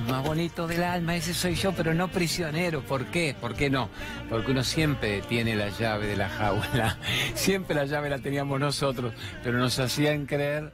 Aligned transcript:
más 0.00 0.24
bonitos 0.24 0.68
del 0.68 0.82
alma, 0.82 1.16
ese 1.16 1.34
soy 1.34 1.54
yo, 1.54 1.72
pero 1.72 1.94
no 1.94 2.08
prisionero. 2.08 2.82
¿Por 2.82 3.06
qué? 3.06 3.34
¿Por 3.38 3.54
qué 3.54 3.70
no? 3.70 3.88
Porque 4.28 4.50
uno 4.50 4.64
siempre 4.64 5.22
tiene 5.22 5.54
la 5.56 5.68
llave 5.70 6.06
de 6.06 6.16
la 6.16 6.28
jaula. 6.28 6.98
Siempre 7.34 7.74
la 7.74 7.84
llave 7.84 8.08
la 8.10 8.18
teníamos 8.18 8.60
nosotros, 8.60 9.12
pero 9.42 9.58
nos 9.58 9.78
hacían 9.78 10.26
creer 10.26 10.72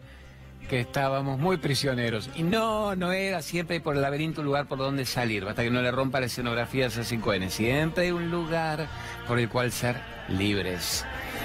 que 0.69 0.81
estábamos 0.81 1.39
muy 1.39 1.57
prisioneros. 1.57 2.29
Y 2.37 2.43
no, 2.43 2.95
no 2.95 3.13
era 3.13 3.43
siempre 3.43 3.81
por 3.81 3.97
el 3.97 4.03
laberinto 4.03 4.43
un 4.43 4.47
lugar 4.47 4.67
por 4.67 4.79
donde 4.79 5.07
salir, 5.07 5.45
basta 5.45 5.63
que 5.63 5.71
no 5.71 5.81
le 5.83 5.91
rompa 5.91 6.21
la 6.21 6.27
escenografía 6.27 6.85
a 6.85 6.89
esas 6.89 7.11
5N. 7.11 7.49
Siempre 7.49 8.05
hay 8.05 8.11
un 8.11 8.31
lugar 8.31 8.87
por 9.27 9.39
el 9.39 9.49
cual 9.49 9.73
ser 9.73 9.97
libres. 10.29 11.05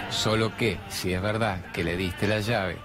Solo 0.10 0.55
que, 0.58 0.78
si 0.90 1.14
es 1.14 1.21
verdad 1.21 1.66
que 1.71 1.84
le 1.84 1.98
diste 1.98 2.28
la 2.28 2.40
llave 2.40 2.78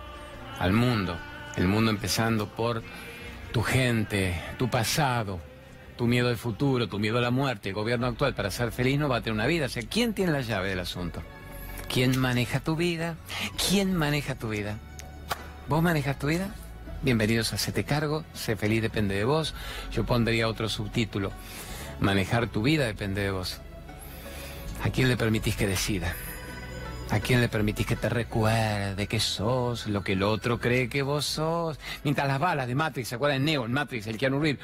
al 0.59 0.73
mundo, 0.73 1.17
el 1.57 1.67
mundo 1.67 1.91
empezando 1.91 2.47
por 2.47 2.83
tu 3.53 3.63
gente, 3.63 4.41
tu 4.59 4.69
pasado, 4.69 5.41
tu 5.97 6.07
miedo 6.07 6.29
al 6.29 6.37
futuro, 6.37 6.89
tu 6.89 6.99
miedo 6.99 7.19
a 7.19 7.23
la 7.23 7.31
muerte, 7.31 7.71
el 7.71 7.75
gobierno 7.75 8.07
actual, 8.07 8.35
para 8.35 8.51
ser 8.51 8.73
feliz 8.73 8.99
no 8.99 9.09
va 9.09 9.17
a 9.17 9.21
tener 9.21 9.35
una 9.35 9.47
vida. 9.47 9.67
O 9.67 9.69
sea, 9.69 9.83
¿quién 9.83 10.15
tiene 10.15 10.33
la 10.33 10.43
llave 10.43 10.71
del 10.71 10.81
asunto? 10.81 11.23
¿Quién 11.93 12.19
maneja 12.19 12.61
tu 12.61 12.77
vida? 12.77 13.17
¿Quién 13.69 13.95
maneja 13.95 14.35
tu 14.35 14.51
vida? 14.51 14.77
¿Vos 15.69 15.83
manejas 15.83 16.19
tu 16.19 16.27
vida? 16.27 16.55
Bienvenidos 17.03 17.53
a 17.53 17.57
Hacete 17.57 17.85
Cargo, 17.85 18.25
Sé 18.35 18.57
Feliz 18.57 18.83
depende 18.83 19.15
de 19.15 19.25
vos. 19.25 19.55
Yo 19.93 20.05
pondría 20.05 20.49
otro 20.49 20.69
subtítulo. 20.69 21.33
Manejar 22.01 22.49
tu 22.49 22.63
vida 22.63 22.87
depende 22.87 23.23
de 23.23 23.31
vos. 23.31 23.61
¿A 24.83 24.91
quién 24.91 25.09
le 25.09 25.17
permitís 25.17 25.57
que 25.57 25.67
decida? 25.67 26.15
¿A 27.11 27.21
quién 27.21 27.41
le 27.41 27.49
permitís 27.49 27.87
que 27.87 27.97
te 27.97 28.11
recuerde 28.11 29.07
que 29.07 29.19
sos 29.19 29.87
lo 29.87 30.05
que 30.05 30.13
el 30.13 30.23
otro 30.23 30.61
cree 30.61 30.91
que 30.91 31.03
vos 31.03 31.25
sos? 31.25 31.79
Mientras 32.05 32.29
las 32.29 32.39
balas 32.39 32.69
de 32.69 32.75
Matrix, 32.75 33.09
¿se 33.09 33.15
acuerdan? 33.15 33.47
Neo, 33.47 33.65
en 33.65 33.73
Matrix, 33.73 34.07
el 34.09 34.19
Keanu 34.19 34.39
Reeves. 34.39 34.63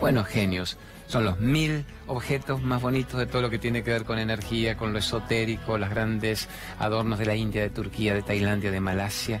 Bueno, 0.00 0.24
genios. 0.24 0.76
Son 1.06 1.24
los 1.24 1.40
mil 1.40 1.84
objetos 2.06 2.62
más 2.62 2.80
bonitos 2.80 3.18
de 3.18 3.26
todo 3.26 3.42
lo 3.42 3.50
que 3.50 3.58
tiene 3.58 3.82
que 3.82 3.90
ver 3.90 4.04
con 4.04 4.20
energía, 4.20 4.76
con 4.76 4.92
lo 4.92 5.00
esotérico, 5.00 5.76
los 5.76 5.90
grandes 5.90 6.48
adornos 6.78 7.18
de 7.18 7.26
la 7.26 7.34
India, 7.34 7.62
de 7.62 7.70
Turquía, 7.70 8.14
de 8.14 8.22
Tailandia, 8.22 8.70
de 8.70 8.80
Malasia. 8.80 9.40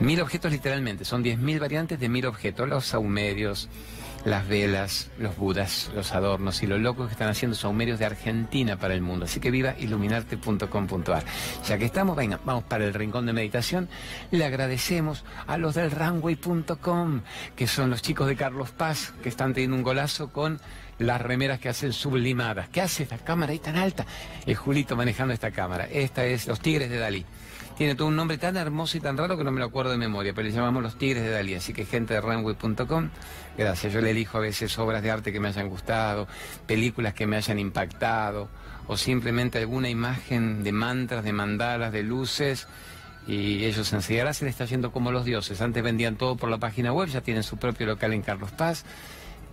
Mil 0.00 0.20
objetos 0.20 0.50
literalmente, 0.50 1.04
son 1.04 1.22
diez 1.22 1.38
mil 1.38 1.60
variantes 1.60 2.00
de 2.00 2.08
mil 2.08 2.26
objetos. 2.26 2.68
Los 2.68 2.86
saumerios, 2.86 3.68
las 4.26 4.48
velas, 4.48 5.08
los 5.18 5.36
budas, 5.36 5.88
los 5.94 6.12
adornos 6.12 6.60
y 6.64 6.66
los 6.66 6.80
locos 6.80 7.06
que 7.06 7.12
están 7.12 7.28
haciendo 7.28 7.56
saumerios 7.56 8.00
de 8.00 8.06
Argentina 8.06 8.76
para 8.76 8.92
el 8.92 9.00
mundo. 9.00 9.26
Así 9.26 9.38
que 9.38 9.52
viva 9.52 9.76
iluminarte.com.ar. 9.78 11.24
Ya 11.64 11.78
que 11.78 11.84
estamos, 11.84 12.16
venga, 12.16 12.40
vamos 12.44 12.64
para 12.64 12.84
el 12.84 12.92
rincón 12.92 13.26
de 13.26 13.32
meditación. 13.32 13.88
Le 14.32 14.44
agradecemos 14.44 15.24
a 15.46 15.56
los 15.58 15.76
del 15.76 15.92
runway.com, 15.92 17.20
que 17.54 17.68
son 17.68 17.88
los 17.88 18.02
chicos 18.02 18.26
de 18.26 18.34
Carlos 18.34 18.70
Paz, 18.72 19.14
que 19.22 19.28
están 19.28 19.54
teniendo 19.54 19.76
un 19.76 19.84
golazo 19.84 20.32
con 20.32 20.60
las 20.98 21.20
remeras 21.20 21.60
que 21.60 21.68
hacen 21.68 21.92
sublimadas. 21.92 22.68
¿Qué 22.68 22.80
hace 22.80 23.04
esta 23.04 23.18
cámara 23.18 23.52
ahí 23.52 23.60
tan 23.60 23.76
alta? 23.76 24.06
El 24.44 24.56
Julito 24.56 24.96
manejando 24.96 25.34
esta 25.34 25.52
cámara. 25.52 25.86
Esta 25.88 26.24
es 26.24 26.48
Los 26.48 26.58
Tigres 26.58 26.90
de 26.90 26.98
Dalí. 26.98 27.24
Tiene 27.76 27.94
todo 27.94 28.08
un 28.08 28.16
nombre 28.16 28.38
tan 28.38 28.56
hermoso 28.56 28.96
y 28.96 29.00
tan 29.00 29.18
raro 29.18 29.36
que 29.36 29.44
no 29.44 29.52
me 29.52 29.60
lo 29.60 29.66
acuerdo 29.66 29.90
de 29.90 29.98
memoria, 29.98 30.32
pero 30.32 30.48
le 30.48 30.54
llamamos 30.54 30.82
Los 30.82 30.96
Tigres 30.96 31.22
de 31.22 31.28
Dalí. 31.28 31.54
Así 31.54 31.74
que 31.74 31.84
gente 31.84 32.14
de 32.14 32.22
runway.com, 32.22 33.10
gracias. 33.58 33.92
Yo 33.92 34.00
le 34.00 34.12
elijo 34.12 34.38
a 34.38 34.40
veces 34.40 34.78
obras 34.78 35.02
de 35.02 35.10
arte 35.10 35.30
que 35.30 35.40
me 35.40 35.48
hayan 35.48 35.68
gustado, 35.68 36.26
películas 36.66 37.12
que 37.12 37.26
me 37.26 37.36
hayan 37.36 37.58
impactado, 37.58 38.48
o 38.86 38.96
simplemente 38.96 39.58
alguna 39.58 39.90
imagen 39.90 40.64
de 40.64 40.72
mantras, 40.72 41.22
de 41.22 41.34
mandalas, 41.34 41.92
de 41.92 42.02
luces. 42.02 42.66
Y 43.26 43.64
ellos 43.66 43.92
enseguida 43.92 44.32
se 44.32 44.46
les 44.46 44.52
está 44.52 44.64
yendo 44.64 44.90
como 44.90 45.12
los 45.12 45.26
dioses. 45.26 45.60
Antes 45.60 45.82
vendían 45.82 46.16
todo 46.16 46.36
por 46.36 46.48
la 46.48 46.56
página 46.56 46.94
web, 46.94 47.08
ya 47.10 47.20
tienen 47.20 47.42
su 47.42 47.58
propio 47.58 47.86
local 47.86 48.14
en 48.14 48.22
Carlos 48.22 48.52
Paz. 48.52 48.86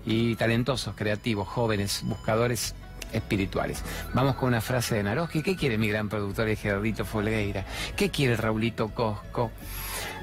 Y 0.06 0.36
talentosos, 0.36 0.96
creativos, 0.96 1.50
jóvenes, 1.50 2.04
buscadores 2.06 2.74
espirituales. 3.14 3.84
Vamos 4.14 4.36
con 4.36 4.50
una 4.50 4.62
frase 4.62 4.96
de 4.96 5.04
Naroski. 5.04 5.42
¿Qué 5.42 5.56
quiere 5.56 5.78
mi 5.78 5.88
gran 5.90 6.10
productor 6.10 6.54
Gerardito 6.56 7.06
Folgueira? 7.06 7.66
¿Qué 7.96 8.10
quiere 8.10 8.36
Raulito 8.36 8.90
Cosco? 8.90 9.52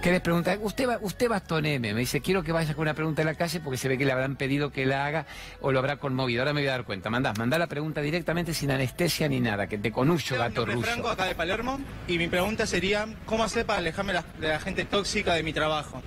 ¿Qué 0.03 0.11
les 0.11 0.23
pregunta? 0.23 0.57
Usted, 0.59 0.89
va, 0.89 0.99
usted 1.03 1.29
bastoneme. 1.29 1.93
Me 1.93 2.01
dice, 2.01 2.23
quiero 2.23 2.43
que 2.43 2.53
vaya 2.53 2.73
con 2.75 2.83
una 2.83 2.95
pregunta 2.95 3.21
en 3.21 3.27
la 3.27 3.35
calle 3.35 3.61
porque 3.61 3.77
se 3.77 3.87
ve 3.87 3.99
que 3.99 4.07
le 4.07 4.13
habrán 4.13 4.37
pedido 4.37 4.71
que 4.71 4.87
la 4.87 5.05
haga 5.05 5.27
o 5.61 5.73
lo 5.73 5.79
habrá 5.79 5.99
conmovido. 5.99 6.41
Ahora 6.41 6.55
me 6.55 6.63
voy 6.63 6.69
a 6.69 6.73
dar 6.73 6.85
cuenta. 6.85 7.11
Mandá, 7.11 7.35
mandá 7.35 7.59
la 7.59 7.67
pregunta 7.67 8.01
directamente 8.01 8.55
sin 8.55 8.71
anestesia 8.71 9.29
ni 9.29 9.41
nada, 9.41 9.67
que 9.67 9.77
te 9.77 9.93
conucho, 9.93 10.39
gato 10.39 10.65
ruso. 10.65 10.81
Franco 10.81 11.11
acá 11.11 11.27
de 11.27 11.35
Palermo 11.35 11.79
y 12.09 12.17
mi 12.17 12.29
pregunta 12.29 12.67
sería, 12.67 13.07
¿cómo 13.27 13.45
hacer 13.45 13.67
para 13.67 13.81
alejarme 13.81 14.15
de 14.15 14.49
la 14.49 14.59
gente 14.59 14.87
tóxica 14.87 15.35
de 15.35 15.43
mi 15.43 15.53
trabajo? 15.53 16.03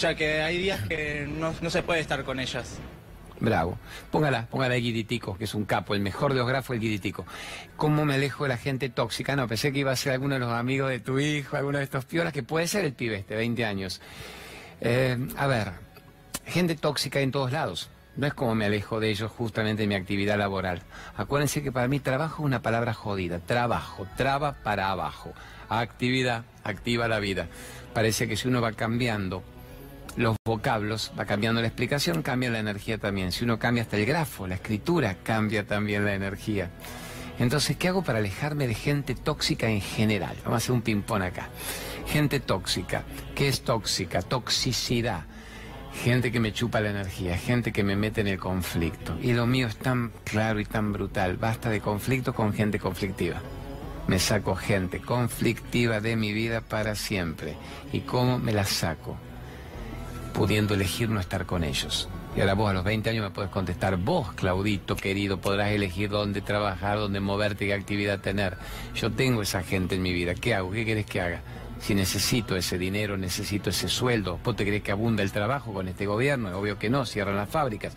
Ya 0.00 0.14
que 0.14 0.40
hay 0.40 0.56
días 0.56 0.80
que 0.88 1.28
no, 1.28 1.54
no 1.60 1.68
se 1.68 1.82
puede 1.82 2.00
estar 2.00 2.24
con 2.24 2.40
ellas. 2.40 2.78
Bravo. 3.40 3.78
Póngala, 4.10 4.46
póngala 4.46 4.76
el 4.76 4.82
Guiritico, 4.82 5.36
que 5.36 5.44
es 5.44 5.54
un 5.54 5.64
capo, 5.64 5.94
el 5.94 6.00
mejor 6.00 6.32
de 6.32 6.38
los 6.38 6.48
grafos, 6.48 6.74
el 6.74 6.80
Guiritico. 6.80 7.26
¿Cómo 7.76 8.04
me 8.04 8.14
alejo 8.14 8.44
de 8.44 8.50
la 8.50 8.56
gente 8.56 8.88
tóxica? 8.88 9.36
No, 9.36 9.46
pensé 9.46 9.72
que 9.72 9.80
iba 9.80 9.92
a 9.92 9.96
ser 9.96 10.12
alguno 10.12 10.34
de 10.34 10.40
los 10.40 10.52
amigos 10.52 10.88
de 10.88 11.00
tu 11.00 11.18
hijo, 11.18 11.56
alguno 11.56 11.78
de 11.78 11.84
estos 11.84 12.04
piolas, 12.04 12.32
que 12.32 12.42
puede 12.42 12.66
ser 12.66 12.84
el 12.84 12.94
pibe 12.94 13.16
este, 13.16 13.36
20 13.36 13.64
años. 13.64 14.00
Eh, 14.80 15.18
a 15.36 15.46
ver, 15.46 15.72
gente 16.46 16.76
tóxica 16.76 17.20
en 17.20 17.30
todos 17.30 17.52
lados. 17.52 17.90
No 18.16 18.26
es 18.26 18.32
como 18.32 18.54
me 18.54 18.64
alejo 18.64 18.98
de 18.98 19.10
ellos 19.10 19.30
justamente 19.30 19.82
en 19.82 19.90
mi 19.90 19.94
actividad 19.94 20.38
laboral. 20.38 20.80
Acuérdense 21.16 21.62
que 21.62 21.70
para 21.70 21.86
mí 21.86 22.00
trabajo 22.00 22.42
es 22.42 22.46
una 22.46 22.62
palabra 22.62 22.94
jodida. 22.94 23.40
Trabajo, 23.40 24.06
traba 24.16 24.54
para 24.54 24.90
abajo. 24.90 25.34
Actividad, 25.68 26.44
activa 26.64 27.08
la 27.08 27.18
vida. 27.18 27.48
Parece 27.92 28.26
que 28.26 28.36
si 28.36 28.48
uno 28.48 28.62
va 28.62 28.72
cambiando 28.72 29.42
los 30.16 30.36
vocablos, 30.44 31.12
va 31.18 31.26
cambiando 31.26 31.60
la 31.60 31.66
explicación, 31.66 32.22
cambia 32.22 32.50
la 32.50 32.58
energía 32.58 32.98
también. 32.98 33.32
Si 33.32 33.44
uno 33.44 33.58
cambia 33.58 33.82
hasta 33.82 33.96
el 33.96 34.06
grafo, 34.06 34.46
la 34.46 34.54
escritura, 34.54 35.16
cambia 35.22 35.66
también 35.66 36.04
la 36.04 36.14
energía. 36.14 36.70
Entonces, 37.38 37.76
¿qué 37.76 37.88
hago 37.88 38.02
para 38.02 38.18
alejarme 38.18 38.66
de 38.66 38.74
gente 38.74 39.14
tóxica 39.14 39.68
en 39.68 39.82
general? 39.82 40.36
Vamos 40.38 40.54
a 40.54 40.56
hacer 40.56 40.72
un 40.72 40.82
ping-pong 40.82 41.22
acá. 41.22 41.48
Gente 42.06 42.40
tóxica. 42.40 43.04
¿Qué 43.34 43.48
es 43.48 43.62
tóxica? 43.62 44.22
Toxicidad. 44.22 45.24
Gente 46.02 46.32
que 46.32 46.40
me 46.40 46.52
chupa 46.52 46.80
la 46.80 46.90
energía, 46.90 47.36
gente 47.36 47.72
que 47.72 47.82
me 47.82 47.96
mete 47.96 48.20
en 48.20 48.28
el 48.28 48.38
conflicto. 48.38 49.16
Y 49.22 49.32
lo 49.32 49.46
mío 49.46 49.66
es 49.66 49.76
tan 49.76 50.12
claro 50.24 50.60
y 50.60 50.64
tan 50.64 50.92
brutal. 50.92 51.36
Basta 51.36 51.68
de 51.68 51.80
conflicto 51.80 52.34
con 52.34 52.52
gente 52.54 52.78
conflictiva. 52.78 53.40
Me 54.06 54.18
saco 54.18 54.54
gente 54.54 55.00
conflictiva 55.00 56.00
de 56.00 56.16
mi 56.16 56.32
vida 56.32 56.60
para 56.60 56.94
siempre. 56.94 57.56
¿Y 57.92 58.00
cómo 58.00 58.38
me 58.38 58.52
la 58.52 58.64
saco? 58.64 59.18
Pudiendo 60.36 60.74
elegir 60.74 61.08
no 61.08 61.18
estar 61.18 61.46
con 61.46 61.64
ellos. 61.64 62.10
Y 62.36 62.40
ahora 62.40 62.52
vos 62.52 62.70
a 62.70 62.74
los 62.74 62.84
20 62.84 63.08
años 63.08 63.24
me 63.24 63.30
puedes 63.30 63.50
contestar, 63.50 63.96
vos, 63.96 64.34
Claudito, 64.34 64.94
querido, 64.94 65.40
podrás 65.40 65.70
elegir 65.70 66.10
dónde 66.10 66.42
trabajar, 66.42 66.98
dónde 66.98 67.20
moverte, 67.20 67.64
qué 67.64 67.72
actividad 67.72 68.20
tener. 68.20 68.58
Yo 68.94 69.10
tengo 69.10 69.40
esa 69.40 69.62
gente 69.62 69.94
en 69.94 70.02
mi 70.02 70.12
vida. 70.12 70.34
¿Qué 70.34 70.54
hago? 70.54 70.70
¿Qué 70.70 70.84
querés 70.84 71.06
que 71.06 71.22
haga? 71.22 71.40
Si 71.80 71.94
necesito 71.94 72.54
ese 72.54 72.76
dinero, 72.76 73.16
necesito 73.16 73.70
ese 73.70 73.88
sueldo. 73.88 74.38
¿Vos 74.44 74.54
te 74.56 74.64
crees 74.66 74.82
que 74.82 74.92
abunda 74.92 75.22
el 75.22 75.32
trabajo 75.32 75.72
con 75.72 75.88
este 75.88 76.04
gobierno? 76.04 76.54
Obvio 76.58 76.78
que 76.78 76.90
no, 76.90 77.06
cierran 77.06 77.36
las 77.36 77.48
fábricas. 77.48 77.94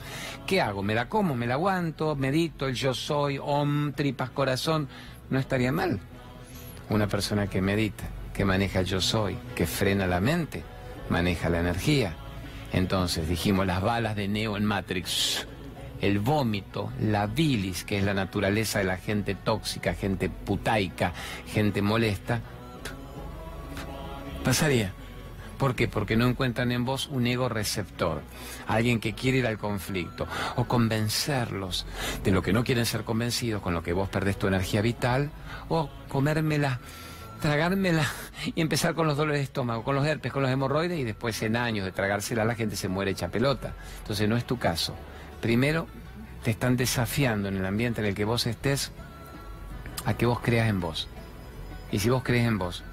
¿Qué 0.48 0.62
hago? 0.62 0.82
¿Me 0.82 0.96
la 0.96 1.10
como? 1.10 1.36
¿Me 1.36 1.46
la 1.46 1.56
aguanto? 1.56 2.16
¿Medito? 2.16 2.68
¿El 2.68 2.76
yo 2.76 2.94
soy? 2.94 3.38
¿Om? 3.38 3.92
¿Tripas 3.92 4.30
corazón? 4.30 4.88
No 5.30 5.40
estaría 5.40 5.74
mal. 5.74 6.00
Una 6.90 7.08
persona 7.08 7.48
que 7.48 7.62
medita, 7.62 8.06
que 8.34 8.46
maneja 8.46 8.80
el 8.80 8.86
yo 8.86 9.02
soy, 9.02 9.38
que 9.56 9.68
frena 9.68 10.08
la 10.08 10.22
mente, 10.22 10.64
maneja 11.10 11.50
la 11.50 11.60
energía. 11.60 12.16
Entonces 12.74 13.28
dijimos 13.28 13.66
las 13.66 13.82
balas 13.82 14.16
de 14.16 14.28
Neo 14.28 14.58
en 14.58 14.66
Matrix 14.66 15.48
el 16.02 16.20
vómito, 16.20 16.92
la 17.02 17.28
bilis, 17.28 17.84
que 17.84 17.98
es 17.98 18.04
la 18.04 18.14
naturaleza 18.14 18.80
de 18.80 18.86
la 18.86 18.98
gente 18.98 19.36
tóxica, 19.36 19.94
gente 19.94 20.30
putaica, 20.30 21.14
gente 21.48 21.82
molesta, 21.82 22.42
pasaría. 24.44 24.94
¿Por 25.58 25.76
qué? 25.76 25.90
Porque 25.90 26.16
no 26.16 26.26
encuentran 26.26 26.72
en 26.72 26.86
vos 26.86 27.10
un 27.12 27.28
ego 27.28 27.50
receptor, 27.50 28.22
alguien 28.66 29.02
que 29.02 29.14
quiere 29.14 29.40
ir 29.40 29.48
al 29.48 29.58
conflicto, 29.58 30.26
o 30.56 30.64
convencerlos 30.64 31.86
de 32.24 32.32
lo 32.32 32.42
que 32.42 32.54
no 32.54 32.64
quieren 32.64 32.86
ser 32.86 33.04
convencidos, 33.04 33.62
con 33.62 33.74
lo 33.74 33.84
que 33.84 33.92
vos 33.92 34.08
perdés 34.08 34.40
tu 34.40 34.48
energía 34.48 34.82
vital, 34.82 35.32
o 35.68 35.90
comérmela, 36.08 36.80
tragármela 37.40 38.06
y 38.56 38.62
empezar 38.62 38.94
con 38.96 39.08
los 39.08 39.18
dolores 39.18 39.40
de 39.40 39.44
estómago, 39.44 39.84
con 39.84 39.96
los 39.96 40.06
herpes, 40.06 40.32
con 40.32 40.44
los 40.44 40.52
hemorroides, 40.52 41.00
y 41.00 41.04
después 41.04 41.42
en 41.42 41.56
años 41.56 41.86
de 41.86 41.92
tragársela 41.92 42.46
la 42.46 42.56
gente 42.56 42.76
se 42.76 42.88
muere 42.88 43.12
hecha 43.12 43.30
pelota. 43.30 43.74
Entonces 44.02 44.28
no 44.30 44.38
es 44.38 44.46
tu 44.46 44.58
caso. 44.60 44.96
Primero, 45.42 45.88
te 46.44 46.52
están 46.52 46.78
desafiando 46.78 47.48
en 47.48 47.58
el 47.58 47.66
ambiente 47.66 48.02
en 48.02 48.08
el 48.08 48.16
que 48.16 48.26
vos 48.26 48.48
estés 48.48 48.92
a 50.06 50.14
que 50.14 50.26
vos 50.26 50.40
creas 50.40 50.70
en 50.70 50.80
vos. 50.80 51.08
Y 51.92 52.00
si 52.00 52.10
vos 52.10 52.24
crees 52.24 52.48
en 52.48 52.58
vos, 52.58 52.84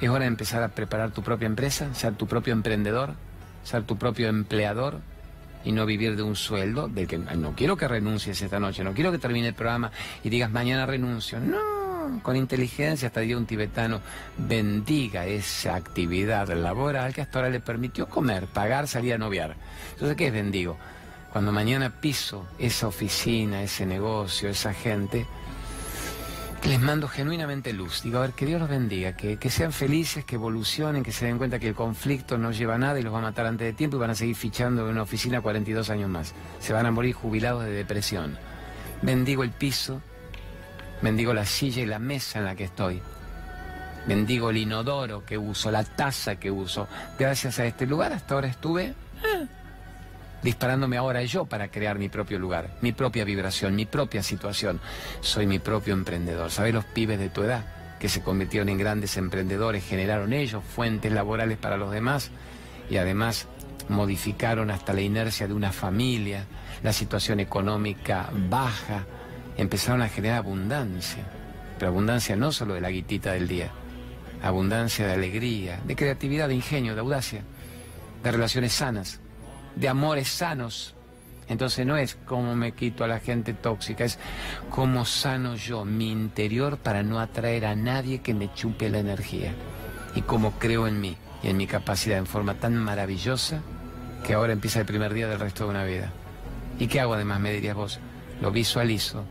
es 0.00 0.08
hora 0.08 0.20
de 0.20 0.28
empezar 0.28 0.62
a 0.62 0.68
preparar 0.68 1.10
tu 1.10 1.22
propia 1.22 1.46
empresa, 1.46 1.92
ser 1.94 2.14
tu 2.14 2.26
propio 2.26 2.52
emprendedor, 2.52 3.14
ser 3.64 3.82
tu 3.82 3.98
propio 3.98 4.28
empleador 4.28 5.00
y 5.64 5.72
no 5.72 5.84
vivir 5.84 6.16
de 6.16 6.22
un 6.22 6.36
sueldo 6.36 6.88
del 6.88 7.06
que 7.06 7.18
no 7.18 7.54
quiero 7.54 7.76
que 7.76 7.86
renuncies 7.86 8.40
esta 8.40 8.58
noche, 8.58 8.82
no 8.82 8.94
quiero 8.94 9.12
que 9.12 9.18
termine 9.18 9.48
el 9.48 9.54
programa 9.54 9.90
y 10.24 10.30
digas 10.30 10.50
mañana 10.50 10.86
renuncio. 10.86 11.38
No, 11.38 11.58
con 12.18 12.36
inteligencia, 12.36 13.08
hasta 13.08 13.20
día 13.20 13.36
un 13.36 13.46
tibetano 13.46 14.00
bendiga 14.36 15.26
esa 15.26 15.76
actividad 15.76 16.48
laboral 16.48 17.14
que 17.14 17.20
hasta 17.20 17.38
ahora 17.38 17.50
le 17.50 17.60
permitió 17.60 18.08
comer, 18.08 18.46
pagar, 18.46 18.88
salir 18.88 19.14
a 19.14 19.18
noviar. 19.18 19.56
Entonces, 19.92 20.16
¿qué 20.16 20.26
es 20.26 20.32
bendigo? 20.32 20.76
Cuando 21.32 21.52
mañana 21.52 22.00
piso 22.00 22.46
esa 22.58 22.88
oficina, 22.88 23.62
ese 23.62 23.86
negocio, 23.86 24.48
esa 24.48 24.74
gente, 24.74 25.26
les 26.64 26.80
mando 26.80 27.08
genuinamente 27.08 27.72
luz. 27.72 28.02
Digo, 28.02 28.18
a 28.18 28.22
ver, 28.22 28.32
que 28.32 28.46
Dios 28.46 28.60
los 28.60 28.68
bendiga, 28.68 29.16
que, 29.16 29.36
que, 29.36 29.50
sean 29.50 29.72
felices, 29.72 30.24
que 30.24 30.34
evolucionen, 30.34 31.02
que 31.02 31.12
se 31.12 31.26
den 31.26 31.38
cuenta 31.38 31.58
que 31.58 31.68
el 31.68 31.74
conflicto 31.74 32.36
no 32.36 32.50
lleva 32.50 32.74
a 32.74 32.78
nada 32.78 32.98
y 32.98 33.02
los 33.02 33.14
va 33.14 33.18
a 33.18 33.22
matar 33.22 33.46
antes 33.46 33.66
de 33.66 33.72
tiempo 33.72 33.96
y 33.96 34.00
van 34.00 34.10
a 34.10 34.14
seguir 34.14 34.36
fichando 34.36 34.82
en 34.84 34.92
una 34.92 35.02
oficina 35.02 35.40
42 35.40 35.88
años 35.90 36.10
más. 36.10 36.34
Se 36.58 36.72
van 36.72 36.86
a 36.86 36.90
morir 36.90 37.14
jubilados 37.14 37.64
de 37.64 37.70
depresión. 37.70 38.36
Bendigo 39.02 39.42
el 39.44 39.50
piso, 39.50 40.02
bendigo 41.02 41.34
la 41.34 41.44
silla 41.44 41.82
y 41.82 41.86
la 41.86 41.98
mesa 41.98 42.38
en 42.38 42.44
la 42.44 42.54
que 42.54 42.64
estoy. 42.64 43.00
Bendigo 44.06 44.50
el 44.50 44.56
inodoro 44.56 45.24
que 45.24 45.36
uso, 45.36 45.70
la 45.70 45.84
taza 45.84 46.36
que 46.36 46.50
uso. 46.50 46.88
Gracias 47.18 47.58
a 47.58 47.66
este 47.66 47.86
lugar 47.86 48.12
hasta 48.12 48.34
ahora 48.34 48.48
estuve... 48.48 48.94
Disparándome 50.42 50.96
ahora 50.96 51.22
yo 51.22 51.44
para 51.44 51.68
crear 51.68 51.98
mi 51.98 52.08
propio 52.08 52.38
lugar, 52.38 52.70
mi 52.80 52.92
propia 52.92 53.26
vibración, 53.26 53.76
mi 53.76 53.84
propia 53.84 54.22
situación. 54.22 54.80
Soy 55.20 55.46
mi 55.46 55.58
propio 55.58 55.92
emprendedor. 55.92 56.50
¿Sabes 56.50 56.72
los 56.72 56.86
pibes 56.86 57.18
de 57.18 57.28
tu 57.28 57.42
edad 57.42 57.62
que 58.00 58.08
se 58.08 58.22
convirtieron 58.22 58.70
en 58.70 58.78
grandes 58.78 59.18
emprendedores, 59.18 59.84
generaron 59.84 60.32
ellos 60.32 60.64
fuentes 60.64 61.12
laborales 61.12 61.58
para 61.58 61.76
los 61.76 61.92
demás 61.92 62.30
y 62.88 62.96
además 62.96 63.46
modificaron 63.88 64.70
hasta 64.70 64.94
la 64.94 65.02
inercia 65.02 65.46
de 65.46 65.52
una 65.52 65.70
familia, 65.70 66.46
la 66.82 66.94
situación 66.94 67.40
económica 67.40 68.30
baja, 68.48 69.04
empezaron 69.56 70.02
a 70.02 70.08
generar 70.08 70.38
abundancia, 70.38 71.24
pero 71.78 71.90
abundancia 71.90 72.36
no 72.36 72.52
solo 72.52 72.74
de 72.74 72.80
la 72.80 72.90
guitita 72.90 73.32
del 73.32 73.48
día, 73.48 73.70
abundancia 74.42 75.06
de 75.06 75.12
alegría, 75.12 75.80
de 75.84 75.96
creatividad, 75.96 76.48
de 76.48 76.54
ingenio, 76.54 76.94
de 76.94 77.00
audacia, 77.00 77.42
de 78.22 78.32
relaciones 78.32 78.72
sanas 78.72 79.20
de 79.76 79.88
amores 79.88 80.28
sanos. 80.28 80.94
Entonces 81.48 81.84
no 81.84 81.96
es 81.96 82.16
cómo 82.26 82.54
me 82.54 82.72
quito 82.72 83.02
a 83.02 83.08
la 83.08 83.18
gente 83.18 83.54
tóxica, 83.54 84.04
es 84.04 84.18
cómo 84.70 85.04
sano 85.04 85.56
yo 85.56 85.84
mi 85.84 86.10
interior 86.10 86.78
para 86.78 87.02
no 87.02 87.18
atraer 87.18 87.66
a 87.66 87.74
nadie 87.74 88.20
que 88.20 88.34
me 88.34 88.52
chupe 88.54 88.88
la 88.88 89.00
energía. 89.00 89.52
Y 90.14 90.22
cómo 90.22 90.52
creo 90.58 90.86
en 90.86 91.00
mí 91.00 91.16
y 91.42 91.48
en 91.48 91.56
mi 91.56 91.66
capacidad 91.66 92.18
en 92.18 92.26
forma 92.26 92.54
tan 92.54 92.76
maravillosa 92.76 93.62
que 94.24 94.34
ahora 94.34 94.52
empieza 94.52 94.80
el 94.80 94.86
primer 94.86 95.12
día 95.12 95.26
del 95.26 95.40
resto 95.40 95.64
de 95.64 95.70
una 95.70 95.84
vida. 95.84 96.12
¿Y 96.78 96.86
qué 96.86 97.00
hago 97.00 97.14
además, 97.14 97.40
me 97.40 97.52
dirías 97.52 97.74
vos? 97.74 97.98
Lo 98.40 98.52
visualizo, 98.52 99.24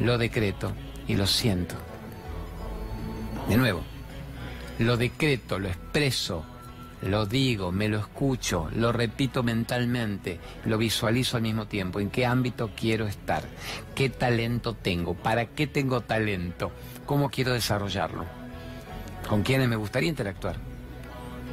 lo 0.00 0.18
decreto 0.18 0.72
y 1.06 1.14
lo 1.14 1.26
siento. 1.26 1.74
De 3.48 3.56
nuevo, 3.56 3.82
lo 4.78 4.96
decreto, 4.96 5.58
lo 5.58 5.68
expreso, 5.68 6.44
lo 7.02 7.26
digo, 7.26 7.72
me 7.72 7.88
lo 7.88 7.98
escucho, 7.98 8.68
lo 8.74 8.92
repito 8.92 9.42
mentalmente, 9.42 10.40
lo 10.64 10.78
visualizo 10.78 11.36
al 11.36 11.42
mismo 11.42 11.66
tiempo. 11.66 12.00
¿En 12.00 12.10
qué 12.10 12.26
ámbito 12.26 12.70
quiero 12.76 13.06
estar? 13.06 13.42
¿Qué 13.94 14.08
talento 14.08 14.74
tengo? 14.74 15.14
¿Para 15.14 15.46
qué 15.46 15.66
tengo 15.66 16.00
talento? 16.00 16.72
¿Cómo 17.06 17.30
quiero 17.30 17.52
desarrollarlo? 17.52 18.24
¿Con 19.28 19.42
quiénes 19.42 19.68
me 19.68 19.76
gustaría 19.76 20.08
interactuar? 20.08 20.56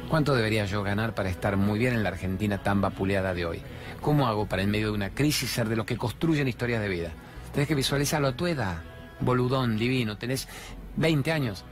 ¿Cuánto 0.08 0.34
debería 0.34 0.66
yo 0.66 0.82
ganar 0.82 1.14
para 1.14 1.30
estar 1.30 1.56
muy 1.56 1.78
bien 1.78 1.94
en 1.94 2.02
la 2.02 2.10
Argentina 2.10 2.62
tan 2.62 2.80
vapuleada 2.80 3.34
de 3.34 3.46
hoy? 3.46 3.62
¿Cómo 4.00 4.26
hago 4.26 4.46
para 4.46 4.62
en 4.62 4.70
medio 4.70 4.88
de 4.88 4.94
una 4.94 5.10
crisis 5.10 5.50
ser 5.50 5.68
de 5.68 5.76
los 5.76 5.86
que 5.86 5.96
construyen 5.96 6.46
historias 6.46 6.82
de 6.82 6.88
vida? 6.88 7.12
Tenés 7.54 7.68
que 7.68 7.74
visualizarlo. 7.74 8.28
A 8.28 8.36
tu 8.36 8.46
edad, 8.46 8.82
boludón, 9.20 9.78
divino, 9.78 10.18
tenés 10.18 10.48
20 10.96 11.32
años. 11.32 11.64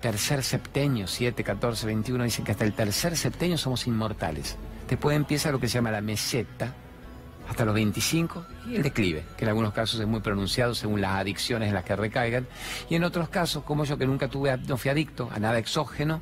Tercer 0.00 0.42
septenio, 0.42 1.06
7, 1.06 1.42
14, 1.42 1.86
21, 1.86 2.24
dicen 2.24 2.44
que 2.44 2.52
hasta 2.52 2.64
el 2.64 2.72
tercer 2.72 3.16
septenio 3.16 3.58
somos 3.58 3.86
inmortales. 3.86 4.56
Después 4.88 5.16
empieza 5.16 5.50
lo 5.50 5.60
que 5.60 5.68
se 5.68 5.74
llama 5.74 5.90
la 5.90 6.00
meseta, 6.00 6.74
hasta 7.48 7.64
los 7.64 7.74
25, 7.74 8.46
y 8.68 8.76
el 8.76 8.82
declive, 8.82 9.24
que 9.36 9.44
en 9.44 9.48
algunos 9.50 9.72
casos 9.72 10.00
es 10.00 10.06
muy 10.06 10.20
pronunciado 10.20 10.74
según 10.74 11.00
las 11.00 11.12
adicciones 11.12 11.68
en 11.68 11.74
las 11.74 11.84
que 11.84 11.96
recaigan, 11.96 12.46
y 12.88 12.94
en 12.94 13.04
otros 13.04 13.28
casos, 13.28 13.62
como 13.64 13.84
yo 13.84 13.98
que 13.98 14.06
nunca 14.06 14.28
tuve, 14.28 14.56
no 14.56 14.76
fui 14.76 14.90
adicto 14.90 15.28
a 15.32 15.38
nada 15.38 15.58
exógeno, 15.58 16.20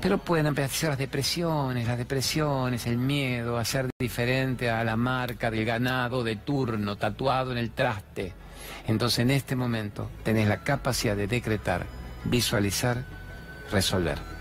pero 0.00 0.18
pueden 0.18 0.46
empezar 0.46 0.90
las 0.90 0.98
depresiones, 0.98 1.86
las 1.86 1.98
depresiones, 1.98 2.86
el 2.86 2.98
miedo 2.98 3.58
a 3.58 3.64
ser 3.64 3.88
diferente 3.98 4.70
a 4.70 4.84
la 4.84 4.96
marca 4.96 5.50
del 5.50 5.64
ganado 5.64 6.22
de 6.22 6.36
turno 6.36 6.96
tatuado 6.96 7.52
en 7.52 7.58
el 7.58 7.70
traste. 7.70 8.32
Entonces 8.86 9.20
en 9.20 9.30
este 9.30 9.56
momento 9.56 10.10
tenés 10.24 10.48
la 10.48 10.62
capacidad 10.62 11.16
de 11.16 11.26
decretar 11.26 11.86
visualizar, 12.24 13.04
resolver. 13.70 14.37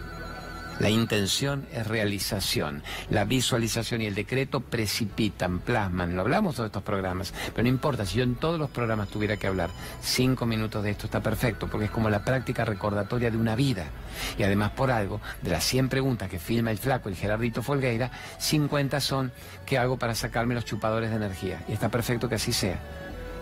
La 0.79 0.91
intención 0.91 1.67
es 1.74 1.88
realización. 1.88 2.84
La 3.10 3.25
visualización 3.25 4.01
y 4.01 4.05
el 4.05 4.13
decreto 4.13 4.60
precipitan, 4.60 5.60
plasman. 5.60 6.15
Lo 6.15 6.22
hablamos 6.22 6.55
todos 6.55 6.67
estos 6.67 6.84
programas, 6.84 7.34
pero 7.53 7.63
no 7.63 7.69
importa. 7.69 8.05
Si 8.05 8.17
yo 8.17 8.24
en 8.24 8.36
todos 8.36 8.60
los 8.60 8.69
programas 8.69 9.10
tuviera 9.10 9.38
que 9.38 9.48
hablar 9.48 9.72
cinco 10.01 10.46
minutos 10.46 10.84
de 10.84 10.91
esto, 10.91 11.05
está 11.05 11.22
perfecto, 11.22 11.67
porque 11.67 11.86
es 11.86 11.91
como 11.91 12.10
la 12.10 12.24
práctica 12.24 12.63
recordatoria 12.63 13.31
de 13.31 13.38
una 13.38 13.55
vida. 13.55 13.86
Y 14.38 14.43
además, 14.43 14.72
por 14.72 14.91
algo, 14.91 15.19
de 15.41 15.50
las 15.50 15.63
100 15.63 15.89
preguntas 15.89 16.29
que 16.29 16.38
filma 16.38 16.69
el 16.69 16.77
flaco, 16.77 17.10
el 17.10 17.15
Gerardito 17.15 17.63
Folgueira, 17.63 18.12
50 18.38 19.01
son 19.01 19.31
¿qué 19.65 19.79
hago 19.79 19.98
para 19.98 20.13
sacarme 20.13 20.53
los 20.53 20.65
chupadores 20.65 21.10
de 21.10 21.15
energía? 21.15 21.63
Y 21.67 21.74
está 21.74 21.89
perfecto 21.89 22.29
que 22.29 22.36
así 22.36 22.53
sea. 22.53 22.79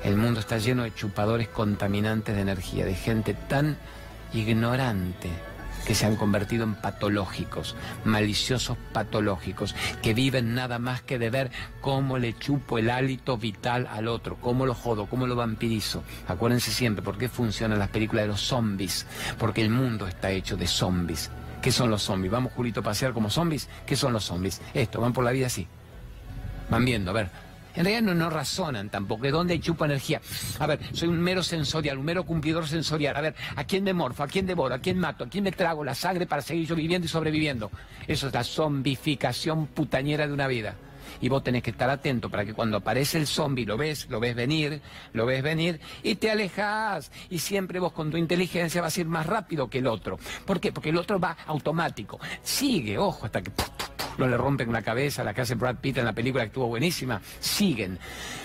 El 0.05 0.15
mundo 0.15 0.39
está 0.39 0.57
lleno 0.57 0.83
de 0.83 0.93
chupadores 0.93 1.49
contaminantes 1.49 2.35
de 2.35 2.41
energía, 2.41 2.85
de 2.85 2.95
gente 2.95 3.33
tan 3.33 3.77
ignorante 4.33 5.29
que 5.85 5.95
se 5.95 6.05
han 6.05 6.15
convertido 6.15 6.63
en 6.63 6.75
patológicos, 6.75 7.75
maliciosos 8.03 8.77
patológicos, 8.91 9.75
que 10.01 10.13
viven 10.13 10.53
nada 10.53 10.79
más 10.79 11.01
que 11.01 11.19
de 11.19 11.29
ver 11.29 11.51
cómo 11.81 12.17
le 12.17 12.37
chupo 12.37 12.77
el 12.77 12.89
hálito 12.89 13.37
vital 13.37 13.87
al 13.91 14.07
otro, 14.07 14.37
cómo 14.41 14.65
lo 14.65 14.73
jodo, 14.73 15.05
cómo 15.05 15.27
lo 15.27 15.35
vampirizo. 15.35 16.03
Acuérdense 16.27 16.71
siempre 16.71 17.03
por 17.03 17.17
qué 17.17 17.29
funcionan 17.29 17.79
las 17.79 17.89
películas 17.89 18.23
de 18.23 18.29
los 18.29 18.41
zombies, 18.41 19.05
porque 19.37 19.61
el 19.61 19.69
mundo 19.69 20.07
está 20.07 20.31
hecho 20.31 20.57
de 20.57 20.67
zombies. 20.67 21.29
¿Qué 21.61 21.71
son 21.71 21.89
los 21.89 22.03
zombies? 22.03 22.31
¿Vamos, 22.31 22.53
Julito, 22.53 22.81
a 22.81 22.83
pasear 22.83 23.13
como 23.13 23.29
zombies? 23.29 23.67
¿Qué 23.85 23.95
son 23.95 24.13
los 24.13 24.25
zombies? 24.25 24.61
Esto, 24.73 25.01
van 25.01 25.13
por 25.13 25.23
la 25.23 25.31
vida 25.31 25.47
así. 25.47 25.67
Van 26.69 26.85
viendo, 26.85 27.11
a 27.11 27.13
ver, 27.13 27.29
en 27.75 27.85
realidad 27.85 28.13
no, 28.13 28.29
razonan 28.29 28.89
tampoco. 28.89 29.23
¿De 29.23 29.31
dónde 29.31 29.59
chupa 29.59 29.85
energía? 29.85 30.21
A 30.59 30.67
ver, 30.67 30.79
soy 30.93 31.09
un 31.09 31.19
mero 31.19 31.43
sensorial, 31.43 31.97
un 31.97 32.05
mero 32.05 32.25
cumplidor 32.25 32.67
sensorial. 32.67 33.15
A 33.15 33.21
ver, 33.21 33.35
¿a 33.55 33.63
quién 33.65 33.83
me 33.83 33.93
morfo? 33.93 34.23
¿A 34.23 34.27
quién 34.27 34.45
devoro? 34.45 34.75
¿A 34.75 34.79
quién 34.79 34.97
mato? 34.97 35.25
¿A 35.25 35.29
quién 35.29 35.43
me 35.43 35.51
trago 35.51 35.83
la 35.83 35.95
sangre 35.95 36.25
para 36.25 36.41
seguir 36.41 36.67
yo 36.67 36.75
viviendo 36.75 37.05
y 37.05 37.09
sobreviviendo? 37.09 37.71
Eso 38.07 38.27
es 38.27 38.33
la 38.33 38.43
zombificación 38.43 39.67
putañera 39.67 40.27
de 40.27 40.33
una 40.33 40.47
vida. 40.47 40.75
Y 41.21 41.29
vos 41.29 41.43
tenés 41.43 41.63
que 41.63 41.71
estar 41.71 41.89
atento 41.89 42.29
para 42.29 42.45
que 42.45 42.53
cuando 42.53 42.77
aparece 42.77 43.17
el 43.17 43.27
zombie 43.27 43.65
lo 43.65 43.77
ves, 43.77 44.09
lo 44.09 44.19
ves 44.19 44.35
venir, 44.35 44.81
lo 45.13 45.25
ves 45.25 45.43
venir 45.43 45.79
y 46.03 46.15
te 46.15 46.31
alejas. 46.31 47.11
Y 47.29 47.39
siempre 47.39 47.79
vos 47.79 47.93
con 47.93 48.11
tu 48.11 48.17
inteligencia 48.17 48.81
vas 48.81 48.97
a 48.97 49.01
ir 49.01 49.07
más 49.07 49.25
rápido 49.25 49.69
que 49.69 49.79
el 49.79 49.87
otro. 49.87 50.17
¿Por 50.45 50.59
qué? 50.59 50.71
Porque 50.71 50.89
el 50.89 50.97
otro 50.97 51.19
va 51.19 51.37
automático. 51.47 52.19
Sigue, 52.43 52.97
ojo, 52.97 53.25
hasta 53.25 53.41
que 53.41 53.51
no 54.17 54.27
le 54.27 54.37
rompen 54.37 54.71
la 54.71 54.81
cabeza, 54.81 55.23
la 55.23 55.33
que 55.33 55.41
hace 55.41 55.55
Brad 55.55 55.77
Pitt 55.77 55.97
en 55.97 56.05
la 56.05 56.13
película 56.13 56.43
que 56.43 56.47
estuvo 56.47 56.67
buenísima. 56.67 57.21
Siguen. 57.39 57.99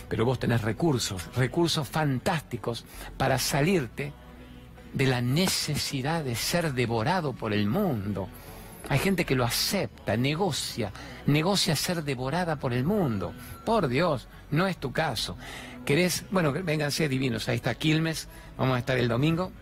Pero 0.08 0.24
vos 0.24 0.38
tenés 0.38 0.62
recursos, 0.62 1.28
recursos 1.36 1.88
fantásticos 1.88 2.84
para 3.16 3.38
salirte 3.38 4.12
de 4.92 5.06
la 5.06 5.20
necesidad 5.20 6.24
de 6.24 6.34
ser 6.34 6.74
devorado 6.74 7.32
por 7.32 7.52
el 7.52 7.66
mundo. 7.66 8.28
Hay 8.90 8.98
gente 8.98 9.24
que 9.24 9.36
lo 9.36 9.44
acepta, 9.44 10.16
negocia, 10.16 10.90
negocia 11.26 11.76
ser 11.76 12.02
devorada 12.02 12.56
por 12.56 12.72
el 12.72 12.82
mundo. 12.82 13.32
Por 13.64 13.86
Dios, 13.86 14.26
no 14.50 14.66
es 14.66 14.78
tu 14.78 14.90
caso. 14.90 15.38
¿Querés? 15.84 16.24
Bueno, 16.32 16.52
vénganse 16.52 17.08
divinos. 17.08 17.48
Ahí 17.48 17.54
está 17.54 17.76
Quilmes. 17.76 18.26
Vamos 18.58 18.74
a 18.74 18.80
estar 18.80 18.98
el 18.98 19.06
domingo 19.06 19.52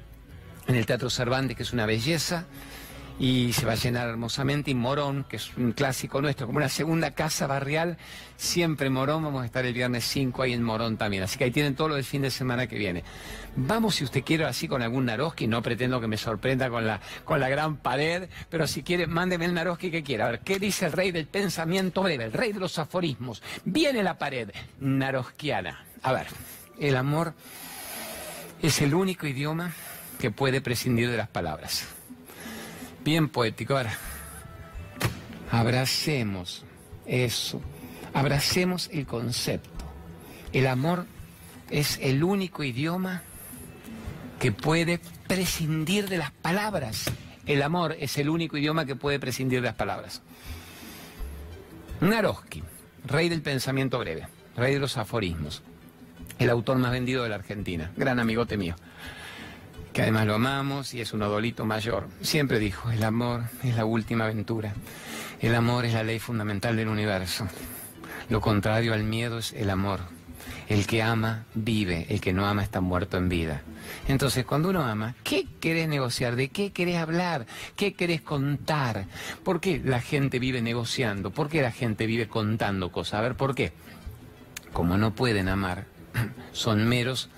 en 0.66 0.76
el 0.76 0.86
Teatro 0.86 1.10
Cervantes, 1.10 1.58
que 1.58 1.62
es 1.62 1.74
una 1.74 1.84
belleza 1.84 2.46
y 3.18 3.52
se 3.52 3.66
va 3.66 3.72
a 3.72 3.76
llenar 3.76 4.08
hermosamente. 4.08 4.70
Y 4.70 4.74
Morón, 4.74 5.24
que 5.28 5.36
es 5.36 5.56
un 5.56 5.72
clásico 5.72 6.20
nuestro, 6.22 6.46
como 6.46 6.58
una 6.58 6.68
segunda 6.68 7.12
casa 7.12 7.46
barrial, 7.46 7.98
siempre 8.36 8.90
Morón. 8.90 9.24
Vamos 9.24 9.42
a 9.42 9.46
estar 9.46 9.64
el 9.66 9.74
viernes 9.74 10.04
5 10.04 10.42
ahí 10.42 10.52
en 10.52 10.62
Morón 10.62 10.96
también. 10.96 11.22
Así 11.22 11.38
que 11.38 11.44
ahí 11.44 11.50
tienen 11.50 11.74
todo 11.74 11.88
lo 11.88 11.94
del 11.96 12.04
fin 12.04 12.22
de 12.22 12.30
semana 12.30 12.66
que 12.66 12.78
viene. 12.78 13.02
Vamos, 13.56 13.96
si 13.96 14.04
usted 14.04 14.22
quiere, 14.22 14.44
así 14.44 14.68
con 14.68 14.82
algún 14.82 15.06
Naroski. 15.06 15.46
No 15.46 15.62
pretendo 15.62 16.00
que 16.00 16.06
me 16.06 16.16
sorprenda 16.16 16.70
con 16.70 16.86
la, 16.86 17.00
con 17.24 17.40
la 17.40 17.48
gran 17.48 17.76
pared, 17.76 18.28
pero 18.48 18.66
si 18.66 18.82
quiere, 18.82 19.06
mándeme 19.06 19.46
el 19.46 19.54
Naroski 19.54 19.90
que 19.90 20.02
quiera. 20.02 20.26
A 20.26 20.30
ver, 20.30 20.40
¿qué 20.40 20.58
dice 20.58 20.86
el 20.86 20.92
rey 20.92 21.10
del 21.10 21.26
pensamiento 21.26 22.02
breve, 22.02 22.24
el 22.24 22.32
rey 22.32 22.52
de 22.52 22.60
los 22.60 22.78
aforismos? 22.78 23.42
Viene 23.64 24.02
la 24.02 24.18
pared 24.18 24.50
naroskiana. 24.80 25.84
A 26.02 26.12
ver, 26.12 26.26
el 26.78 26.96
amor 26.96 27.34
es 28.62 28.80
el 28.80 28.94
único 28.94 29.26
idioma 29.26 29.72
que 30.20 30.30
puede 30.30 30.60
prescindir 30.60 31.10
de 31.10 31.16
las 31.16 31.28
palabras. 31.28 31.97
Bien 33.08 33.30
poético. 33.30 33.74
Ahora, 33.74 33.94
abracemos 35.50 36.66
eso. 37.06 37.58
Abracemos 38.12 38.90
el 38.92 39.06
concepto. 39.06 39.86
El 40.52 40.66
amor 40.66 41.06
es 41.70 41.98
el 42.02 42.22
único 42.22 42.64
idioma 42.64 43.22
que 44.38 44.52
puede 44.52 45.00
prescindir 45.26 46.10
de 46.10 46.18
las 46.18 46.32
palabras. 46.32 47.10
El 47.46 47.62
amor 47.62 47.96
es 47.98 48.18
el 48.18 48.28
único 48.28 48.58
idioma 48.58 48.84
que 48.84 48.94
puede 48.94 49.18
prescindir 49.18 49.62
de 49.62 49.68
las 49.68 49.76
palabras. 49.76 50.20
Naroski, 52.02 52.62
rey 53.06 53.30
del 53.30 53.40
pensamiento 53.40 53.98
breve, 53.98 54.28
rey 54.54 54.74
de 54.74 54.80
los 54.80 54.98
aforismos, 54.98 55.62
el 56.38 56.50
autor 56.50 56.76
más 56.76 56.90
vendido 56.90 57.22
de 57.22 57.30
la 57.30 57.36
Argentina, 57.36 57.90
gran 57.96 58.20
amigote 58.20 58.58
mío 58.58 58.76
que 59.92 60.02
además 60.02 60.26
lo 60.26 60.34
amamos 60.34 60.94
y 60.94 61.00
es 61.00 61.12
un 61.12 61.22
odolito 61.22 61.64
mayor. 61.64 62.08
Siempre 62.20 62.58
dijo, 62.58 62.90
el 62.90 63.02
amor 63.02 63.44
es 63.62 63.76
la 63.76 63.84
última 63.84 64.24
aventura. 64.24 64.74
El 65.40 65.54
amor 65.54 65.84
es 65.84 65.94
la 65.94 66.02
ley 66.02 66.18
fundamental 66.18 66.76
del 66.76 66.88
universo. 66.88 67.46
Lo 68.28 68.40
contrario 68.40 68.92
al 68.92 69.04
miedo 69.04 69.38
es 69.38 69.52
el 69.52 69.70
amor. 69.70 70.00
El 70.68 70.86
que 70.86 71.02
ama 71.02 71.46
vive, 71.54 72.06
el 72.10 72.20
que 72.20 72.32
no 72.32 72.46
ama 72.46 72.62
está 72.62 72.80
muerto 72.80 73.16
en 73.16 73.28
vida. 73.28 73.62
Entonces, 74.06 74.44
cuando 74.44 74.68
uno 74.68 74.82
ama, 74.82 75.14
¿qué 75.22 75.46
querés 75.60 75.88
negociar? 75.88 76.36
¿De 76.36 76.48
qué 76.48 76.72
querés 76.72 76.96
hablar? 76.96 77.46
¿Qué 77.74 77.94
querés 77.94 78.20
contar? 78.20 79.06
¿Por 79.44 79.60
qué 79.60 79.80
la 79.82 80.00
gente 80.00 80.38
vive 80.38 80.60
negociando? 80.60 81.30
¿Por 81.30 81.48
qué 81.48 81.62
la 81.62 81.72
gente 81.72 82.06
vive 82.06 82.28
contando 82.28 82.92
cosas? 82.92 83.14
A 83.14 83.22
ver, 83.22 83.34
¿por 83.34 83.54
qué? 83.54 83.72
Como 84.72 84.98
no 84.98 85.14
pueden 85.14 85.48
amar, 85.48 85.86
son 86.52 86.86
meros 86.86 87.30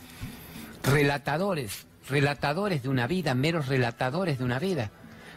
relatadores 0.82 1.86
relatadores 2.08 2.82
de 2.82 2.88
una 2.88 3.06
vida, 3.06 3.34
meros 3.34 3.68
relatadores 3.68 4.38
de 4.38 4.44
una 4.44 4.58
vida. 4.58 4.90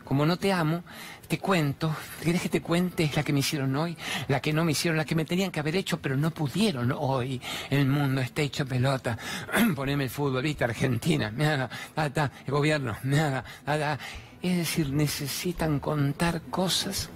Como 0.03 0.25
no 0.25 0.37
te 0.37 0.51
amo, 0.51 0.83
te 1.27 1.39
cuento. 1.39 1.95
¿Quieres 2.21 2.41
que 2.41 2.49
te 2.49 2.61
cuente? 2.61 3.09
La 3.15 3.23
que 3.23 3.31
me 3.31 3.39
hicieron 3.39 3.75
hoy, 3.75 3.97
la 4.27 4.41
que 4.41 4.51
no 4.51 4.65
me 4.65 4.73
hicieron, 4.73 4.97
la 4.97 5.05
que 5.05 5.15
me 5.15 5.25
tenían 5.25 5.51
que 5.51 5.59
haber 5.59 5.75
hecho, 5.75 6.01
pero 6.01 6.17
no 6.17 6.31
pudieron 6.31 6.93
hoy. 6.97 7.41
El 7.69 7.87
mundo 7.87 8.21
está 8.21 8.41
hecho 8.41 8.65
pelota. 8.65 9.17
Poneme 9.75 10.05
el 10.05 10.09
futbolista, 10.09 10.65
Argentina, 10.65 11.31
nada, 11.35 11.69
el 11.95 12.51
gobierno, 12.51 12.97
nada, 13.03 13.45
nada. 13.65 13.97
Es 14.41 14.57
decir, 14.57 14.91
necesitan 14.91 15.79
contar 15.79 16.41
cosas 16.41 17.09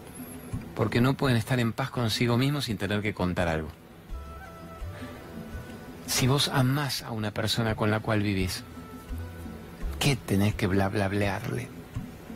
porque 0.75 1.01
no 1.01 1.15
pueden 1.15 1.37
estar 1.37 1.59
en 1.59 1.73
paz 1.73 1.89
consigo 1.89 2.37
mismos 2.37 2.65
sin 2.65 2.77
tener 2.77 3.01
que 3.01 3.13
contar 3.13 3.47
algo. 3.49 3.69
Si 6.05 6.25
vos 6.25 6.47
amás 6.47 7.03
a 7.03 7.11
una 7.11 7.31
persona 7.31 7.75
con 7.75 7.91
la 7.91 7.99
cual 7.99 8.21
vivís, 8.21 8.63
qué 9.99 10.15
tenés 10.15 10.55
que 10.55 10.67
bla? 10.67 10.91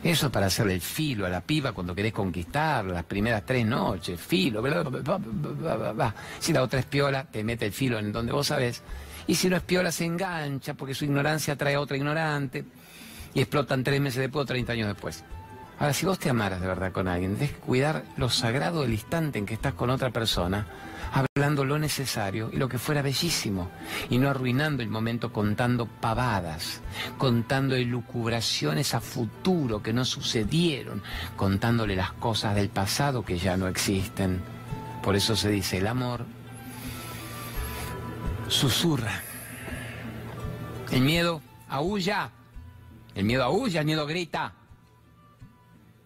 Eso 0.02 0.32
para 0.32 0.46
hacerle 0.46 0.74
el 0.74 0.80
filo 0.80 1.26
a 1.26 1.28
la 1.28 1.40
piba 1.40 1.72
cuando 1.72 1.94
querés 1.94 2.12
conquistar 2.12 2.84
las 2.84 3.04
primeras 3.04 3.46
tres 3.46 3.64
noches, 3.64 4.20
filo, 4.20 4.60
bla, 4.60 4.82
bla, 4.82 5.92
bla, 5.92 6.14
Si 6.40 6.52
la 6.52 6.62
otra 6.62 6.80
es 6.80 6.86
piola, 6.86 7.24
te 7.24 7.44
mete 7.44 7.66
el 7.66 7.72
filo 7.72 7.98
en 7.98 8.12
donde 8.12 8.32
vos 8.32 8.48
sabés. 8.48 8.82
Y 9.28 9.36
si 9.36 9.48
no 9.48 9.56
es 9.56 9.62
piola, 9.62 9.92
se 9.92 10.04
engancha 10.04 10.74
porque 10.74 10.94
su 10.94 11.04
ignorancia 11.04 11.56
trae 11.56 11.76
a 11.76 11.80
otra 11.80 11.96
ignorante 11.96 12.64
y 13.32 13.40
explotan 13.40 13.84
tres 13.84 14.00
meses 14.00 14.20
después 14.20 14.42
o 14.42 14.46
treinta 14.46 14.72
años 14.72 14.88
después. 14.88 15.22
Ahora, 15.78 15.92
si 15.92 16.04
vos 16.04 16.18
te 16.18 16.30
amaras 16.30 16.60
de 16.60 16.66
verdad 16.66 16.90
con 16.90 17.06
alguien, 17.06 17.34
debes 17.34 17.52
cuidar 17.52 18.04
lo 18.16 18.28
sagrado 18.28 18.82
del 18.82 18.92
instante 18.92 19.38
en 19.38 19.46
que 19.46 19.54
estás 19.54 19.74
con 19.74 19.90
otra 19.90 20.10
persona, 20.10 20.66
hablando 21.12 21.64
lo 21.64 21.78
necesario 21.78 22.50
y 22.52 22.56
lo 22.56 22.68
que 22.68 22.78
fuera 22.78 23.02
bellísimo, 23.02 23.70
y 24.08 24.18
no 24.18 24.30
arruinando 24.30 24.82
el 24.82 24.88
momento 24.88 25.32
contando 25.32 25.86
pavadas, 25.86 26.80
contando 27.18 27.76
elucubraciones 27.76 28.94
a 28.94 29.00
futuro 29.00 29.82
que 29.82 29.92
no 29.92 30.04
sucedieron, 30.04 31.02
contándole 31.36 31.96
las 31.96 32.12
cosas 32.12 32.54
del 32.54 32.70
pasado 32.70 33.24
que 33.24 33.38
ya 33.38 33.56
no 33.56 33.68
existen. 33.68 34.40
Por 35.02 35.16
eso 35.16 35.36
se 35.36 35.50
dice, 35.50 35.78
el 35.78 35.86
amor 35.86 36.24
susurra. 38.48 39.20
El 40.90 41.02
miedo 41.02 41.42
aúlla. 41.68 42.30
El 43.14 43.24
miedo 43.24 43.44
aúlla, 43.44 43.80
el 43.80 43.86
miedo 43.86 44.06
grita. 44.06 44.54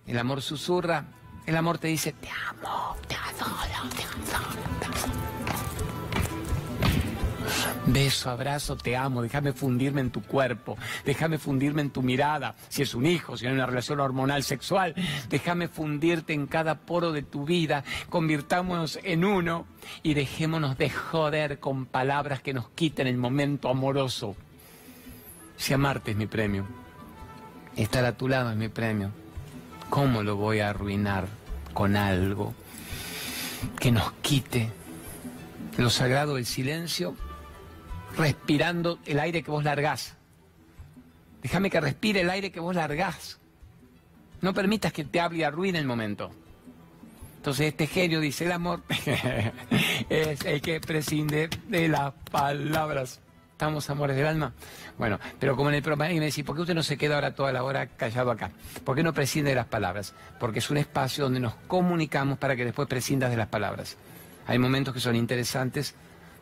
El 0.06 0.18
amor 0.18 0.40
susurra, 0.40 1.04
el 1.46 1.56
amor 1.56 1.78
te 1.78 1.88
dice, 1.88 2.12
te 2.12 2.28
amo, 2.28 2.96
te 3.06 3.14
adoro, 3.14 3.88
te 3.94 4.02
adoro. 4.02 4.66
Beso, 7.88 8.30
abrazo, 8.30 8.76
te 8.76 8.96
amo, 8.96 9.22
déjame 9.22 9.52
fundirme 9.52 10.00
en 10.00 10.10
tu 10.10 10.20
cuerpo, 10.22 10.76
déjame 11.04 11.38
fundirme 11.38 11.82
en 11.82 11.90
tu 11.90 12.02
mirada, 12.02 12.56
si 12.68 12.82
es 12.82 12.94
un 12.96 13.06
hijo, 13.06 13.36
si 13.36 13.46
es 13.46 13.52
una 13.52 13.64
relación 13.64 14.00
hormonal 14.00 14.42
sexual, 14.42 14.94
déjame 15.28 15.68
fundirte 15.68 16.32
en 16.32 16.48
cada 16.48 16.80
poro 16.80 17.12
de 17.12 17.22
tu 17.22 17.44
vida, 17.44 17.84
convirtámonos 18.10 18.98
en 19.04 19.24
uno 19.24 19.66
y 20.02 20.14
dejémonos 20.14 20.76
de 20.76 20.90
joder 20.90 21.60
con 21.60 21.86
palabras 21.86 22.42
que 22.42 22.52
nos 22.52 22.68
quiten 22.70 23.06
el 23.06 23.18
momento 23.18 23.68
amoroso. 23.68 24.34
Si 25.56 25.72
amarte 25.72 26.10
es 26.10 26.16
mi 26.16 26.26
premio, 26.26 26.66
estar 27.76 28.04
a 28.04 28.16
tu 28.16 28.26
lado 28.26 28.50
es 28.50 28.56
mi 28.56 28.68
premio. 28.68 29.25
¿Cómo 29.90 30.22
lo 30.22 30.36
voy 30.36 30.60
a 30.60 30.70
arruinar 30.70 31.26
con 31.72 31.96
algo 31.96 32.54
que 33.78 33.90
nos 33.90 34.12
quite 34.22 34.70
lo 35.78 35.90
sagrado 35.90 36.36
del 36.36 36.46
silencio, 36.46 37.16
respirando 38.16 38.98
el 39.06 39.20
aire 39.20 39.42
que 39.42 39.50
vos 39.50 39.64
largás? 39.64 40.14
Déjame 41.42 41.70
que 41.70 41.80
respire 41.80 42.22
el 42.22 42.30
aire 42.30 42.50
que 42.50 42.60
vos 42.60 42.74
largás. 42.74 43.38
No 44.40 44.52
permitas 44.52 44.92
que 44.92 45.04
te 45.04 45.20
hable 45.20 45.38
y 45.38 45.42
arruine 45.44 45.78
el 45.78 45.86
momento. 45.86 46.30
Entonces 47.36 47.68
este 47.68 47.86
genio 47.86 48.20
dice, 48.20 48.44
el 48.44 48.52
amor 48.52 48.82
es 50.08 50.44
el 50.44 50.60
que 50.60 50.80
prescinde 50.80 51.48
de 51.68 51.88
las 51.88 52.12
palabras. 52.30 53.20
¿Estamos 53.56 53.88
amores 53.88 54.14
del 54.14 54.26
alma? 54.26 54.52
Bueno, 54.98 55.18
pero 55.40 55.56
como 55.56 55.70
en 55.70 55.76
el 55.76 55.82
programa, 55.82 56.12
y 56.12 56.18
me 56.18 56.26
decís, 56.26 56.44
¿por 56.44 56.54
qué 56.54 56.60
usted 56.60 56.74
no 56.74 56.82
se 56.82 56.98
queda 56.98 57.14
ahora 57.14 57.34
toda 57.34 57.54
la 57.54 57.64
hora 57.64 57.86
callado 57.86 58.30
acá? 58.30 58.50
¿Por 58.84 58.94
qué 58.94 59.02
no 59.02 59.14
prescinde 59.14 59.48
de 59.48 59.56
las 59.56 59.64
palabras? 59.64 60.12
Porque 60.38 60.58
es 60.58 60.68
un 60.68 60.76
espacio 60.76 61.24
donde 61.24 61.40
nos 61.40 61.54
comunicamos 61.66 62.36
para 62.36 62.54
que 62.54 62.66
después 62.66 62.86
prescindas 62.86 63.30
de 63.30 63.38
las 63.38 63.46
palabras. 63.46 63.96
Hay 64.46 64.58
momentos 64.58 64.92
que 64.92 65.00
son 65.00 65.16
interesantes 65.16 65.94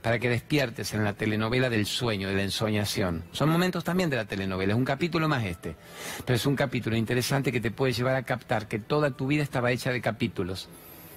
para 0.03 0.19
que 0.19 0.29
despiertes 0.29 0.93
en 0.93 1.05
la 1.05 1.13
telenovela 1.13 1.71
del 1.71 1.87
sueño, 1.87 2.27
de 2.27 2.35
la 2.35 2.43
ensoñación. 2.43 3.23
Son 3.31 3.49
momentos 3.49 3.85
también 3.85 4.11
de 4.11 4.17
la 4.17 4.25
telenovela, 4.25 4.73
es 4.73 4.77
un 4.77 4.85
capítulo 4.85 5.29
más 5.29 5.45
este. 5.45 5.77
Pero 6.25 6.35
es 6.35 6.47
un 6.47 6.57
capítulo 6.57 6.97
interesante 6.97 7.53
que 7.53 7.61
te 7.61 7.71
puede 7.71 7.93
llevar 7.93 8.17
a 8.17 8.25
captar 8.25 8.67
que 8.67 8.81
toda 8.81 9.13
tu 9.13 9.29
vida 9.29 9.45
estaba 9.45 9.71
hecha 9.71 9.93
de 9.93 10.01
capítulos. 10.01 10.69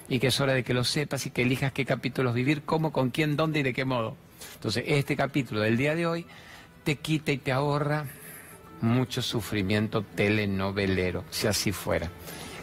Y 0.08 0.20
que 0.20 0.28
es 0.28 0.40
hora 0.40 0.54
de 0.54 0.62
que 0.62 0.74
lo 0.74 0.84
sepas 0.84 1.26
y 1.26 1.30
que 1.30 1.42
elijas 1.42 1.72
qué 1.72 1.84
capítulos 1.84 2.34
vivir, 2.34 2.62
cómo, 2.62 2.92
con 2.92 3.10
quién, 3.10 3.36
dónde 3.36 3.58
y 3.58 3.62
de 3.64 3.74
qué 3.74 3.84
modo. 3.84 4.16
Entonces, 4.58 4.82
este 4.88 5.14
capítulo 5.14 5.60
del 5.60 5.76
día 5.76 5.94
de 5.94 6.04
hoy 6.04 6.26
te 6.82 6.96
quita 6.96 7.30
y 7.30 7.38
te 7.38 7.52
ahorra 7.52 8.06
mucho 8.80 9.22
sufrimiento 9.22 10.02
telenovelero, 10.02 11.24
si 11.30 11.46
así 11.46 11.70
fuera. 11.70 12.10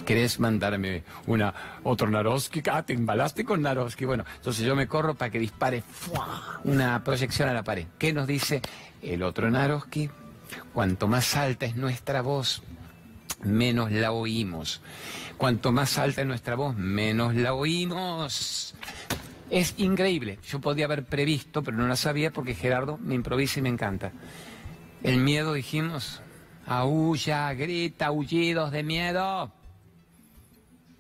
¿Querés 0.06 0.38
mandarme 0.42 1.04
una 1.26 1.80
otro 1.84 2.10
Naroski? 2.10 2.62
Ah, 2.70 2.84
te 2.84 2.92
embalaste 2.92 3.46
con 3.46 3.62
Naroski. 3.62 4.04
Bueno, 4.04 4.26
entonces 4.36 4.66
yo 4.66 4.76
me 4.76 4.88
corro 4.88 5.16
para 5.16 5.32
que 5.32 5.40
dispare 5.40 5.84
una 6.66 7.02
proyección 7.02 7.48
a 7.48 7.54
la 7.54 7.64
pared. 7.64 7.88
¿Qué 7.98 8.12
nos 8.12 8.28
dice 8.28 8.62
el 9.02 9.24
otro 9.24 9.50
Naroski? 9.50 10.10
Cuanto 10.74 11.08
más 11.08 11.38
alta 11.38 11.66
es 11.66 11.78
nuestra 11.78 12.22
voz, 12.22 12.62
menos 13.42 13.94
la 13.94 14.12
oímos. 14.12 14.82
Cuanto 15.38 15.72
más 15.72 15.98
alta 15.98 16.22
es 16.22 16.28
nuestra 16.28 16.56
voz, 16.56 16.76
menos 16.76 17.36
la 17.36 17.54
oímos. 17.54 18.76
Es 19.50 19.76
increíble. 19.78 20.40
Yo 20.48 20.60
podía 20.60 20.86
haber 20.86 21.06
previsto, 21.06 21.64
pero 21.64 21.78
no 21.78 21.88
la 21.88 21.96
sabía 21.96 22.32
porque 22.32 22.56
Gerardo 22.56 22.98
me 22.98 23.16
improvisa 23.16 23.60
y 23.60 23.64
me 23.64 23.70
encanta. 23.70 24.12
El 25.04 25.18
miedo, 25.18 25.54
dijimos, 25.54 26.22
aúlla, 26.66 27.54
grita, 27.54 28.08
aullidos 28.08 28.72
de 28.72 28.84
miedo. 28.84 29.52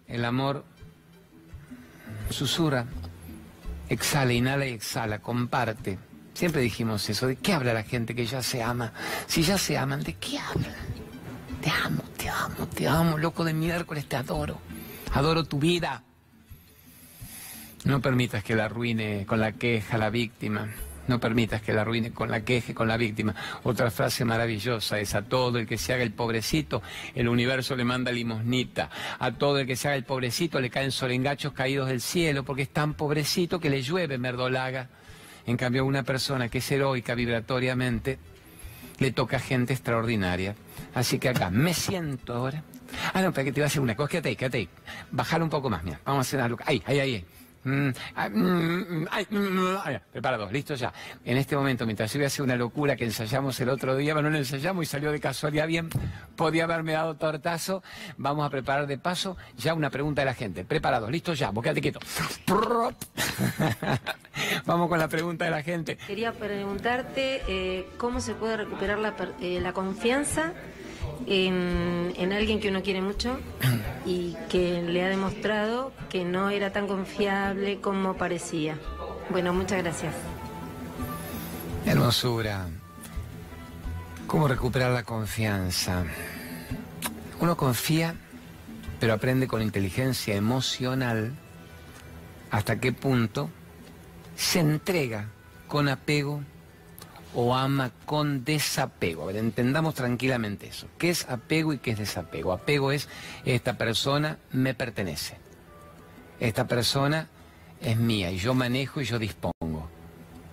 El 0.08 0.24
amor 0.26 0.64
susurra, 2.30 2.86
exhala, 3.90 4.34
inhala 4.34 4.68
y 4.68 4.74
exhala, 4.74 5.20
comparte. 5.20 5.98
Siempre 6.34 6.62
dijimos 6.62 7.10
eso. 7.10 7.28
¿De 7.28 7.38
qué 7.38 7.54
habla 7.54 7.74
la 7.74 7.84
gente 7.84 8.14
que 8.14 8.26
ya 8.26 8.44
se 8.44 8.62
ama? 8.62 8.94
Si 9.26 9.42
ya 9.42 9.58
se 9.58 9.78
aman, 9.78 10.04
¿de 10.04 10.14
qué 10.14 10.38
hablan? 10.38 10.76
Te 11.62 11.70
amo, 11.72 12.04
te 12.18 12.30
amo, 12.30 12.68
te 12.68 12.88
amo, 12.88 13.18
loco 13.18 13.44
de 13.44 13.54
miércoles, 13.54 14.08
te 14.08 14.18
adoro. 14.18 14.60
Adoro 15.14 15.46
tu 15.46 15.58
vida. 15.58 16.04
No 17.86 18.02
permitas 18.02 18.44
que 18.44 18.56
la 18.56 18.66
arruine 18.66 19.26
con 19.28 19.40
la 19.40 19.52
queja 19.52 20.00
la 20.00 20.10
víctima. 20.10 20.68
No 21.08 21.20
permitas 21.20 21.62
que 21.62 21.72
la 21.72 21.82
arruine 21.82 22.12
con 22.12 22.32
la 22.32 22.42
queje, 22.42 22.74
con 22.74 22.88
la 22.88 22.98
víctima. 22.98 23.36
Otra 23.62 23.92
frase 23.92 24.26
maravillosa 24.26 25.00
es 25.00 25.14
a 25.14 25.22
todo 25.22 25.60
el 25.60 25.68
que 25.68 25.78
se 25.78 25.94
haga 25.94 26.02
el 26.02 26.12
pobrecito, 26.12 26.82
el 27.14 27.30
universo 27.30 27.76
le 27.76 27.84
manda 27.84 28.12
limosnita. 28.12 28.90
A 29.20 29.32
todo 29.34 29.60
el 29.60 29.68
que 29.68 29.76
se 29.76 29.88
haga 29.88 29.98
el 29.98 30.04
pobrecito 30.04 30.60
le 30.60 30.72
caen 30.72 30.92
solengachos 30.92 31.54
caídos 31.54 31.88
del 31.88 32.02
cielo 32.02 32.44
porque 32.44 32.64
es 32.64 32.70
tan 32.70 32.96
pobrecito 32.96 33.60
que 33.60 33.70
le 33.70 33.84
llueve 33.84 34.18
merdolaga. 34.18 34.90
En 35.46 35.58
cambio, 35.58 35.86
una 35.86 36.02
persona 36.02 36.50
que 36.50 36.58
es 36.58 36.72
heroica 36.72 37.14
vibratoriamente, 37.14 38.18
le 38.98 39.12
toca 39.12 39.38
gente 39.38 39.74
extraordinaria. 39.74 40.56
Así 40.96 41.20
que 41.20 41.30
acá 41.30 41.52
me 41.52 41.76
siento 41.76 42.34
ahora. 42.34 42.64
Ah, 43.14 43.22
no, 43.22 43.32
pero 43.32 43.46
que 43.46 43.52
te 43.52 43.60
iba 43.60 43.66
a 43.66 43.68
hacer 43.68 43.82
una 43.82 43.96
cosa. 43.96 44.10
Quédate 44.10 44.30
ahí, 44.30 44.36
quédate 44.36 44.58
ahí. 44.58 44.70
Bajar 45.12 45.44
un 45.44 45.52
poco 45.52 45.70
más, 45.70 45.84
mira. 45.84 46.00
Vamos 46.04 46.26
a 46.26 46.28
hacer 46.28 46.40
algo. 46.40 46.58
Ahí, 46.66 46.82
ahí, 46.88 47.00
ahí. 47.00 47.26
Mm, 47.66 47.90
ah, 48.16 48.30
mm, 48.30 49.02
mm, 49.02 49.08
preparados, 50.12 50.52
listo 50.52 50.76
ya. 50.76 50.94
En 51.24 51.38
este 51.38 51.56
momento, 51.56 51.86
mientras 51.86 52.14
yo 52.14 52.20
voy 52.20 52.26
a 52.26 52.28
hacer 52.28 52.44
una 52.44 52.56
locura 52.56 52.96
que 52.96 53.06
ensayamos 53.06 53.60
el 53.60 53.70
otro 53.70 53.96
día, 53.96 54.14
bueno, 54.14 54.30
no 54.30 54.38
ensayamos 54.38 54.84
y 54.84 54.86
salió 54.86 55.12
de 55.12 55.20
casualidad 55.20 55.66
bien, 55.66 55.90
podía 56.36 56.66
haberme 56.66 56.94
dado 56.94 57.16
tortazo. 57.16 57.82
Vamos 58.18 58.46
a 58.46 58.52
preparar 58.52 58.86
de 58.86 59.00
paso 59.00 59.36
ya 59.58 59.74
una 59.74 59.90
pregunta 59.90 60.22
de 60.22 60.26
la 60.26 60.36
gente. 60.36 60.64
Preparados, 60.64 61.10
listo 61.10 61.34
ya, 61.34 61.50
vos 61.50 61.64
quédate 61.64 61.82
quieto. 61.82 62.00
Vamos 64.66 64.88
con 64.88 65.00
la 65.00 65.08
pregunta 65.08 65.46
de 65.46 65.52
la 65.52 65.64
gente. 65.64 65.98
Quería 65.98 66.34
preguntarte 66.34 67.42
eh, 67.48 67.88
cómo 67.98 68.22
se 68.22 68.36
puede 68.36 68.58
recuperar 68.58 69.00
la, 69.00 69.16
eh, 69.42 69.60
la 69.60 69.74
confianza 69.74 70.54
en, 71.28 72.34
alguien 72.34 72.60
que 72.60 72.70
uno 72.70 72.84
quiere 72.84 73.02
mucho 73.02 73.38
y 74.06 74.36
que 74.50 74.82
le 74.82 75.04
ha 75.04 75.10
demostrado 75.10 75.92
que 76.10 76.26
no 76.26 76.50
era 76.50 76.72
tan 76.72 76.88
confiable 76.88 77.80
como 77.80 78.16
parecía. 78.16 78.78
Bueno, 79.30 79.54
muchas 79.54 79.82
gracias. 79.84 80.14
Hermosura. 81.86 82.68
¿Cómo 84.28 84.48
recuperar 84.48 84.92
la 84.92 85.04
confianza? 85.04 86.04
Uno 87.40 87.56
confía, 87.56 88.16
pero 89.00 89.14
aprende 89.14 89.48
con 89.48 89.62
inteligencia 89.62 90.36
emocional 90.36 91.34
hasta 92.50 92.80
qué 92.80 92.92
punto 92.92 93.50
se 94.36 94.60
entrega 94.60 95.28
con 95.68 95.90
apego 95.90 96.42
o 97.36 97.54
ama 97.54 97.92
con 98.06 98.46
desapego. 98.46 99.24
A 99.24 99.26
ver, 99.28 99.38
entendamos 99.38 99.94
tranquilamente 99.94 100.68
eso. 100.68 100.88
¿Qué 100.98 101.10
es 101.10 101.30
apego 101.30 101.74
y 101.74 101.80
qué 101.80 101.92
es 101.92 102.00
desapego? 102.00 102.54
Apego 102.54 102.92
es 102.92 103.10
esta 103.44 103.78
persona 103.78 104.40
me 104.52 104.74
pertenece. 104.74 105.38
Esta 106.40 106.66
persona 106.66 107.28
es 107.82 107.98
mía 107.98 108.32
y 108.32 108.38
yo 108.38 108.54
manejo 108.54 109.02
y 109.02 109.06
yo 109.06 109.20
dispongo. 109.20 109.90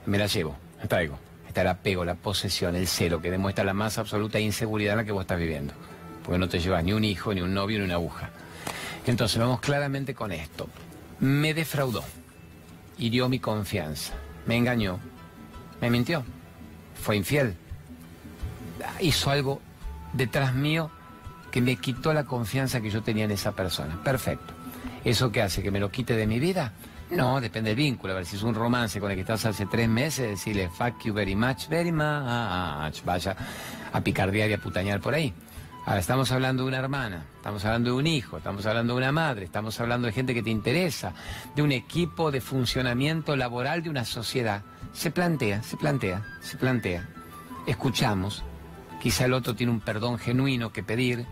Me 0.06 0.18
la 0.18 0.26
llevo, 0.26 0.56
la 0.80 0.88
traigo. 0.88 1.18
Está 1.46 1.60
el 1.60 1.68
apego, 1.68 2.04
la 2.04 2.14
posesión, 2.14 2.74
el 2.74 2.88
celo, 2.88 3.20
que 3.20 3.30
demuestra 3.30 3.62
la 3.62 3.74
más 3.74 3.98
absoluta 3.98 4.40
inseguridad 4.40 4.94
en 4.94 4.98
la 4.98 5.04
que 5.04 5.12
vos 5.12 5.20
estás 5.20 5.38
viviendo. 5.38 5.74
Porque 6.24 6.38
no 6.38 6.48
te 6.48 6.58
llevas 6.58 6.82
ni 6.82 6.92
un 6.92 7.04
hijo, 7.04 7.34
ni 7.34 7.42
un 7.42 7.54
novio, 7.54 7.78
ni 7.78 7.84
una 7.84 7.94
aguja. 7.94 8.30
Entonces 9.06 9.38
vamos 9.38 9.60
claramente 9.60 10.14
con 10.14 10.32
esto. 10.32 10.68
Me 11.20 11.52
defraudó, 11.52 12.02
hirió 12.98 13.28
mi 13.28 13.38
confianza, 13.38 14.14
me 14.46 14.56
engañó, 14.56 14.98
me 15.80 15.90
mintió 15.90 16.24
fue 17.02 17.16
infiel. 17.16 17.54
Hizo 19.00 19.30
algo 19.30 19.60
detrás 20.12 20.54
mío 20.54 20.90
que 21.50 21.60
me 21.60 21.76
quitó 21.76 22.14
la 22.14 22.24
confianza 22.24 22.80
que 22.80 22.90
yo 22.90 23.02
tenía 23.02 23.24
en 23.24 23.32
esa 23.32 23.52
persona. 23.52 24.02
Perfecto. 24.02 24.54
¿Eso 25.04 25.30
qué 25.30 25.42
hace? 25.42 25.62
¿Que 25.62 25.70
me 25.70 25.80
lo 25.80 25.90
quite 25.90 26.16
de 26.16 26.26
mi 26.26 26.38
vida? 26.38 26.72
No, 27.10 27.40
depende 27.40 27.70
del 27.70 27.76
vínculo. 27.76 28.14
A 28.14 28.16
ver, 28.16 28.26
si 28.26 28.36
es 28.36 28.42
un 28.42 28.54
romance 28.54 28.98
con 28.98 29.10
el 29.10 29.16
que 29.16 29.20
estás 29.20 29.44
hace 29.44 29.66
tres 29.66 29.88
meses, 29.88 30.30
decirle 30.30 30.70
fuck 30.70 31.04
you 31.04 31.12
very 31.12 31.34
much, 31.34 31.68
very 31.68 31.92
much. 31.92 33.04
Vaya 33.04 33.36
a 33.92 34.00
picardear 34.00 34.48
y 34.48 34.54
a 34.54 34.58
putañar 34.58 35.00
por 35.00 35.12
ahí. 35.12 35.34
Ahora, 35.84 35.98
estamos 35.98 36.30
hablando 36.30 36.62
de 36.62 36.68
una 36.68 36.78
hermana, 36.78 37.24
estamos 37.36 37.64
hablando 37.64 37.90
de 37.90 37.96
un 37.96 38.06
hijo, 38.06 38.38
estamos 38.38 38.64
hablando 38.66 38.94
de 38.94 38.98
una 38.98 39.10
madre, 39.10 39.44
estamos 39.44 39.78
hablando 39.80 40.06
de 40.06 40.12
gente 40.12 40.32
que 40.32 40.42
te 40.42 40.50
interesa, 40.50 41.12
de 41.56 41.62
un 41.62 41.72
equipo 41.72 42.30
de 42.30 42.40
funcionamiento 42.40 43.34
laboral 43.34 43.82
de 43.82 43.90
una 43.90 44.04
sociedad. 44.04 44.62
Se 44.92 45.10
plantea, 45.10 45.62
se 45.62 45.76
plantea, 45.76 46.22
se 46.40 46.56
plantea. 46.56 47.08
Escuchamos. 47.66 48.44
Quizá 49.00 49.24
el 49.24 49.32
otro 49.32 49.54
tiene 49.54 49.72
un 49.72 49.80
perdón 49.80 50.18
genuino 50.18 50.72
que 50.72 50.82
pedir. 50.82 51.26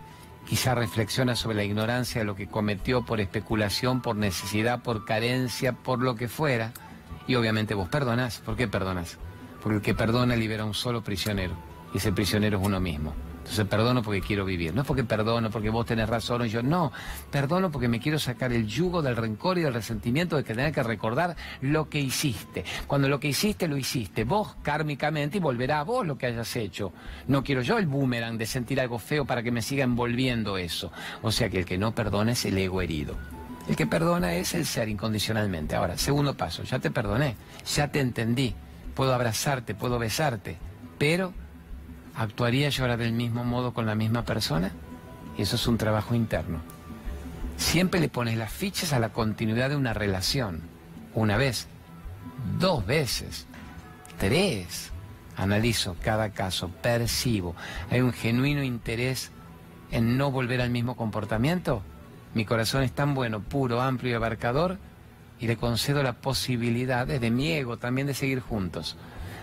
Quizá 0.47 0.75
reflexiona 0.75 1.35
sobre 1.35 1.57
la 1.57 1.63
ignorancia 1.63 2.21
de 2.21 2.25
lo 2.25 2.35
que 2.35 2.47
cometió 2.47 3.05
por 3.05 3.21
especulación, 3.21 4.01
por 4.01 4.15
necesidad, 4.15 4.81
por 4.81 5.05
carencia, 5.05 5.73
por 5.73 5.99
lo 5.99 6.15
que 6.15 6.27
fuera. 6.27 6.73
Y 7.27 7.35
obviamente 7.35 7.75
vos 7.75 7.87
perdonás. 7.87 8.39
¿Por 8.39 8.55
qué 8.55 8.67
perdonás? 8.67 9.17
Porque 9.61 9.77
el 9.77 9.81
que 9.83 9.93
perdona 9.93 10.35
libera 10.35 10.63
a 10.63 10.65
un 10.65 10.73
solo 10.73 11.03
prisionero. 11.03 11.53
Y 11.93 11.97
ese 11.97 12.11
prisionero 12.11 12.59
es 12.59 12.65
uno 12.65 12.79
mismo. 12.79 13.13
Entonces 13.51 13.67
perdono 13.67 14.01
porque 14.01 14.21
quiero 14.21 14.45
vivir. 14.45 14.73
No 14.73 14.83
es 14.83 14.87
porque 14.87 15.03
perdono, 15.03 15.49
porque 15.49 15.69
vos 15.69 15.85
tenés 15.85 16.07
razón 16.07 16.41
o 16.41 16.45
yo. 16.45 16.63
No, 16.63 16.93
perdono 17.29 17.69
porque 17.69 17.89
me 17.89 17.99
quiero 17.99 18.17
sacar 18.17 18.53
el 18.53 18.65
yugo 18.65 19.01
del 19.01 19.17
rencor 19.17 19.57
y 19.57 19.61
del 19.61 19.73
resentimiento 19.73 20.37
de 20.37 20.45
que 20.45 20.53
tener 20.55 20.71
que 20.71 20.81
recordar 20.81 21.35
lo 21.59 21.89
que 21.89 21.99
hiciste. 21.99 22.63
Cuando 22.87 23.09
lo 23.09 23.19
que 23.19 23.27
hiciste, 23.27 23.67
lo 23.67 23.75
hiciste. 23.75 24.23
Vos 24.23 24.55
kármicamente 24.61 25.39
y 25.39 25.41
volverá 25.41 25.81
a 25.81 25.83
vos 25.83 26.07
lo 26.07 26.17
que 26.17 26.27
hayas 26.27 26.55
hecho. 26.55 26.93
No 27.27 27.43
quiero 27.43 27.61
yo 27.61 27.77
el 27.77 27.87
boomerang 27.87 28.37
de 28.37 28.45
sentir 28.45 28.79
algo 28.79 28.99
feo 28.99 29.25
para 29.25 29.43
que 29.43 29.51
me 29.51 29.61
siga 29.61 29.83
envolviendo 29.83 30.57
eso. 30.57 30.89
O 31.21 31.29
sea 31.29 31.49
que 31.49 31.59
el 31.59 31.65
que 31.65 31.77
no 31.77 31.93
perdona 31.93 32.31
es 32.31 32.45
el 32.45 32.57
ego 32.57 32.81
herido. 32.81 33.17
El 33.67 33.75
que 33.75 33.85
perdona 33.85 34.33
es 34.35 34.53
el 34.53 34.65
ser 34.65 34.87
incondicionalmente. 34.87 35.75
Ahora, 35.75 35.97
segundo 35.97 36.37
paso, 36.37 36.63
ya 36.63 36.79
te 36.79 36.89
perdoné, 36.89 37.35
ya 37.75 37.89
te 37.89 37.99
entendí, 37.99 38.55
puedo 38.95 39.13
abrazarte, 39.13 39.75
puedo 39.75 39.99
besarte, 39.99 40.57
pero 40.97 41.33
¿Actuaría 42.15 42.69
yo 42.69 42.83
ahora 42.83 42.97
del 42.97 43.13
mismo 43.13 43.43
modo 43.43 43.73
con 43.73 43.85
la 43.85 43.95
misma 43.95 44.23
persona? 44.23 44.71
Y 45.37 45.43
eso 45.43 45.55
es 45.55 45.67
un 45.67 45.77
trabajo 45.77 46.13
interno. 46.15 46.59
Siempre 47.57 47.99
le 47.99 48.09
pones 48.09 48.37
las 48.37 48.51
fichas 48.51 48.93
a 48.93 48.99
la 48.99 49.09
continuidad 49.09 49.69
de 49.69 49.75
una 49.75 49.93
relación. 49.93 50.61
Una 51.13 51.37
vez, 51.37 51.67
dos 52.59 52.85
veces, 52.85 53.45
tres. 54.17 54.91
Analizo 55.37 55.95
cada 56.01 56.31
caso, 56.31 56.69
percibo. 56.81 57.55
¿Hay 57.89 58.01
un 58.01 58.13
genuino 58.13 58.63
interés 58.63 59.31
en 59.91 60.17
no 60.17 60.31
volver 60.31 60.61
al 60.61 60.69
mismo 60.69 60.95
comportamiento? 60.95 61.81
Mi 62.33 62.45
corazón 62.45 62.83
es 62.83 62.91
tan 62.91 63.13
bueno, 63.13 63.41
puro, 63.41 63.81
amplio 63.81 64.11
y 64.11 64.15
abarcador 64.15 64.77
y 65.39 65.47
le 65.47 65.57
concedo 65.57 66.03
la 66.03 66.13
posibilidad 66.13 67.07
desde 67.07 67.31
mi 67.31 67.51
ego 67.51 67.77
también 67.77 68.07
de 68.07 68.13
seguir 68.13 68.39
juntos. 68.39 68.95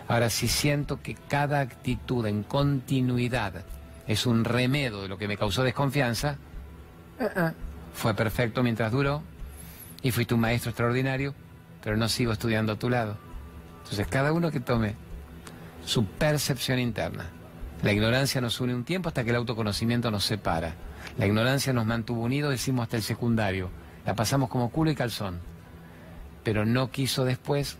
Ahora, 0.08 0.30
si 0.30 0.48
siento 0.48 1.02
que 1.02 1.14
cada 1.14 1.60
actitud 1.60 2.26
en 2.26 2.42
continuidad 2.42 3.64
es 4.06 4.24
un 4.24 4.44
remedio 4.44 5.02
de 5.02 5.08
lo 5.08 5.18
que 5.18 5.28
me 5.28 5.36
causó 5.36 5.62
desconfianza, 5.62 6.38
uh-uh. 7.20 7.52
fue 7.92 8.14
perfecto 8.14 8.62
mientras 8.62 8.90
duró 8.90 9.22
y 10.02 10.10
fuiste 10.10 10.32
un 10.32 10.40
maestro 10.40 10.70
extraordinario, 10.70 11.34
pero 11.82 11.98
no 11.98 12.08
sigo 12.08 12.32
estudiando 12.32 12.72
a 12.72 12.78
tu 12.78 12.88
lado. 12.88 13.18
Entonces, 13.82 14.06
cada 14.06 14.32
uno 14.32 14.50
que 14.50 14.60
tome 14.60 14.94
su 15.84 16.06
percepción 16.06 16.78
interna. 16.78 17.26
La 17.82 17.92
ignorancia 17.92 18.40
nos 18.40 18.60
une 18.60 18.74
un 18.74 18.84
tiempo 18.84 19.08
hasta 19.08 19.24
que 19.24 19.30
el 19.30 19.36
autoconocimiento 19.36 20.10
nos 20.10 20.24
separa. 20.24 20.74
La 21.16 21.26
ignorancia 21.26 21.72
nos 21.72 21.86
mantuvo 21.86 22.22
unidos, 22.22 22.50
decimos 22.50 22.84
hasta 22.84 22.96
el 22.96 23.02
secundario. 23.02 23.70
La 24.04 24.14
pasamos 24.14 24.48
como 24.48 24.70
culo 24.70 24.90
y 24.90 24.94
calzón. 24.94 25.38
Pero 26.44 26.64
no 26.64 26.90
quiso 26.90 27.24
después 27.24 27.76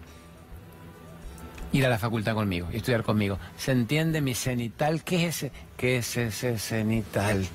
ir 1.72 1.86
a 1.86 1.88
la 1.88 1.98
facultad 1.98 2.34
conmigo 2.34 2.68
estudiar 2.72 3.02
conmigo. 3.02 3.38
¿Se 3.56 3.72
entiende 3.72 4.20
mi 4.20 4.34
cenital? 4.34 5.02
¿Qué 5.04 5.26
es 5.26 5.36
ese? 5.36 5.52
¿Qué 5.76 5.98
es 5.98 6.16
ese 6.16 6.58
cenital? 6.58 7.46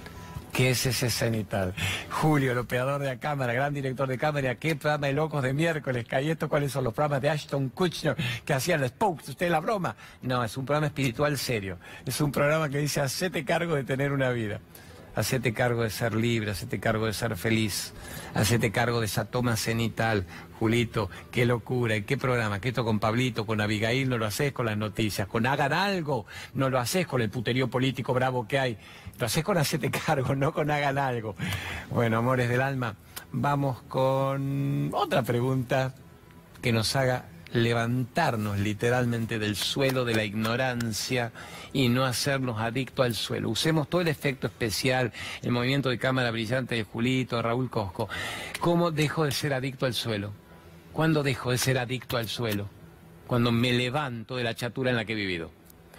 ¿Qué 0.54 0.70
es 0.70 0.86
ese 0.86 1.10
cenital? 1.10 1.74
Julio, 2.12 2.52
el 2.52 2.60
operador 2.60 3.02
de 3.02 3.08
la 3.08 3.18
cámara, 3.18 3.54
gran 3.54 3.74
director 3.74 4.08
de 4.08 4.20
cámara, 4.20 4.54
¿qué 4.56 4.76
programa 4.76 5.08
de 5.08 5.14
locos 5.14 5.42
de 5.42 5.52
miércoles? 5.52 6.06
¿Qué 6.08 6.30
esto 6.30 6.48
cuáles 6.48 6.72
son 6.72 6.84
los 6.84 6.94
programas 6.94 7.24
de 7.24 7.30
Ashton 7.32 7.70
Kutcher 7.70 8.16
que 8.46 8.54
hacían 8.54 8.80
los 8.80 8.90
Spokes? 8.92 9.32
¿Usted 9.32 9.50
la 9.50 9.60
broma? 9.60 9.96
No, 10.22 10.44
es 10.44 10.56
un 10.56 10.66
programa 10.66 10.88
espiritual 10.88 11.40
serio. 11.40 11.80
Es 12.06 12.22
un 12.22 12.32
programa 12.32 12.70
que 12.70 12.78
dice, 12.78 13.02
hacete 13.02 13.44
cargo 13.44 13.74
de 13.74 13.84
tener 13.84 14.12
una 14.12 14.30
vida. 14.30 14.60
Hacete 15.16 15.54
cargo 15.54 15.84
de 15.84 15.92
ser 15.92 16.16
libre, 16.16 16.52
hacete 16.52 16.80
cargo 16.80 17.06
de 17.06 17.14
ser 17.14 17.36
feliz, 17.38 17.94
hacete 18.34 18.72
cargo 18.72 19.00
de 19.00 19.06
esa 19.06 19.26
toma 19.26 19.56
cenital. 19.56 20.26
Julito, 20.60 21.10
qué 21.32 21.46
locura, 21.46 21.96
¿y 21.96 22.02
qué 22.04 22.18
programa? 22.18 22.60
Que 22.60 22.70
esto 22.70 22.84
con 22.84 23.00
Pablito, 23.00 23.46
con 23.46 23.62
Abigail 23.62 24.10
no 24.10 24.18
lo 24.18 24.26
haces 24.26 24.54
con 24.54 24.66
las 24.66 24.78
noticias, 24.78 25.28
con 25.28 25.46
hagan 25.46 25.74
algo, 25.74 26.26
no 26.54 26.70
lo 26.70 26.80
haces 26.80 27.06
con 27.06 27.22
el 27.22 27.30
puterío 27.30 27.70
político 27.70 28.14
bravo 28.14 28.48
que 28.48 28.58
hay, 28.58 28.78
lo 29.20 29.28
haces 29.28 29.44
con 29.44 29.58
hacete 29.58 29.92
cargo, 29.92 30.36
no 30.36 30.52
con 30.52 30.72
hagan 30.72 30.98
algo. 30.98 31.36
Bueno, 31.92 32.18
amores 32.18 32.50
del 32.50 32.62
alma, 32.62 32.96
vamos 33.32 33.82
con 33.84 34.90
otra 34.94 35.22
pregunta 35.22 35.94
que 36.62 36.72
nos 36.72 36.96
haga 36.96 37.26
levantarnos 37.54 38.58
literalmente 38.60 39.40
del 39.40 39.56
suelo 39.56 40.06
de 40.06 40.16
la 40.16 40.24
ignorancia 40.24 41.32
y 41.72 41.88
no 41.90 42.04
hacernos 42.04 42.60
adictos 42.60 43.06
al 43.06 43.16
suelo. 43.16 43.50
Usemos 43.50 43.88
todo 43.88 44.02
el 44.02 44.08
efecto 44.08 44.48
especial, 44.48 45.14
el 45.42 45.52
movimiento 45.52 45.90
de 45.90 46.00
cámara 46.00 46.32
brillante 46.32 46.76
de 46.76 46.84
Julito, 46.84 47.42
Raúl 47.42 47.70
Cosco. 47.70 48.10
¿Cómo 48.60 48.92
dejo 48.92 49.26
de 49.26 49.32
ser 49.32 49.54
adicto 49.54 49.86
al 49.86 49.94
suelo? 49.94 50.34
¿Cuándo 50.92 51.24
dejo 51.24 51.52
de 51.52 51.58
ser 51.58 51.78
adicto 51.78 52.18
al 52.18 52.28
suelo? 52.28 52.70
Cuando 53.28 53.52
me 53.52 53.72
levanto 53.72 54.36
de 54.36 54.44
la 54.44 54.56
chatura 54.56 54.90
en 54.90 54.98
la 54.98 55.06
que 55.06 55.14
he 55.14 55.16
vivido. 55.16 55.52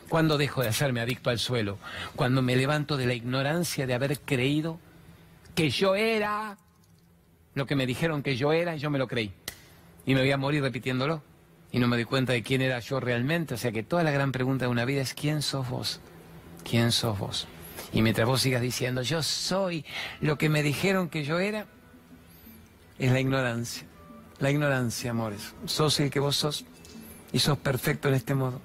¿Cuándo 0.09 0.37
dejo 0.37 0.63
de 0.63 0.69
hacerme 0.69 1.01
adicto 1.01 1.31
al 1.31 1.39
suelo? 1.39 1.79
Cuando 2.15 2.43
me 2.43 2.57
levanto 2.57 2.97
de 2.97 3.07
la 3.07 3.15
ignorancia 3.15 3.87
de 3.87 3.95
haber 3.95 4.21
creído 4.21 4.79
que 5.55 5.71
yo 5.71 5.95
era 5.95 6.59
lo 7.55 7.67
que 7.67 7.77
me 7.77 7.87
dijeron 7.87 8.23
que 8.23 8.37
yo 8.37 8.53
era 8.53 8.77
y 8.77 8.81
yo 8.81 8.91
me 8.91 8.99
lo 8.99 9.07
creí. 9.07 9.33
Y 10.05 10.15
me 10.15 10.21
voy 10.21 10.33
a 10.33 10.37
morir 10.37 10.63
repitiéndolo 10.63 11.23
y 11.75 11.81
no 11.81 11.89
me 11.89 11.97
di 11.97 12.05
cuenta 12.05 12.33
de 12.33 12.45
quién 12.45 12.63
era 12.63 12.79
yo 12.79 13.01
realmente. 13.01 13.55
O 13.55 13.57
sea 13.57 13.73
que 13.73 13.83
toda 13.83 14.05
la 14.05 14.13
gran 14.13 14.31
pregunta 14.31 14.67
de 14.67 14.71
una 14.71 14.85
vida 14.85 15.03
es 15.03 15.13
¿quién 15.13 15.43
sos 15.43 15.69
vos? 15.69 16.01
¿Quién 16.63 16.93
sos 16.93 17.19
vos? 17.19 17.49
Y 17.93 18.01
mientras 18.01 18.29
vos 18.29 18.43
sigas 18.43 18.63
diciendo 18.63 19.03
yo 19.03 19.25
soy 19.25 19.85
lo 20.21 20.39
que 20.39 20.49
me 20.49 20.63
dijeron 20.63 21.09
que 21.09 21.25
yo 21.25 21.41
era, 21.41 21.67
es 22.97 23.11
la 23.11 23.19
ignorancia. 23.19 23.89
La 24.39 24.53
ignorancia, 24.53 25.11
amores. 25.11 25.53
Sos 25.65 25.99
el 25.99 26.11
que 26.11 26.21
vos 26.21 26.37
sos 26.37 26.65
y 27.33 27.41
sos 27.41 27.59
perfecto 27.59 28.07
en 28.07 28.15
este 28.15 28.37
modo. 28.37 28.61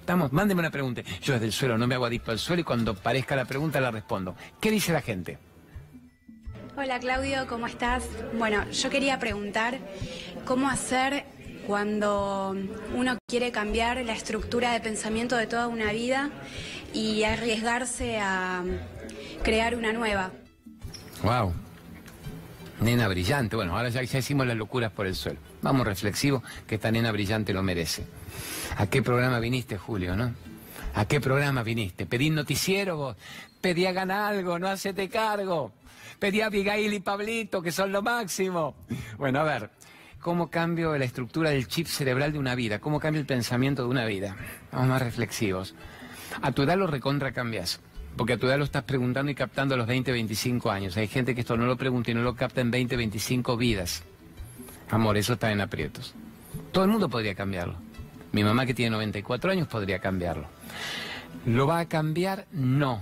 Estamos, 0.00 0.32
mándeme 0.32 0.58
una 0.58 0.72
pregunta. 0.72 1.02
Yo 1.22 1.34
desde 1.34 1.46
el 1.46 1.52
suelo 1.52 1.78
no 1.78 1.86
me 1.86 1.94
hago 1.94 2.06
adicto 2.06 2.32
al 2.32 2.40
suelo 2.40 2.62
y 2.62 2.64
cuando 2.64 2.96
parezca 2.96 3.36
la 3.36 3.44
pregunta 3.44 3.80
la 3.80 3.92
respondo. 3.92 4.34
¿Qué 4.60 4.72
dice 4.72 4.92
la 4.92 5.02
gente? 5.02 5.38
Hola 6.76 6.98
Claudio, 6.98 7.46
¿cómo 7.46 7.68
estás? 7.68 8.08
Bueno, 8.36 8.68
yo 8.70 8.90
quería 8.90 9.20
preguntar 9.20 9.78
cómo 10.44 10.68
hacer 10.68 11.26
cuando 11.70 12.56
uno 12.96 13.16
quiere 13.28 13.52
cambiar 13.52 14.04
la 14.04 14.12
estructura 14.12 14.72
de 14.72 14.80
pensamiento 14.80 15.36
de 15.36 15.46
toda 15.46 15.68
una 15.68 15.92
vida 15.92 16.28
y 16.92 17.22
arriesgarse 17.22 18.18
a 18.18 18.64
crear 19.44 19.76
una 19.76 19.92
nueva. 19.92 20.32
Wow. 21.22 21.52
Nena 22.80 23.06
brillante. 23.06 23.54
Bueno, 23.54 23.76
ahora 23.76 23.88
ya, 23.88 24.02
hicimos 24.02 24.48
las 24.48 24.56
locuras 24.56 24.90
por 24.90 25.06
el 25.06 25.14
suelo. 25.14 25.38
Vamos 25.62 25.86
reflexivo, 25.86 26.42
que 26.66 26.74
esta 26.74 26.90
nena 26.90 27.12
brillante 27.12 27.52
lo 27.52 27.62
merece. 27.62 28.04
¿A 28.76 28.88
qué 28.88 29.00
programa 29.00 29.38
viniste, 29.38 29.78
Julio, 29.78 30.16
no? 30.16 30.34
¿A 30.94 31.04
qué 31.04 31.20
programa 31.20 31.62
viniste? 31.62 32.04
¿Pedí 32.04 32.30
noticiero 32.30 32.96
vos? 32.96 33.16
Pedí 33.60 33.86
hagan 33.86 34.10
algo, 34.10 34.58
no 34.58 34.66
hacete 34.66 35.08
cargo. 35.08 35.70
Pedí 36.18 36.40
a 36.40 36.46
Abigail 36.46 36.92
y 36.92 36.98
Pablito, 36.98 37.62
que 37.62 37.70
son 37.70 37.92
lo 37.92 38.02
máximo. 38.02 38.74
Bueno, 39.18 39.38
a 39.38 39.44
ver, 39.44 39.70
cómo 40.20 40.50
cambio 40.50 40.96
la 40.96 41.04
estructura 41.04 41.50
del 41.50 41.66
chip 41.66 41.86
cerebral 41.86 42.32
de 42.32 42.38
una 42.38 42.54
vida, 42.54 42.78
cómo 42.78 43.00
cambia 43.00 43.20
el 43.20 43.26
pensamiento 43.26 43.82
de 43.82 43.88
una 43.88 44.04
vida. 44.04 44.36
Vamos 44.72 44.88
más 44.88 45.02
reflexivos. 45.02 45.74
A 46.42 46.52
tu 46.52 46.62
edad 46.62 46.76
lo 46.76 46.86
recontra 46.86 47.32
cambias. 47.32 47.80
Porque 48.16 48.34
a 48.34 48.38
tu 48.38 48.46
edad 48.46 48.58
lo 48.58 48.64
estás 48.64 48.82
preguntando 48.82 49.30
y 49.30 49.34
captando 49.34 49.74
a 49.74 49.78
los 49.78 49.86
20, 49.86 50.10
25 50.12 50.70
años. 50.70 50.96
Hay 50.96 51.06
gente 51.06 51.34
que 51.34 51.40
esto 51.40 51.56
no 51.56 51.64
lo 51.66 51.76
pregunta 51.76 52.10
y 52.10 52.14
no 52.14 52.22
lo 52.22 52.34
capta 52.34 52.60
en 52.60 52.70
20, 52.70 52.96
25 52.96 53.56
vidas. 53.56 54.02
Amor, 54.90 55.16
eso 55.16 55.34
está 55.34 55.52
en 55.52 55.60
aprietos. 55.60 56.14
Todo 56.72 56.84
el 56.84 56.90
mundo 56.90 57.08
podría 57.08 57.34
cambiarlo. 57.34 57.76
Mi 58.32 58.42
mamá 58.42 58.66
que 58.66 58.74
tiene 58.74 58.90
94 58.90 59.52
años 59.52 59.68
podría 59.68 60.00
cambiarlo. 60.00 60.48
¿Lo 61.46 61.66
va 61.66 61.78
a 61.78 61.88
cambiar? 61.88 62.46
No 62.52 63.00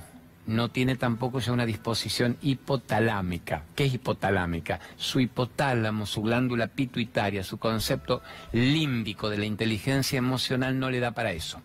no 0.48 0.70
tiene 0.70 0.96
tampoco 0.96 1.38
ya 1.40 1.52
una 1.52 1.66
disposición 1.66 2.38
hipotalámica. 2.40 3.64
¿Qué 3.76 3.84
es 3.84 3.94
hipotalámica? 3.94 4.80
Su 4.96 5.20
hipotálamo, 5.20 6.06
su 6.06 6.22
glándula 6.22 6.68
pituitaria, 6.68 7.44
su 7.44 7.58
concepto 7.58 8.22
límbico 8.52 9.28
de 9.28 9.38
la 9.38 9.44
inteligencia 9.44 10.18
emocional 10.18 10.78
no 10.78 10.90
le 10.90 11.00
da 11.00 11.12
para 11.12 11.32
eso. 11.32 11.61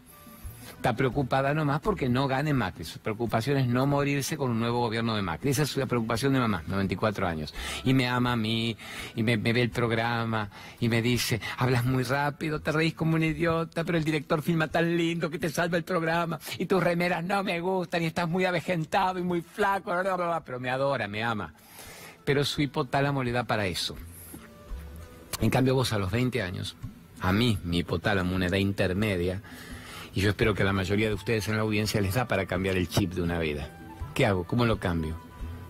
Está 0.84 0.98
preocupada 0.98 1.54
nomás 1.54 1.80
porque 1.80 2.10
no 2.10 2.28
gane 2.28 2.54
Macri. 2.54 2.84
Su 2.84 3.00
preocupación 3.00 3.56
es 3.56 3.68
no 3.68 3.88
morirse 3.88 4.36
con 4.36 4.52
un 4.52 4.60
nuevo 4.60 4.82
gobierno 4.82 5.16
de 5.16 5.22
Macri. 5.22 5.52
Esa 5.52 5.64
es 5.64 5.78
la 5.78 5.86
preocupación 5.86 6.34
de 6.34 6.40
mamá, 6.40 6.62
94 6.68 7.26
años. 7.26 7.54
Y 7.86 7.94
me 7.94 8.06
ama 8.10 8.34
a 8.34 8.36
mí, 8.36 8.76
y 9.16 9.24
me, 9.24 9.38
ve 9.38 9.62
el 9.62 9.70
programa, 9.70 10.50
y 10.82 10.90
me 10.90 11.02
dice, 11.02 11.40
hablas 11.58 11.86
muy 11.86 12.04
rápido, 12.04 12.60
te 12.60 12.74
reís 12.74 12.96
como 12.96 13.16
un 13.16 13.24
idiota, 13.24 13.86
pero 13.86 13.98
el 13.98 14.04
director 14.04 14.42
filma 14.42 14.68
tan 14.68 14.98
lindo 14.98 15.30
que 15.30 15.40
te 15.40 15.50
salva 15.50 15.78
el 15.78 15.86
programa, 15.86 16.38
y 16.60 16.66
tus 16.66 16.84
remeras 16.84 17.24
no 17.24 17.46
me 17.46 17.62
gustan, 17.62 18.04
y 18.04 18.08
estás 18.08 18.28
muy 18.28 18.44
avejentado 18.44 19.20
y 19.20 19.24
muy 19.24 19.42
flaco, 19.42 19.94
pero 20.46 20.60
me 20.60 20.70
adora, 20.70 21.08
me 21.08 21.24
ama. 21.24 21.54
Pero 22.26 22.44
su 22.44 22.62
hipotálamo 22.62 23.24
le 23.24 23.32
da 23.32 23.46
para 23.46 23.68
eso. 23.68 23.96
En 25.40 25.50
cambio 25.50 25.76
vos 25.76 25.94
a 25.94 25.98
los 25.98 26.12
20 26.12 26.42
años, 26.42 26.76
a 27.22 27.32
mí, 27.32 27.58
mi 27.64 27.78
hipotálamo, 27.78 28.36
una 28.36 28.48
edad 28.48 28.58
intermedia, 28.58 29.42
y 30.14 30.22
yo 30.22 30.30
espero 30.30 30.54
que 30.54 30.64
a 30.64 30.66
la 30.66 30.74
mayoría 30.74 31.08
de 31.08 31.16
ustedes 31.16 31.48
en 31.48 31.56
la 31.56 31.64
audiencia 31.64 32.02
les 32.02 32.16
da 32.16 32.28
para 32.28 32.46
cambiar 32.46 32.78
el 32.78 32.88
chip 32.88 33.14
de 33.14 33.22
una 33.22 33.40
vida. 33.40 33.70
¿Qué 34.14 34.26
hago? 34.26 34.44
¿Cómo 34.44 34.66
lo 34.66 34.78
cambio? 34.80 35.16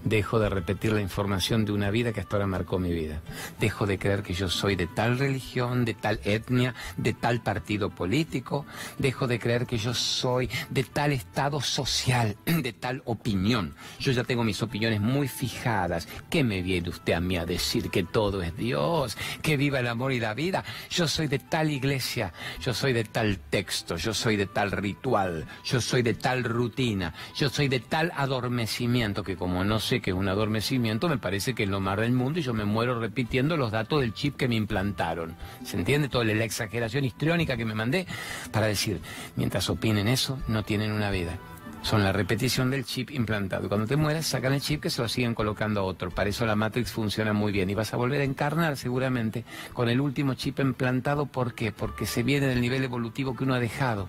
Dejo 0.03 0.39
de 0.39 0.49
repetir 0.49 0.91
la 0.91 1.01
información 1.01 1.63
de 1.63 1.71
una 1.71 1.89
vida 1.89 2.11
que 2.11 2.19
hasta 2.19 2.35
ahora 2.35 2.47
marcó 2.47 2.77
mi 2.77 2.91
vida. 2.91 3.21
Dejo 3.59 3.85
de 3.85 3.97
creer 3.97 4.21
que 4.21 4.33
yo 4.33 4.49
soy 4.49 4.75
de 4.75 4.87
tal 4.87 5.17
religión, 5.17 5.85
de 5.85 5.93
tal 5.93 6.19
etnia, 6.23 6.75
de 6.97 7.13
tal 7.13 7.41
partido 7.41 7.89
político. 7.89 8.65
Dejo 8.97 9.27
de 9.27 9.39
creer 9.39 9.65
que 9.65 9.77
yo 9.77 9.93
soy 9.93 10.49
de 10.69 10.83
tal 10.83 11.13
estado 11.13 11.61
social, 11.61 12.35
de 12.45 12.73
tal 12.73 13.01
opinión. 13.05 13.75
Yo 13.99 14.11
ya 14.11 14.23
tengo 14.23 14.43
mis 14.43 14.61
opiniones 14.61 14.99
muy 14.99 15.27
fijadas. 15.27 16.07
¿Qué 16.29 16.43
me 16.43 16.61
viene 16.61 16.89
usted 16.89 17.13
a 17.13 17.21
mí 17.21 17.37
a 17.37 17.45
decir 17.45 17.89
que 17.89 18.03
todo 18.03 18.41
es 18.41 18.55
Dios? 18.57 19.17
Que 19.41 19.55
viva 19.55 19.79
el 19.79 19.87
amor 19.87 20.11
y 20.11 20.19
la 20.19 20.33
vida. 20.33 20.63
Yo 20.89 21.07
soy 21.07 21.27
de 21.27 21.39
tal 21.39 21.71
iglesia, 21.71 22.33
yo 22.59 22.73
soy 22.73 22.91
de 22.93 23.05
tal 23.05 23.39
texto, 23.39 23.95
yo 23.95 24.13
soy 24.13 24.35
de 24.35 24.47
tal 24.47 24.71
ritual, 24.71 25.45
yo 25.63 25.79
soy 25.79 26.01
de 26.01 26.13
tal 26.13 26.43
rutina, 26.43 27.13
yo 27.35 27.49
soy 27.49 27.67
de 27.69 27.79
tal 27.79 28.11
adormecimiento 28.15 29.23
que 29.23 29.37
como 29.37 29.63
no 29.63 29.79
sé 29.79 29.92
que 30.01 30.11
es 30.11 30.15
un 30.15 30.27
adormecimiento, 30.27 31.09
me 31.09 31.17
parece 31.17 31.53
que 31.53 31.63
es 31.63 31.69
lo 31.69 31.79
más 31.79 31.97
del 31.97 32.13
mundo 32.13 32.39
y 32.39 32.43
yo 32.43 32.53
me 32.53 32.65
muero 32.65 32.99
repitiendo 32.99 33.57
los 33.57 33.71
datos 33.71 34.01
del 34.01 34.13
chip 34.13 34.35
que 34.35 34.47
me 34.47 34.55
implantaron. 34.55 35.35
¿Se 35.63 35.77
entiende? 35.77 36.09
Toda 36.09 36.25
la 36.25 36.43
exageración 36.43 37.05
histriónica 37.05 37.57
que 37.57 37.65
me 37.65 37.75
mandé 37.75 38.07
para 38.51 38.67
decir, 38.67 38.99
mientras 39.35 39.69
opinen 39.69 40.07
eso, 40.07 40.39
no 40.47 40.63
tienen 40.63 40.91
una 40.91 41.11
vida. 41.11 41.37
Son 41.83 42.01
la 42.01 42.13
repetición 42.13 42.71
del 42.71 42.85
chip 42.85 43.11
implantado. 43.11 43.67
Cuando 43.67 43.87
te 43.87 43.97
mueras, 43.97 44.25
sacan 44.25 44.53
el 44.53 44.61
chip 44.61 44.81
que 44.81 44.89
se 44.89 45.01
lo 45.01 45.09
siguen 45.09 45.35
colocando 45.35 45.81
a 45.81 45.83
otro. 45.83 46.11
Para 46.11 46.29
eso 46.29 46.45
la 46.45 46.55
Matrix 46.55 46.91
funciona 46.91 47.33
muy 47.33 47.51
bien. 47.51 47.69
Y 47.69 47.75
vas 47.75 47.93
a 47.93 47.97
volver 47.97 48.21
a 48.21 48.23
encarnar 48.23 48.77
seguramente 48.77 49.43
con 49.73 49.89
el 49.89 49.99
último 49.99 50.33
chip 50.35 50.61
implantado. 50.61 51.25
¿Por 51.25 51.53
qué? 51.53 51.73
Porque 51.73 52.05
se 52.05 52.23
viene 52.23 52.47
del 52.47 52.61
nivel 52.61 52.85
evolutivo 52.85 53.35
que 53.35 53.43
uno 53.43 53.53
ha 53.53 53.59
dejado. 53.59 54.07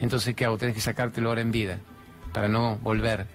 Entonces, 0.00 0.34
¿qué 0.34 0.44
hago? 0.44 0.58
Tienes 0.58 0.74
que 0.74 0.82
sacártelo 0.82 1.30
ahora 1.30 1.40
en 1.40 1.50
vida 1.50 1.78
para 2.34 2.48
no 2.48 2.76
volver 2.82 3.26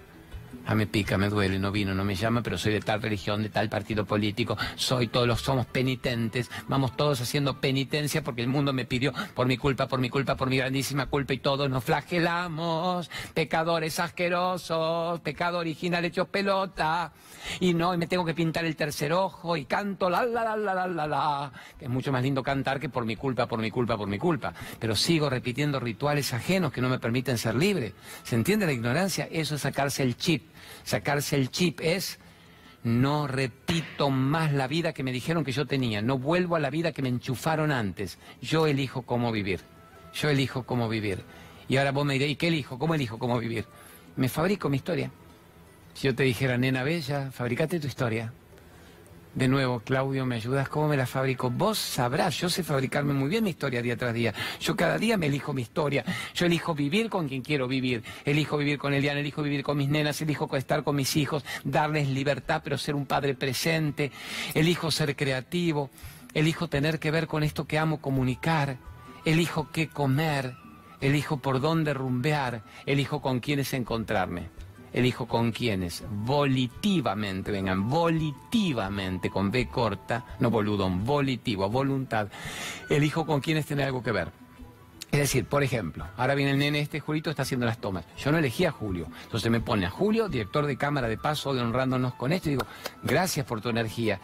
ah, 0.66 0.74
me 0.74 0.86
pica, 0.86 1.18
me 1.18 1.28
duele, 1.28 1.58
no 1.58 1.72
vino, 1.72 1.94
no 1.94 2.04
me 2.04 2.14
llama, 2.14 2.42
pero 2.42 2.58
soy 2.58 2.72
de 2.72 2.80
tal 2.80 3.02
religión, 3.02 3.42
de 3.42 3.48
tal 3.48 3.68
partido 3.68 4.04
político, 4.04 4.56
soy 4.76 5.08
todos 5.08 5.26
los 5.26 5.40
somos 5.40 5.66
penitentes, 5.66 6.50
vamos 6.68 6.96
todos 6.96 7.20
haciendo 7.20 7.60
penitencia 7.60 8.22
porque 8.22 8.42
el 8.42 8.48
mundo 8.48 8.72
me 8.72 8.84
pidió 8.84 9.12
por 9.34 9.46
mi 9.46 9.56
culpa, 9.56 9.88
por 9.88 10.00
mi 10.00 10.10
culpa, 10.10 10.36
por 10.36 10.48
mi 10.48 10.58
grandísima 10.58 11.06
culpa 11.06 11.34
y 11.34 11.38
todos 11.38 11.68
nos 11.70 11.84
flagelamos, 11.84 13.10
pecadores 13.34 13.98
asquerosos, 13.98 15.20
pecado 15.20 15.58
original 15.58 16.04
hecho 16.04 16.26
pelota, 16.26 17.12
y 17.58 17.74
no, 17.74 17.94
y 17.94 17.96
me 17.96 18.06
tengo 18.06 18.24
que 18.24 18.34
pintar 18.34 18.64
el 18.64 18.76
tercer 18.76 19.12
ojo 19.12 19.56
y 19.56 19.64
canto 19.64 20.08
la 20.10 20.24
la 20.24 20.44
la 20.44 20.56
la 20.56 20.74
la 20.74 20.86
la 20.86 21.06
la, 21.06 21.52
que 21.78 21.86
es 21.86 21.90
mucho 21.90 22.12
más 22.12 22.22
lindo 22.22 22.42
cantar 22.42 22.78
que 22.78 22.88
por 22.88 23.04
mi 23.04 23.16
culpa, 23.16 23.46
por 23.46 23.60
mi 23.60 23.70
culpa, 23.70 23.96
por 23.96 24.08
mi 24.08 24.18
culpa, 24.18 24.52
pero 24.78 24.94
sigo 24.94 25.30
repitiendo 25.30 25.80
rituales 25.80 26.32
ajenos 26.32 26.72
que 26.72 26.80
no 26.80 26.88
me 26.88 26.98
permiten 26.98 27.38
ser 27.38 27.54
libre. 27.54 27.94
¿Se 28.22 28.34
entiende 28.34 28.66
la 28.66 28.72
ignorancia? 28.72 29.28
Eso 29.30 29.54
es 29.54 29.62
sacarse 29.62 30.02
el 30.02 30.16
chip 30.16 30.39
Sacarse 30.90 31.36
el 31.36 31.52
chip 31.52 31.78
es 31.80 32.18
no 32.82 33.28
repito 33.28 34.10
más 34.10 34.52
la 34.52 34.66
vida 34.66 34.92
que 34.92 35.04
me 35.04 35.12
dijeron 35.12 35.44
que 35.44 35.52
yo 35.52 35.64
tenía, 35.64 36.02
no 36.02 36.18
vuelvo 36.18 36.56
a 36.56 36.58
la 36.58 36.68
vida 36.68 36.90
que 36.90 37.00
me 37.00 37.08
enchufaron 37.08 37.70
antes. 37.70 38.18
Yo 38.42 38.66
elijo 38.66 39.02
cómo 39.02 39.30
vivir. 39.30 39.60
Yo 40.12 40.30
elijo 40.30 40.64
cómo 40.64 40.88
vivir. 40.88 41.22
Y 41.68 41.76
ahora 41.76 41.92
vos 41.92 42.04
me 42.04 42.14
diréis, 42.14 42.32
¿y 42.32 42.36
qué 42.36 42.48
elijo? 42.48 42.76
¿Cómo 42.76 42.96
elijo 42.96 43.20
cómo 43.20 43.38
vivir? 43.38 43.66
Me 44.16 44.28
fabrico 44.28 44.68
mi 44.68 44.78
historia. 44.78 45.12
Si 45.94 46.08
yo 46.08 46.14
te 46.16 46.24
dijera, 46.24 46.58
nena 46.58 46.82
bella, 46.82 47.30
fabricate 47.30 47.78
tu 47.78 47.86
historia. 47.86 48.32
De 49.34 49.46
nuevo, 49.46 49.78
Claudio, 49.78 50.26
¿me 50.26 50.34
ayudas? 50.34 50.68
¿Cómo 50.68 50.88
me 50.88 50.96
la 50.96 51.06
fabrico? 51.06 51.50
Vos 51.50 51.78
sabrás, 51.78 52.36
yo 52.40 52.48
sé 52.50 52.64
fabricarme 52.64 53.12
muy 53.12 53.28
bien 53.28 53.44
mi 53.44 53.50
historia 53.50 53.80
día 53.80 53.96
tras 53.96 54.12
día. 54.12 54.34
Yo 54.60 54.74
cada 54.74 54.98
día 54.98 55.16
me 55.16 55.26
elijo 55.26 55.52
mi 55.52 55.62
historia. 55.62 56.04
Yo 56.34 56.46
elijo 56.46 56.74
vivir 56.74 57.08
con 57.08 57.28
quien 57.28 57.40
quiero 57.40 57.68
vivir. 57.68 58.02
Elijo 58.24 58.56
vivir 58.56 58.76
con 58.76 58.92
Eliana, 58.92 59.20
elijo 59.20 59.42
vivir 59.42 59.62
con 59.62 59.76
mis 59.76 59.88
nenas, 59.88 60.20
elijo 60.20 60.56
estar 60.56 60.82
con 60.82 60.96
mis 60.96 61.16
hijos, 61.16 61.44
darles 61.62 62.08
libertad, 62.08 62.60
pero 62.64 62.76
ser 62.76 62.96
un 62.96 63.06
padre 63.06 63.36
presente. 63.36 64.10
Elijo 64.52 64.90
ser 64.90 65.14
creativo. 65.14 65.90
Elijo 66.34 66.66
tener 66.66 66.98
que 66.98 67.12
ver 67.12 67.28
con 67.28 67.44
esto 67.44 67.68
que 67.68 67.78
amo 67.78 68.00
comunicar. 68.00 68.78
Elijo 69.24 69.70
qué 69.70 69.88
comer. 69.88 70.56
Elijo 71.00 71.36
por 71.36 71.60
dónde 71.60 71.94
rumbear. 71.94 72.64
Elijo 72.84 73.22
con 73.22 73.38
quiénes 73.38 73.74
encontrarme 73.74 74.48
elijo 74.92 75.26
con 75.26 75.52
quiénes, 75.52 76.04
volitivamente, 76.10 77.50
vengan, 77.50 77.88
volitivamente, 77.88 79.30
con 79.30 79.50
B 79.50 79.68
corta, 79.68 80.24
no 80.38 80.50
boludón, 80.50 81.04
volitivo, 81.04 81.68
voluntad, 81.68 82.28
elijo 82.88 83.26
con 83.26 83.40
quiénes 83.40 83.66
tener 83.66 83.86
algo 83.86 84.02
que 84.02 84.12
ver. 84.12 84.32
Es 85.12 85.18
decir, 85.18 85.44
por 85.44 85.64
ejemplo, 85.64 86.06
ahora 86.16 86.36
viene 86.36 86.52
el 86.52 86.58
nene 86.58 86.80
este, 86.80 87.00
Julito 87.00 87.30
está 87.30 87.42
haciendo 87.42 87.66
las 87.66 87.78
tomas. 87.78 88.04
Yo 88.16 88.30
no 88.30 88.38
elegí 88.38 88.64
a 88.64 88.70
Julio. 88.70 89.08
Entonces 89.24 89.50
me 89.50 89.60
pone 89.60 89.84
a 89.84 89.90
Julio, 89.90 90.28
director 90.28 90.66
de 90.66 90.76
cámara 90.76 91.08
de 91.08 91.18
paso, 91.18 91.52
de 91.52 91.60
honrándonos 91.60 92.14
con 92.14 92.32
esto, 92.32 92.48
y 92.48 92.52
digo, 92.52 92.66
gracias 93.02 93.44
por 93.44 93.60
tu 93.60 93.70
energía 93.70 94.20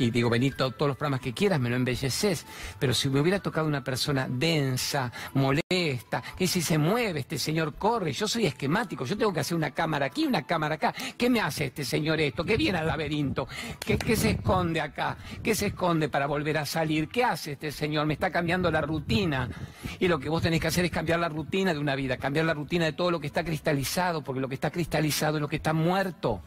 y 0.00 0.10
digo, 0.10 0.30
vení 0.30 0.50
todos 0.50 0.74
los 0.78 0.96
programas 0.96 1.20
que 1.20 1.34
quieras, 1.34 1.60
me 1.60 1.68
lo 1.68 1.76
embelleces, 1.76 2.46
pero 2.78 2.94
si 2.94 3.10
me 3.10 3.20
hubiera 3.20 3.38
tocado 3.38 3.66
una 3.66 3.84
persona 3.84 4.26
densa, 4.28 5.12
molesta, 5.34 6.22
que 6.36 6.46
si 6.46 6.62
se 6.62 6.78
mueve, 6.78 7.20
este 7.20 7.38
señor 7.38 7.74
corre, 7.74 8.12
yo 8.12 8.26
soy 8.26 8.46
esquemático, 8.46 9.04
yo 9.04 9.16
tengo 9.16 9.32
que 9.32 9.40
hacer 9.40 9.56
una 9.56 9.72
cámara 9.72 10.06
aquí, 10.06 10.24
una 10.24 10.46
cámara 10.46 10.76
acá, 10.76 10.94
¿qué 11.18 11.28
me 11.28 11.40
hace 11.40 11.66
este 11.66 11.84
señor 11.84 12.18
esto? 12.18 12.44
¿Qué 12.44 12.56
viene 12.56 12.78
al 12.78 12.86
laberinto? 12.86 13.46
¿Qué, 13.78 13.98
¿Qué 13.98 14.16
se 14.16 14.30
esconde 14.30 14.80
acá? 14.80 15.18
¿Qué 15.42 15.54
se 15.54 15.66
esconde 15.66 16.08
para 16.08 16.26
volver 16.26 16.56
a 16.56 16.64
salir? 16.64 17.08
¿Qué 17.08 17.22
hace 17.22 17.52
este 17.52 17.70
señor? 17.70 18.06
Me 18.06 18.14
está 18.14 18.30
cambiando 18.30 18.70
la 18.70 18.80
rutina. 18.80 19.50
Y 19.98 20.08
lo 20.08 20.18
que 20.18 20.30
vos 20.30 20.40
tenés 20.40 20.60
que 20.60 20.68
hacer 20.68 20.86
es 20.86 20.90
cambiar 20.90 21.20
la 21.20 21.28
rutina 21.28 21.74
de 21.74 21.78
una 21.78 21.94
vida, 21.94 22.16
cambiar 22.16 22.46
la 22.46 22.54
rutina 22.54 22.86
de 22.86 22.94
todo 22.94 23.10
lo 23.10 23.20
que 23.20 23.26
está 23.26 23.44
cristalizado, 23.44 24.24
porque 24.24 24.40
lo 24.40 24.48
que 24.48 24.54
está 24.54 24.70
cristalizado 24.70 25.36
es 25.36 25.42
lo 25.42 25.48
que 25.48 25.56
está 25.56 25.74
muerto. 25.74 26.40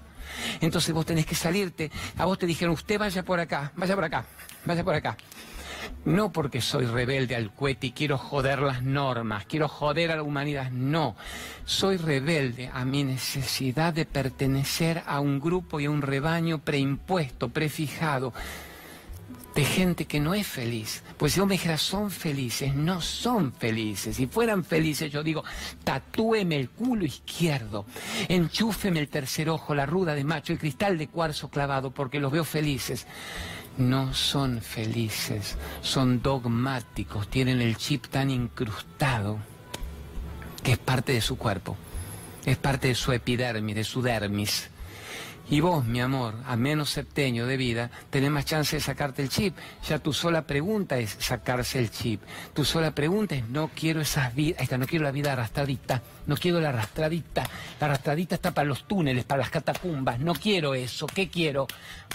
Entonces 0.62 0.94
vos 0.94 1.06
tenés 1.06 1.26
que 1.26 1.36
salirte. 1.36 1.92
A 2.18 2.26
vos 2.26 2.38
te 2.38 2.46
dijeron, 2.46 2.74
usted 2.74 3.00
vaya 3.00 3.24
por 3.24 3.40
acá, 3.40 3.72
vaya 3.76 3.96
por 3.96 4.04
acá, 4.04 4.26
vaya 4.66 4.84
por 4.84 4.96
acá. 4.96 5.18
No 6.06 6.32
porque 6.32 6.62
soy 6.62 6.86
rebelde 6.86 7.36
al 7.36 7.54
cohete 7.54 7.88
y 7.88 7.92
quiero 7.92 8.18
joder 8.18 8.60
las 8.60 8.84
normas, 8.84 9.46
quiero 9.46 9.68
joder 9.68 10.12
a 10.12 10.16
la 10.16 10.24
humanidad, 10.24 10.72
no. 10.72 11.16
Soy 11.66 11.98
rebelde 11.98 12.70
a 12.74 12.86
mi 12.86 13.04
necesidad 13.04 13.94
de 13.94 14.06
pertenecer 14.06 15.04
a 15.06 15.20
un 15.20 15.40
grupo 15.40 15.80
y 15.80 15.86
a 15.86 15.92
un 15.92 16.02
rebaño 16.02 16.60
preimpuesto, 16.60 17.50
prefijado 17.50 18.34
de 19.56 19.66
gente 19.66 20.06
que 20.06 20.20
no 20.20 20.34
es 20.34 20.48
feliz. 20.48 21.04
Pues 21.18 21.38
vos 21.38 21.48
me 21.48 21.54
dijeras, 21.54 21.82
son 21.82 22.10
felices, 22.10 22.74
no 22.74 23.02
son 23.02 23.54
felices. 23.54 24.18
Si 24.18 24.28
fueran 24.28 24.64
felices, 24.64 25.12
yo 25.12 25.24
digo, 25.24 25.44
tatúeme 25.84 26.56
el 26.56 26.70
culo 26.70 27.06
izquierdo, 27.06 27.86
enchúfeme 28.28 29.00
el 29.00 29.10
tercer 29.10 29.50
ojo, 29.50 29.76
la 29.76 29.86
ruda 29.86 30.16
de 30.16 30.24
macho, 30.24 30.54
el 30.54 30.60
cristal 30.60 30.98
de 30.98 31.08
cuarzo 31.08 31.50
clavado, 31.50 31.92
porque 31.92 32.20
los 32.20 32.32
veo 32.32 32.44
felices. 32.44 33.06
No 33.78 34.14
son 34.14 34.62
felices, 34.62 35.58
son 35.82 36.22
dogmáticos, 36.22 37.28
tienen 37.28 37.60
el 37.60 37.76
chip 37.78 38.06
tan 38.08 38.30
incrustado 38.30 39.40
que 40.64 40.74
es 40.74 40.78
parte 40.78 41.12
de 41.12 41.22
su 41.22 41.38
cuerpo, 41.38 41.76
es 42.46 42.58
parte 42.58 42.90
de 42.90 42.96
su 42.96 43.12
epidermis, 43.12 43.76
de 43.76 43.84
su 43.84 44.02
dermis. 44.02 44.70
Y 45.50 45.60
vos, 45.60 45.84
mi 45.86 46.00
amor, 46.00 46.36
a 46.48 46.56
menos 46.56 46.90
septeño 46.90 47.46
de 47.46 47.58
vida, 47.58 47.92
tenés 48.10 48.32
más 48.32 48.46
chance 48.46 48.78
de 48.78 48.82
sacarte 48.82 49.22
el 49.22 49.30
chip. 49.30 49.56
Ya 49.88 50.00
tu 50.00 50.14
sola 50.14 50.44
pregunta 50.44 50.98
es 50.98 51.18
sacarse 51.20 51.80
el 51.80 51.92
chip. 51.92 52.22
Tu 52.54 52.64
sola 52.64 52.96
pregunta 52.96 53.36
es 53.36 53.48
no 53.50 53.70
quiero 53.76 54.00
esas 54.00 54.34
vidas, 54.34 54.72
no 54.72 54.88
quiero 54.88 55.04
la 55.04 55.12
vida 55.12 55.34
arrastradita, 55.34 56.02
no 56.28 56.38
quiero 56.38 56.62
la 56.62 56.70
arrastradita. 56.70 57.44
La 57.80 57.88
arrastradita 57.88 58.36
está 58.36 58.54
para 58.54 58.68
los 58.68 58.88
túneles, 58.88 59.26
para 59.26 59.42
las 59.42 59.50
catacumbas. 59.50 60.20
No 60.20 60.34
quiero 60.34 60.76
eso. 60.76 61.08
¿Qué 61.08 61.30
quiero? 61.30 61.68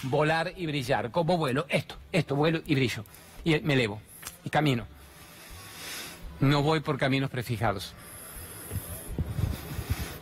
Volar 0.03 0.51
y 0.57 0.65
brillar. 0.65 1.11
¿Cómo 1.11 1.37
vuelo? 1.37 1.67
Esto, 1.69 1.97
esto, 2.11 2.35
vuelo 2.35 2.61
y 2.65 2.73
brillo. 2.73 3.05
Y 3.43 3.59
me 3.59 3.75
elevo. 3.75 4.01
Y 4.43 4.49
camino. 4.49 4.87
No 6.39 6.63
voy 6.63 6.79
por 6.79 6.97
caminos 6.97 7.29
prefijados. 7.29 7.93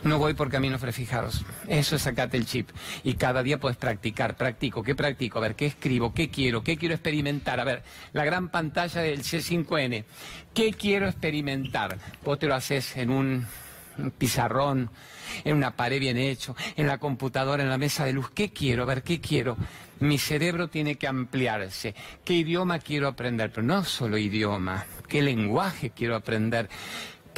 No 0.08 0.16
voy 0.16 0.32
por 0.32 0.48
caminos 0.48 0.80
prefijados. 0.80 1.44
Eso 1.66 1.96
es 1.96 2.00
sacate 2.00 2.38
el 2.38 2.46
chip. 2.46 2.70
Y 3.04 3.16
cada 3.16 3.42
día 3.42 3.60
puedes 3.60 3.76
practicar. 3.76 4.38
Practico. 4.38 4.82
¿Qué 4.82 4.94
practico? 4.94 5.36
A 5.36 5.42
ver, 5.42 5.54
¿qué 5.54 5.66
escribo? 5.66 6.14
¿Qué 6.14 6.30
quiero? 6.30 6.64
¿Qué 6.64 6.78
quiero 6.78 6.94
experimentar? 6.94 7.60
A 7.60 7.64
ver, 7.64 7.82
la 8.14 8.24
gran 8.24 8.48
pantalla 8.48 9.02
del 9.02 9.22
C5N. 9.22 10.04
¿Qué 10.54 10.72
quiero 10.72 11.08
experimentar? 11.08 11.98
Vos 12.24 12.38
te 12.38 12.46
lo 12.46 12.54
haces 12.54 12.96
en 12.96 13.10
un 13.10 13.46
pizarrón, 14.16 14.88
en 15.44 15.56
una 15.56 15.76
pared 15.76 16.00
bien 16.00 16.16
hecho, 16.16 16.56
en 16.76 16.86
la 16.86 16.96
computadora, 16.96 17.62
en 17.62 17.68
la 17.68 17.76
mesa 17.76 18.06
de 18.06 18.14
luz. 18.14 18.30
¿Qué 18.30 18.50
quiero? 18.50 18.84
A 18.84 18.86
ver, 18.86 19.02
¿qué 19.02 19.20
quiero? 19.20 19.58
Mi 20.00 20.16
cerebro 20.16 20.68
tiene 20.68 20.94
que 20.94 21.06
ampliarse. 21.06 21.94
¿Qué 22.24 22.32
idioma 22.32 22.78
quiero 22.78 23.08
aprender? 23.08 23.50
Pero 23.50 23.66
no 23.66 23.84
solo 23.84 24.16
idioma. 24.16 24.86
¿Qué 25.06 25.20
lenguaje 25.20 25.90
quiero 25.90 26.16
aprender? 26.16 26.70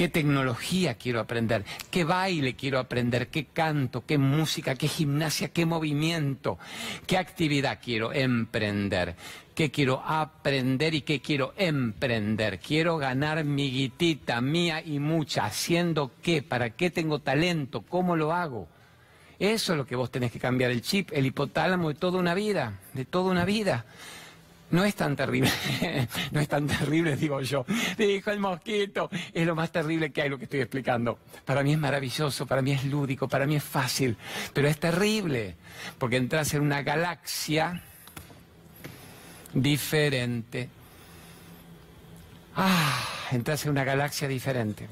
Qué 0.00 0.08
tecnología 0.08 0.94
quiero 0.94 1.20
aprender, 1.20 1.62
qué 1.90 2.04
baile 2.04 2.56
quiero 2.56 2.78
aprender, 2.78 3.28
qué 3.28 3.44
canto, 3.44 4.02
qué 4.06 4.16
música, 4.16 4.74
qué 4.74 4.88
gimnasia, 4.88 5.48
qué 5.48 5.66
movimiento, 5.66 6.58
qué 7.06 7.18
actividad 7.18 7.80
quiero 7.84 8.10
emprender, 8.10 9.14
qué 9.54 9.70
quiero 9.70 10.02
aprender 10.02 10.94
y 10.94 11.02
qué 11.02 11.20
quiero 11.20 11.52
emprender. 11.54 12.60
Quiero 12.60 12.96
ganar 12.96 13.44
mi 13.44 13.70
guitita 13.70 14.40
mía 14.40 14.82
y 14.82 15.00
mucha, 15.00 15.44
haciendo 15.44 16.12
qué, 16.22 16.40
para 16.40 16.70
qué 16.70 16.88
tengo 16.88 17.18
talento, 17.18 17.82
cómo 17.82 18.16
lo 18.16 18.32
hago. 18.32 18.68
Eso 19.38 19.72
es 19.74 19.76
lo 19.76 19.84
que 19.84 19.96
vos 19.96 20.10
tenés 20.10 20.32
que 20.32 20.38
cambiar, 20.38 20.70
el 20.70 20.80
chip, 20.80 21.10
el 21.12 21.26
hipotálamo 21.26 21.90
de 21.90 21.94
toda 21.94 22.18
una 22.18 22.32
vida, 22.32 22.80
de 22.94 23.04
toda 23.04 23.30
una 23.30 23.44
vida. 23.44 23.84
No 24.70 24.85
es 24.85 24.94
tan 24.94 25.16
terrible, 25.16 25.50
no 26.30 26.40
es 26.40 26.48
tan 26.48 26.66
terrible, 26.66 27.16
digo 27.16 27.40
yo. 27.40 27.64
Dijo 27.98 28.30
el 28.30 28.38
mosquito, 28.38 29.11
es 29.33 29.46
lo 29.46 29.56
más 29.56 29.72
terrible 29.72 30.12
que 30.12 30.22
hay 30.22 30.28
lo 30.28 30.38
que 30.38 30.44
estoy 30.44 30.61
explicando. 30.61 31.18
Para 31.44 31.62
mí 31.62 31.72
es 31.72 31.78
maravilloso, 31.78 32.46
para 32.46 32.62
mí 32.62 32.70
es 32.72 32.85
lúdico, 32.85 33.28
para 33.28 33.46
mí 33.46 33.56
es 33.56 33.64
fácil, 33.64 34.16
pero 34.52 34.68
es 34.68 34.78
terrible, 34.78 35.56
porque 35.98 36.16
entras 36.16 36.54
en 36.54 36.62
una 36.62 36.83
galaxia 36.83 37.83
diferente. 39.52 40.68
Ah, 42.54 43.09
entras 43.33 43.64
en 43.64 43.72
una 43.72 43.85
galaxia 43.85 44.28
diferente. 44.28 44.88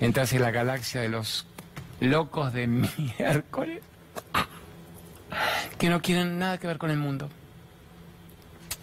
Entras 0.00 0.32
en 0.32 0.42
la 0.42 0.50
galaxia 0.50 1.00
de 1.00 1.08
los 1.08 1.46
locos 2.00 2.52
de 2.52 2.66
miércoles, 3.18 3.82
que 5.78 5.88
no 5.88 6.02
quieren 6.02 6.40
nada 6.40 6.58
que 6.58 6.66
ver 6.66 6.78
con 6.78 6.90
el 6.90 6.98
mundo. 6.98 7.30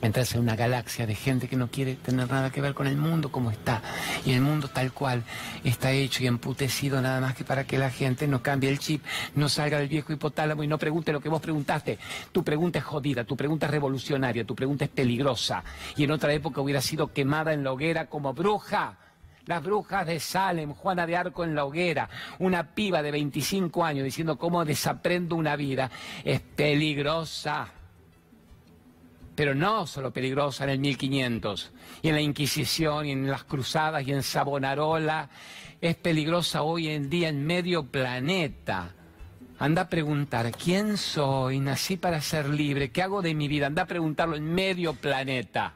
Entras 0.03 0.35
en 0.35 0.41
una 0.41 0.57
galaxia 0.57 1.07
de 1.07 1.15
gente 1.15 1.47
que 1.47 1.55
no 1.55 1.69
quiere 1.69 1.95
tener 1.95 2.29
nada 2.29 2.49
que 2.49 2.59
ver 2.59 2.73
con 2.73 2.87
el 2.87 2.97
mundo 2.97 3.31
como 3.31 3.51
está. 3.51 3.81
Y 4.25 4.33
el 4.33 4.41
mundo 4.41 4.67
tal 4.67 4.91
cual 4.91 5.23
está 5.63 5.93
hecho 5.93 6.21
y 6.21 6.27
emputecido 6.27 7.01
nada 7.01 7.21
más 7.21 7.35
que 7.35 7.45
para 7.45 7.63
que 7.63 7.77
la 7.77 7.89
gente 7.89 8.27
no 8.27 8.43
cambie 8.43 8.69
el 8.69 8.79
chip, 8.79 9.01
no 9.35 9.47
salga 9.47 9.79
del 9.79 9.87
viejo 9.87 10.11
hipotálamo 10.11 10.61
y 10.61 10.67
no 10.67 10.77
pregunte 10.77 11.13
lo 11.13 11.21
que 11.21 11.29
vos 11.29 11.41
preguntaste. 11.41 11.99
Tu 12.33 12.43
pregunta 12.43 12.79
es 12.79 12.85
jodida, 12.85 13.23
tu 13.23 13.37
pregunta 13.37 13.67
es 13.67 13.71
revolucionaria, 13.71 14.43
tu 14.43 14.55
pregunta 14.55 14.83
es 14.83 14.91
peligrosa. 14.91 15.63
Y 15.95 16.03
en 16.03 16.11
otra 16.11 16.33
época 16.33 16.59
hubiera 16.59 16.81
sido 16.81 17.13
quemada 17.13 17.53
en 17.53 17.63
la 17.63 17.71
hoguera 17.71 18.07
como 18.07 18.33
bruja. 18.33 18.97
Las 19.45 19.63
brujas 19.63 20.05
de 20.05 20.19
Salem, 20.19 20.73
Juana 20.73 21.07
de 21.07 21.15
Arco 21.15 21.45
en 21.45 21.55
la 21.55 21.63
hoguera, 21.63 22.09
una 22.39 22.75
piba 22.75 23.01
de 23.01 23.11
25 23.11 23.85
años 23.85 24.03
diciendo 24.03 24.37
cómo 24.37 24.65
desaprendo 24.65 25.37
una 25.37 25.55
vida, 25.55 25.89
es 26.25 26.41
peligrosa 26.41 27.71
pero 29.35 29.55
no 29.55 29.87
solo 29.87 30.11
peligrosa 30.11 30.63
en 30.63 30.69
el 30.71 30.79
1500, 30.79 31.71
y 32.01 32.09
en 32.09 32.15
la 32.15 32.21
Inquisición, 32.21 33.05
y 33.05 33.11
en 33.11 33.29
las 33.29 33.43
Cruzadas, 33.43 34.07
y 34.07 34.11
en 34.11 34.23
Savonarola, 34.23 35.29
es 35.81 35.95
peligrosa 35.95 36.63
hoy 36.63 36.89
en 36.89 37.09
día 37.09 37.29
en 37.29 37.45
medio 37.45 37.83
planeta. 37.83 38.93
Anda 39.59 39.83
a 39.83 39.89
preguntar, 39.89 40.51
¿quién 40.51 40.97
soy? 40.97 41.59
Nací 41.59 41.97
para 41.97 42.21
ser 42.21 42.49
libre, 42.49 42.91
¿qué 42.91 43.01
hago 43.01 43.21
de 43.21 43.33
mi 43.33 43.47
vida? 43.47 43.67
Anda 43.67 43.83
a 43.83 43.87
preguntarlo 43.87 44.35
en 44.35 44.53
medio 44.53 44.93
planeta. 44.93 45.75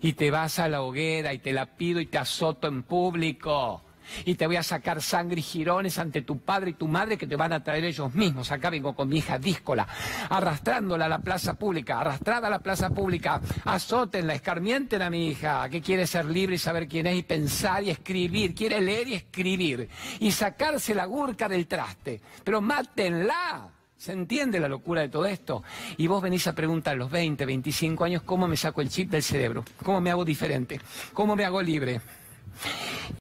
Y 0.00 0.14
te 0.14 0.30
vas 0.30 0.58
a 0.58 0.68
la 0.68 0.82
hoguera 0.82 1.32
y 1.32 1.38
te 1.38 1.52
la 1.52 1.66
pido 1.66 2.00
y 2.00 2.06
te 2.06 2.18
azoto 2.18 2.66
en 2.66 2.82
público. 2.82 3.82
Y 4.24 4.34
te 4.34 4.46
voy 4.46 4.56
a 4.56 4.62
sacar 4.62 5.02
sangre 5.02 5.40
y 5.40 5.42
girones 5.42 5.98
ante 5.98 6.22
tu 6.22 6.38
padre 6.38 6.70
y 6.70 6.74
tu 6.74 6.88
madre 6.88 7.16
que 7.16 7.26
te 7.26 7.36
van 7.36 7.52
a 7.52 7.62
traer 7.62 7.84
ellos 7.84 8.14
mismos. 8.14 8.50
Acá 8.52 8.70
vengo 8.70 8.94
con 8.94 9.08
mi 9.08 9.18
hija 9.18 9.38
díscola, 9.38 9.86
arrastrándola 10.28 11.06
a 11.06 11.08
la 11.08 11.18
plaza 11.18 11.54
pública, 11.54 12.00
arrastrada 12.00 12.48
a 12.48 12.50
la 12.50 12.60
plaza 12.60 12.90
pública, 12.90 13.40
azótenla, 13.64 14.34
escarmienten 14.34 15.02
a 15.02 15.10
mi 15.10 15.28
hija, 15.28 15.68
que 15.68 15.80
quiere 15.80 16.06
ser 16.06 16.26
libre 16.26 16.56
y 16.56 16.58
saber 16.58 16.88
quién 16.88 17.06
es 17.06 17.16
y 17.16 17.22
pensar 17.22 17.82
y 17.82 17.90
escribir, 17.90 18.54
quiere 18.54 18.80
leer 18.80 19.08
y 19.08 19.14
escribir 19.14 19.88
y 20.20 20.30
sacarse 20.30 20.94
la 20.94 21.06
gurca 21.06 21.48
del 21.48 21.66
traste, 21.66 22.20
pero 22.44 22.60
mátenla. 22.60 23.70
¿Se 23.96 24.12
entiende 24.12 24.60
la 24.60 24.68
locura 24.68 25.00
de 25.00 25.08
todo 25.08 25.24
esto? 25.24 25.62
Y 25.96 26.06
vos 26.06 26.22
venís 26.22 26.46
a 26.46 26.54
preguntar 26.54 26.94
a 26.94 26.96
los 26.96 27.10
20, 27.10 27.46
25 27.46 28.04
años 28.04 28.22
cómo 28.22 28.46
me 28.46 28.56
saco 28.56 28.82
el 28.82 28.90
chip 28.90 29.10
del 29.10 29.22
cerebro, 29.22 29.64
cómo 29.82 30.02
me 30.02 30.10
hago 30.10 30.24
diferente, 30.24 30.80
cómo 31.14 31.34
me 31.34 31.46
hago 31.46 31.62
libre. 31.62 32.02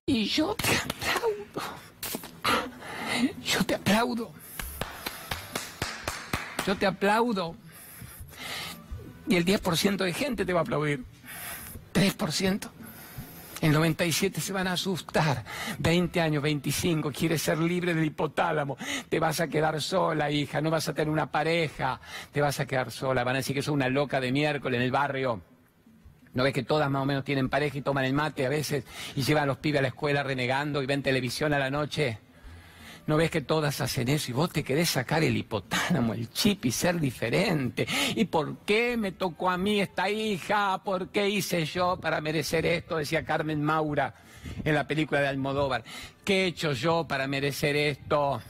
Y 0.06 0.26
yo 0.26 0.56
te 0.56 0.78
aplaudo. 0.78 1.62
Yo 3.44 3.66
te 3.66 3.76
aplaudo. 3.76 4.32
Yo 6.66 6.76
te 6.76 6.86
aplaudo. 6.86 7.56
Y 9.28 9.36
el 9.36 9.46
10% 9.46 9.98
de 9.98 10.14
gente 10.14 10.46
te 10.46 10.54
va 10.54 10.60
a 10.60 10.64
aplaudir. 10.64 11.04
3%. 11.94 12.70
El 13.62 13.72
97 13.72 14.42
se 14.42 14.54
van 14.54 14.68
a 14.68 14.74
asustar. 14.74 15.44
20 15.80 16.22
años, 16.22 16.44
25, 16.44 17.12
quieres 17.12 17.42
ser 17.42 17.58
libre 17.58 17.94
del 17.94 18.06
hipotálamo. 18.06 18.78
Te 19.10 19.20
vas 19.20 19.40
a 19.40 19.48
quedar 19.48 19.82
sola, 19.82 20.30
hija. 20.30 20.62
No 20.62 20.70
vas 20.70 20.88
a 20.90 20.94
tener 20.94 21.10
una 21.10 21.32
pareja. 21.32 22.00
Te 22.32 22.42
vas 22.42 22.60
a 22.60 22.66
quedar 22.66 22.92
sola. 22.92 23.24
Van 23.24 23.36
a 23.36 23.40
decir 23.40 23.56
que 23.56 23.62
sos 23.62 23.74
una 23.74 23.90
loca 23.90 24.20
de 24.20 24.32
miércoles 24.32 24.78
en 24.78 24.84
el 24.84 24.92
barrio. 24.92 25.42
¿No 26.36 26.44
ves 26.44 26.54
que 26.54 26.64
todas 26.64 26.92
más 26.92 27.02
o 27.02 27.06
menos 27.06 27.24
tienen 27.24 27.50
pareja 27.50 27.78
y 27.78 27.82
toman 27.82 28.04
el 28.04 28.14
mate 28.14 28.46
a 28.46 28.50
veces 28.50 28.84
y 29.16 29.24
llevan 29.24 29.44
a 29.44 29.48
los 29.48 29.58
pibes 29.58 29.80
a 29.80 29.82
la 29.82 29.88
escuela 29.88 30.22
renegando 30.22 30.84
y 30.84 30.86
ven 30.86 31.02
televisión 31.02 31.54
a 31.54 31.60
la 31.60 31.72
noche? 31.72 32.20
¿No 33.08 33.16
ves 33.16 33.32
que 33.32 33.42
todas 33.42 33.80
hacen 33.80 34.10
eso 34.10 34.32
y 34.32 34.34
vos 34.34 34.52
te 34.52 34.64
querés 34.64 34.90
sacar 34.90 35.24
el 35.24 35.38
hipotálamo, 35.38 36.14
el 36.14 36.30
chip 36.32 36.66
y 36.66 36.72
ser 36.72 37.00
diferente? 37.00 37.88
¿Y 38.16 38.26
por 38.26 38.58
qué 38.66 38.98
me 38.98 39.14
tocó 39.14 39.50
a 39.50 39.58
mí 39.58 39.80
esta 39.80 40.10
hija? 40.10 40.82
¿Por 40.84 41.08
qué 41.08 41.30
hice 41.30 41.64
yo 41.66 41.98
para 42.02 42.20
merecer 42.20 42.66
esto? 42.66 42.98
Decía 42.98 43.24
Carmen 43.24 43.64
Maura 43.64 44.16
en 44.64 44.76
la 44.76 44.86
película 44.88 45.22
de 45.22 45.28
Almodóvar. 45.28 45.86
¿Qué 46.26 46.44
he 46.44 46.46
hecho 46.48 46.74
yo 46.74 47.06
para 47.08 47.28
merecer 47.28 47.78
esto? 47.78 48.42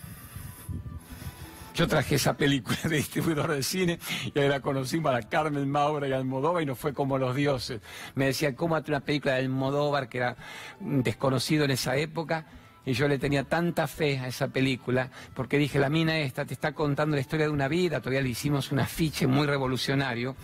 Yo 1.76 1.90
traje 1.90 2.16
esa 2.16 2.38
película 2.38 2.78
de 2.84 2.96
distribuidor 2.96 3.52
de 3.52 3.62
cine 3.62 4.00
y 4.34 4.40
ahí 4.40 4.48
la 4.48 4.62
conocimos 4.62 5.14
a 5.14 5.22
Carmen 5.24 5.70
Maura 5.70 6.08
y 6.08 6.14
Almodóvar 6.14 6.64
y 6.64 6.66
nos 6.66 6.80
fue 6.80 6.94
como 6.94 7.18
los 7.18 7.36
dioses. 7.36 7.82
Me 8.16 8.28
decía, 8.28 8.56
¿cómo 8.56 8.78
hace 8.78 8.92
una 8.92 9.02
película 9.02 9.34
de 9.34 9.42
Almodóvar 9.42 10.08
que 10.08 10.20
era 10.20 10.38
desconocido 10.80 11.66
en 11.66 11.72
esa 11.72 11.98
época? 11.98 12.46
Y 12.86 12.94
yo 12.94 13.10
le 13.10 13.20
tenía 13.20 13.44
tanta 13.44 13.88
fe 13.88 14.20
a 14.20 14.28
esa 14.28 14.48
película, 14.48 15.10
porque 15.34 15.58
dije, 15.58 15.78
la 15.78 15.90
mina 15.90 16.20
esta 16.20 16.46
te 16.46 16.54
está 16.54 16.72
contando 16.74 17.16
la 17.16 17.22
historia 17.22 17.48
de 17.48 17.52
una 17.52 17.68
vida, 17.68 18.00
todavía 18.00 18.22
le 18.22 18.30
hicimos 18.30 18.72
un 18.72 18.80
afiche 18.80 19.26
muy 19.28 19.48
revolucionario, 19.48 20.36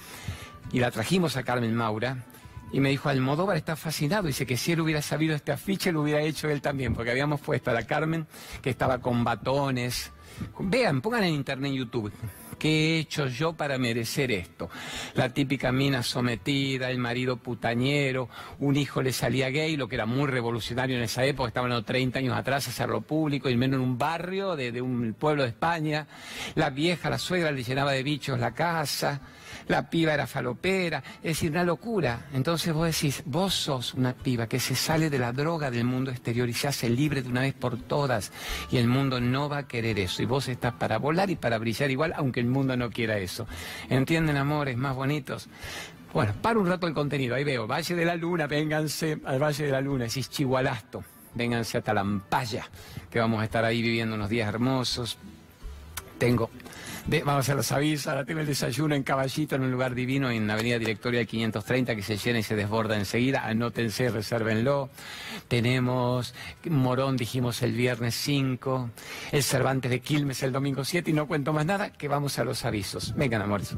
y 0.73 0.79
la 0.79 0.89
trajimos 0.89 1.37
a 1.37 1.43
Carmen 1.43 1.75
Maura, 1.75 2.25
y 2.73 2.79
me 2.79 2.89
dijo, 2.89 3.09
Almodóvar 3.09 3.57
está 3.57 3.75
fascinado. 3.75 4.27
Dice 4.27 4.45
que 4.45 4.57
si 4.57 4.71
él 4.71 4.81
hubiera 4.81 5.01
sabido 5.01 5.35
este 5.35 5.51
afiche, 5.51 5.91
lo 5.91 6.01
hubiera 6.01 6.21
hecho 6.21 6.49
él 6.49 6.61
también, 6.61 6.95
porque 6.95 7.11
habíamos 7.11 7.39
puesto 7.41 7.69
a 7.69 7.73
la 7.73 7.85
Carmen, 7.85 8.27
que 8.61 8.69
estaba 8.69 8.99
con 8.99 9.23
batones. 9.23 10.11
Vean, 10.59 11.01
pongan 11.01 11.23
en 11.23 11.33
internet 11.33 11.71
en 11.71 11.77
YouTube. 11.77 12.11
¿Qué 12.57 12.69
he 12.69 12.99
hecho 12.99 13.25
yo 13.25 13.53
para 13.53 13.79
merecer 13.79 14.31
esto? 14.31 14.69
La 15.15 15.29
típica 15.29 15.71
mina 15.71 16.03
sometida, 16.03 16.91
el 16.91 16.99
marido 16.99 17.37
putañero, 17.37 18.29
un 18.59 18.75
hijo 18.75 19.01
le 19.01 19.13
salía 19.13 19.49
gay, 19.49 19.75
lo 19.77 19.87
que 19.87 19.95
era 19.95 20.05
muy 20.05 20.27
revolucionario 20.27 20.95
en 20.95 21.03
esa 21.03 21.25
época, 21.25 21.47
estaban 21.47 21.71
los 21.71 21.85
30 21.85 22.19
años 22.19 22.37
atrás, 22.37 22.67
hacerlo 22.67 23.01
público, 23.01 23.49
y 23.49 23.57
menos 23.57 23.79
en 23.79 23.83
un 23.83 23.97
barrio 23.97 24.55
de, 24.55 24.71
de 24.71 24.81
un 24.81 25.15
pueblo 25.15 25.41
de 25.41 25.49
España. 25.49 26.07
La 26.53 26.69
vieja, 26.69 27.09
la 27.09 27.17
suegra, 27.17 27.51
le 27.51 27.63
llenaba 27.63 27.93
de 27.93 28.03
bichos 28.03 28.39
la 28.39 28.53
casa 28.53 29.21
la 29.71 29.89
piba 29.89 30.13
era 30.13 30.27
falopera, 30.27 31.01
es 31.17 31.31
decir, 31.31 31.51
una 31.51 31.63
locura. 31.63 32.27
Entonces 32.33 32.73
vos 32.73 32.85
decís, 32.85 33.23
vos 33.25 33.53
sos 33.53 33.93
una 33.93 34.13
piba 34.13 34.47
que 34.47 34.59
se 34.59 34.75
sale 34.75 35.09
de 35.09 35.17
la 35.17 35.31
droga 35.31 35.71
del 35.71 35.85
mundo 35.85 36.11
exterior 36.11 36.47
y 36.49 36.53
se 36.53 36.67
hace 36.67 36.89
libre 36.89 37.21
de 37.21 37.29
una 37.29 37.41
vez 37.41 37.53
por 37.53 37.77
todas 37.77 38.31
y 38.69 38.77
el 38.77 38.87
mundo 38.87 39.19
no 39.19 39.49
va 39.49 39.59
a 39.59 39.67
querer 39.67 39.97
eso 39.97 40.21
y 40.21 40.25
vos 40.25 40.47
estás 40.49 40.73
para 40.73 40.97
volar 40.97 41.29
y 41.29 41.35
para 41.35 41.57
brillar 41.57 41.89
igual 41.89 42.13
aunque 42.15 42.41
el 42.41 42.47
mundo 42.47 42.75
no 42.77 42.89
quiera 42.89 43.17
eso. 43.17 43.47
¿Entienden, 43.89 44.37
amores 44.37 44.77
más 44.77 44.95
bonitos? 44.95 45.47
Bueno, 46.13 46.33
para 46.41 46.59
un 46.59 46.67
rato 46.67 46.87
el 46.87 46.93
contenido, 46.93 47.35
ahí 47.35 47.45
veo, 47.45 47.65
Valle 47.65 47.95
de 47.95 48.05
la 48.05 48.15
Luna, 48.15 48.45
vénganse 48.45 49.19
al 49.23 49.41
Valle 49.41 49.65
de 49.65 49.71
la 49.71 49.79
Luna, 49.79 50.03
decís 50.03 50.29
Chihualasto, 50.29 51.03
vénganse 51.33 51.77
a 51.77 51.81
Talampaya, 51.81 52.67
que 53.09 53.19
vamos 53.19 53.39
a 53.41 53.45
estar 53.45 53.63
ahí 53.63 53.81
viviendo 53.81 54.15
unos 54.15 54.29
días 54.29 54.49
hermosos. 54.49 55.17
Tengo 56.17 56.49
vamos 57.25 57.49
a 57.49 57.55
los 57.55 57.71
avisos, 57.71 58.07
ahora 58.07 58.25
tengo 58.25 58.41
el 58.41 58.45
desayuno 58.45 58.95
en 58.95 59.03
Caballito, 59.03 59.55
en 59.55 59.63
un 59.63 59.71
lugar 59.71 59.95
divino, 59.95 60.29
en 60.29 60.49
Avenida 60.49 60.77
Directoria 60.77 61.25
530, 61.25 61.95
que 61.95 62.03
se 62.03 62.17
llena 62.17 62.39
y 62.39 62.43
se 62.43 62.55
desborda 62.55 62.97
enseguida. 62.97 63.45
Anótense, 63.45 64.09
resérvenlo. 64.09 64.89
Tenemos 65.47 66.33
Morón, 66.65 67.17
dijimos 67.17 67.61
el 67.61 67.73
viernes 67.73 68.15
5, 68.15 68.89
el 69.31 69.43
Cervantes 69.43 69.91
de 69.91 69.99
Quilmes 69.99 70.43
el 70.43 70.51
domingo 70.51 70.85
7, 70.85 71.09
y 71.09 71.13
no 71.13 71.27
cuento 71.27 71.53
más 71.53 71.65
nada, 71.65 71.91
que 71.91 72.07
vamos 72.07 72.37
a 72.39 72.43
los 72.43 72.65
avisos. 72.65 73.15
Vengan, 73.15 73.41
amores. 73.41 73.75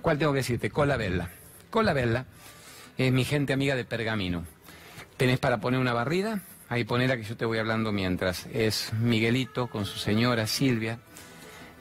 ¿Cuál 0.00 0.18
tengo 0.18 0.32
que 0.32 0.38
decirte? 0.38 0.70
Cola 0.70 0.96
Bella. 0.96 1.30
Cola 1.70 1.92
Bella 1.92 2.26
es 2.96 3.12
mi 3.12 3.24
gente 3.24 3.52
amiga 3.52 3.74
de 3.74 3.84
Pergamino. 3.84 4.44
¿Tenés 5.16 5.38
para 5.38 5.58
poner 5.58 5.80
una 5.80 5.92
barrida? 5.92 6.40
Ahí 6.68 6.84
ponela 6.84 7.16
que 7.16 7.24
yo 7.24 7.36
te 7.36 7.44
voy 7.44 7.58
hablando 7.58 7.92
mientras. 7.92 8.46
Es 8.52 8.92
Miguelito 8.94 9.68
con 9.68 9.84
su 9.84 9.98
señora 9.98 10.46
Silvia 10.46 10.98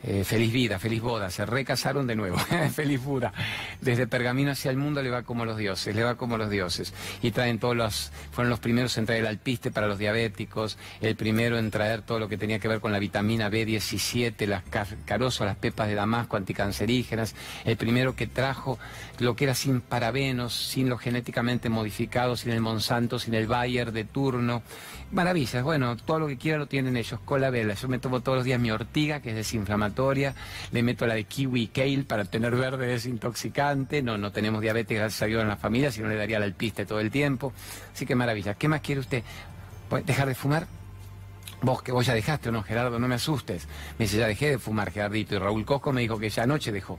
eh, 0.06 0.26
feliz 0.26 0.52
vida, 0.52 0.80
feliz 0.80 1.02
boda, 1.02 1.30
se 1.30 1.46
recasaron 1.46 2.06
de 2.08 2.16
nuevo, 2.16 2.38
feliz 2.74 3.00
pura. 3.00 3.32
Desde 3.80 4.06
Pergamino 4.06 4.52
hacia 4.52 4.70
el 4.70 4.76
mundo 4.76 5.02
le 5.02 5.10
va 5.10 5.24
como 5.24 5.46
los 5.46 5.58
dioses, 5.58 5.96
le 5.96 6.04
va 6.04 6.16
como 6.16 6.38
los 6.38 6.50
dioses. 6.50 6.94
Y 7.22 7.32
traen 7.32 7.58
todos 7.58 7.76
los, 7.76 8.12
fueron 8.32 8.50
los 8.50 8.60
primeros 8.60 8.98
en 8.98 9.06
traer 9.06 9.22
el 9.22 9.28
alpiste 9.28 9.72
para 9.72 9.88
los 9.88 9.98
diabéticos, 9.98 10.78
el 11.00 11.16
primero 11.16 11.58
en 11.58 11.72
traer 11.72 12.02
todo 12.02 12.20
lo 12.20 12.28
que 12.28 12.38
tenía 12.38 12.60
que 12.60 12.68
ver 12.68 12.82
con 12.82 12.92
la 12.92 13.00
vitamina 13.00 13.50
B17, 13.50 14.46
las 14.46 14.64
carozos, 15.06 15.48
las 15.48 15.56
pepas 15.56 15.88
de 15.88 15.96
damasco 15.96 16.36
anticancerígenas, 16.36 17.34
el 17.64 17.78
primero 17.78 18.16
que 18.16 18.28
trajo 18.28 18.80
lo 19.20 19.36
que 19.38 19.46
era 19.46 19.56
sin 19.56 19.80
parabenos, 19.80 20.54
sin 20.54 20.90
lo 20.90 20.98
genéticamente 20.98 21.70
modificado, 21.70 22.36
sin 22.36 22.52
el 22.52 22.60
Monsanto, 22.60 23.20
sin 23.20 23.36
el 23.36 23.48
Bayer 23.48 23.94
de 23.94 24.04
turno. 24.04 24.64
Maravillas, 25.14 25.64
bueno, 25.64 25.96
todo 25.96 26.18
lo 26.18 26.28
que 26.28 26.38
quieran 26.38 26.60
lo 26.60 26.66
tienen 26.66 26.98
ellos, 26.98 27.20
cola 27.24 27.52
vela. 27.52 27.76
Yo 27.76 27.88
me 27.88 28.00
tomo 28.00 28.22
todos 28.22 28.40
los 28.40 28.46
días 28.46 28.60
mi 28.60 28.72
ortiga, 28.72 29.22
que 29.22 29.30
es 29.30 29.36
desinflamatoria 29.36 30.34
le 30.72 30.82
meto 30.82 31.06
la 31.06 31.14
de 31.14 31.26
kiwi 31.26 31.68
kale 31.68 32.04
para 32.04 32.26
tener 32.26 32.56
verde 32.56 32.88
desintoxicante, 32.88 34.02
no, 34.02 34.18
no 34.18 34.32
tenemos 34.32 34.62
diabetes 34.62 34.98
gracias 34.98 35.22
a 35.22 35.26
Dios 35.28 35.44
en 35.44 35.50
la 35.50 35.56
familia, 35.56 35.92
si 35.92 36.02
no 36.02 36.08
le 36.08 36.16
daría 36.16 36.40
la 36.40 36.46
alpiste 36.46 36.88
todo 36.88 37.00
el 37.00 37.12
tiempo, 37.12 37.54
así 37.94 38.08
que 38.08 38.16
maravilla. 38.16 38.56
¿Qué 38.56 38.68
más 38.68 38.82
quiere 38.82 39.02
usted? 39.02 39.24
¿Dejar 40.04 40.28
de 40.28 40.34
fumar? 40.34 40.66
Vos 41.62 41.84
que 41.84 41.92
vos 41.92 42.06
ya 42.08 42.16
dejaste 42.16 42.50
o 42.50 42.52
no, 42.52 42.64
Gerardo, 42.64 42.98
no 42.98 43.08
me 43.08 43.16
asustes. 43.16 43.68
Me 44.00 44.06
dice, 44.06 44.18
ya 44.18 44.28
dejé 44.28 44.50
de 44.50 44.58
fumar, 44.58 44.92
Gerardito. 44.92 45.36
Y 45.36 45.38
Raúl 45.38 45.64
Cosco 45.64 45.94
me 45.94 46.02
dijo 46.02 46.18
que 46.18 46.30
ya 46.30 46.44
anoche 46.44 46.72
dejó. 46.72 46.98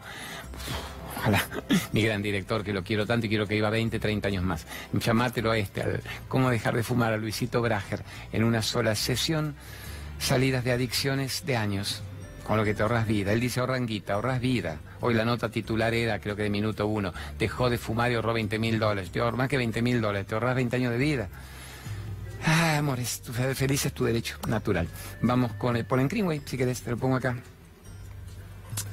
Ojalá, 1.17 1.43
mi 1.93 2.03
gran 2.03 2.23
director, 2.23 2.65
que 2.65 2.73
lo 2.73 2.83
quiero 2.83 3.07
tanto 3.07 3.27
y 3.27 3.29
quiero 3.29 3.47
que 3.47 3.57
iba 3.57 3.71
20, 3.71 3.99
30 3.99 4.29
años 4.29 4.45
más. 4.45 4.67
Llamátelo 4.93 5.51
a 5.51 5.59
este, 5.59 5.83
al 5.83 6.03
cómo 6.29 6.51
dejar 6.51 6.75
de 6.75 6.83
fumar 6.83 7.13
a 7.13 7.17
Luisito 7.17 7.63
Brager 7.63 8.03
en 8.33 8.45
una 8.45 8.63
sola 8.63 8.95
sesión, 8.95 9.55
salidas 10.19 10.65
de 10.65 10.73
adicciones 10.73 11.45
de 11.47 11.57
años 11.57 12.03
con 12.45 12.59
lo 12.59 12.65
que 12.65 12.75
te 12.75 12.83
ahorras 12.83 13.07
vida. 13.07 13.33
Él 13.33 13.41
dice 13.41 13.61
ahorran 13.61 13.87
guita, 13.87 14.15
ahorras 14.15 14.41
vida. 14.41 14.79
Hoy 15.01 15.15
la 15.15 15.25
nota 15.25 15.49
titular 15.49 15.95
era, 15.95 16.21
creo 16.21 16.37
que 16.37 16.43
de 16.43 16.51
minuto 16.51 16.87
uno, 16.87 17.13
dejó 17.39 17.71
de 17.71 17.79
fumar 17.79 18.13
y 18.13 18.15
ahorró 18.15 18.35
20 18.35 18.59
mil 18.59 18.79
dólares. 18.79 19.11
Te 19.11 19.21
ahorras 19.21 19.39
más 19.39 19.49
que 19.49 19.57
20 19.57 19.83
mil 19.83 20.01
dólares, 20.01 20.27
te 20.27 20.35
ahorras 20.35 20.55
20 20.55 20.77
años 20.77 20.93
de 20.93 20.99
vida. 20.99 21.29
Ah, 22.47 22.77
amores, 22.79 23.23
feliz 23.55 23.87
es 23.87 23.93
tu 23.93 24.05
derecho 24.05 24.37
natural. 24.47 24.87
Vamos 25.23 25.53
con 25.55 25.77
el 25.77 25.87
Polen 25.87 26.09
Greenway, 26.09 26.43
si 26.45 26.59
querés, 26.59 26.83
te 26.83 26.91
lo 26.91 26.99
pongo 26.99 27.17
acá. 27.17 27.37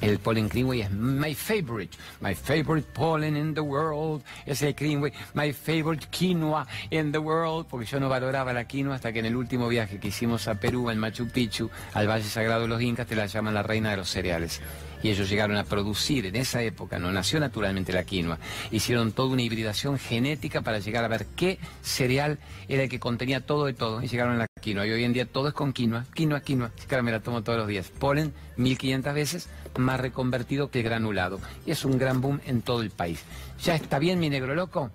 El 0.00 0.18
pollen 0.18 0.48
Greenway 0.48 0.82
es 0.82 0.90
my 0.90 1.34
favorite, 1.34 1.96
my 2.20 2.34
favorite 2.34 2.86
pollen 2.92 3.36
in 3.36 3.54
the 3.54 3.60
world. 3.60 4.22
Es 4.46 4.62
el 4.62 4.74
Greenway, 4.74 5.12
my 5.34 5.52
favorite 5.52 6.06
quinoa 6.10 6.66
in 6.90 7.12
the 7.12 7.18
world, 7.18 7.66
porque 7.68 7.86
yo 7.86 8.00
no 8.00 8.08
valoraba 8.08 8.52
la 8.52 8.64
quinoa 8.64 8.96
hasta 8.96 9.12
que 9.12 9.20
en 9.20 9.26
el 9.26 9.36
último 9.36 9.68
viaje 9.68 9.98
que 9.98 10.08
hicimos 10.08 10.48
a 10.48 10.54
Perú, 10.56 10.90
en 10.90 10.98
Machu 10.98 11.28
Picchu, 11.28 11.70
al 11.94 12.08
Valle 12.08 12.24
Sagrado 12.24 12.62
de 12.62 12.68
los 12.68 12.82
Incas, 12.82 13.06
te 13.06 13.16
la 13.16 13.26
llaman 13.26 13.54
la 13.54 13.62
reina 13.62 13.90
de 13.90 13.98
los 13.98 14.08
cereales 14.08 14.60
y 15.02 15.10
ellos 15.10 15.28
llegaron 15.28 15.56
a 15.56 15.64
producir 15.64 16.26
en 16.26 16.36
esa 16.36 16.62
época, 16.62 16.98
no 16.98 17.10
nació 17.12 17.40
naturalmente 17.40 17.92
la 17.92 18.04
quinoa, 18.04 18.38
hicieron 18.70 19.12
toda 19.12 19.30
una 19.30 19.42
hibridación 19.42 19.98
genética 19.98 20.62
para 20.62 20.78
llegar 20.78 21.04
a 21.04 21.08
ver 21.08 21.26
qué 21.36 21.58
cereal 21.82 22.38
era 22.68 22.84
el 22.84 22.88
que 22.88 23.00
contenía 23.00 23.40
todo 23.40 23.66
de 23.66 23.74
todo 23.74 24.02
y 24.02 24.08
llegaron 24.08 24.34
a 24.34 24.38
la 24.38 24.46
quinoa. 24.60 24.86
Y 24.86 24.90
hoy 24.90 25.04
en 25.04 25.12
día 25.12 25.26
todo 25.26 25.48
es 25.48 25.54
con 25.54 25.72
quinoa, 25.72 26.06
quinoa, 26.14 26.40
quinoa, 26.40 26.70
claro, 26.86 27.02
me 27.02 27.12
la 27.12 27.20
tomo 27.20 27.42
todos 27.42 27.58
los 27.58 27.68
días. 27.68 27.90
Polen 27.90 28.32
1500 28.56 29.14
veces 29.14 29.48
más 29.76 30.00
reconvertido 30.00 30.70
que 30.70 30.82
granulado 30.82 31.40
y 31.66 31.70
es 31.70 31.84
un 31.84 31.98
gran 31.98 32.20
boom 32.20 32.40
en 32.46 32.62
todo 32.62 32.82
el 32.82 32.90
país. 32.90 33.22
¿Ya 33.62 33.74
está 33.74 33.98
bien 33.98 34.18
mi 34.20 34.30
negro 34.30 34.54
loco? 34.54 34.90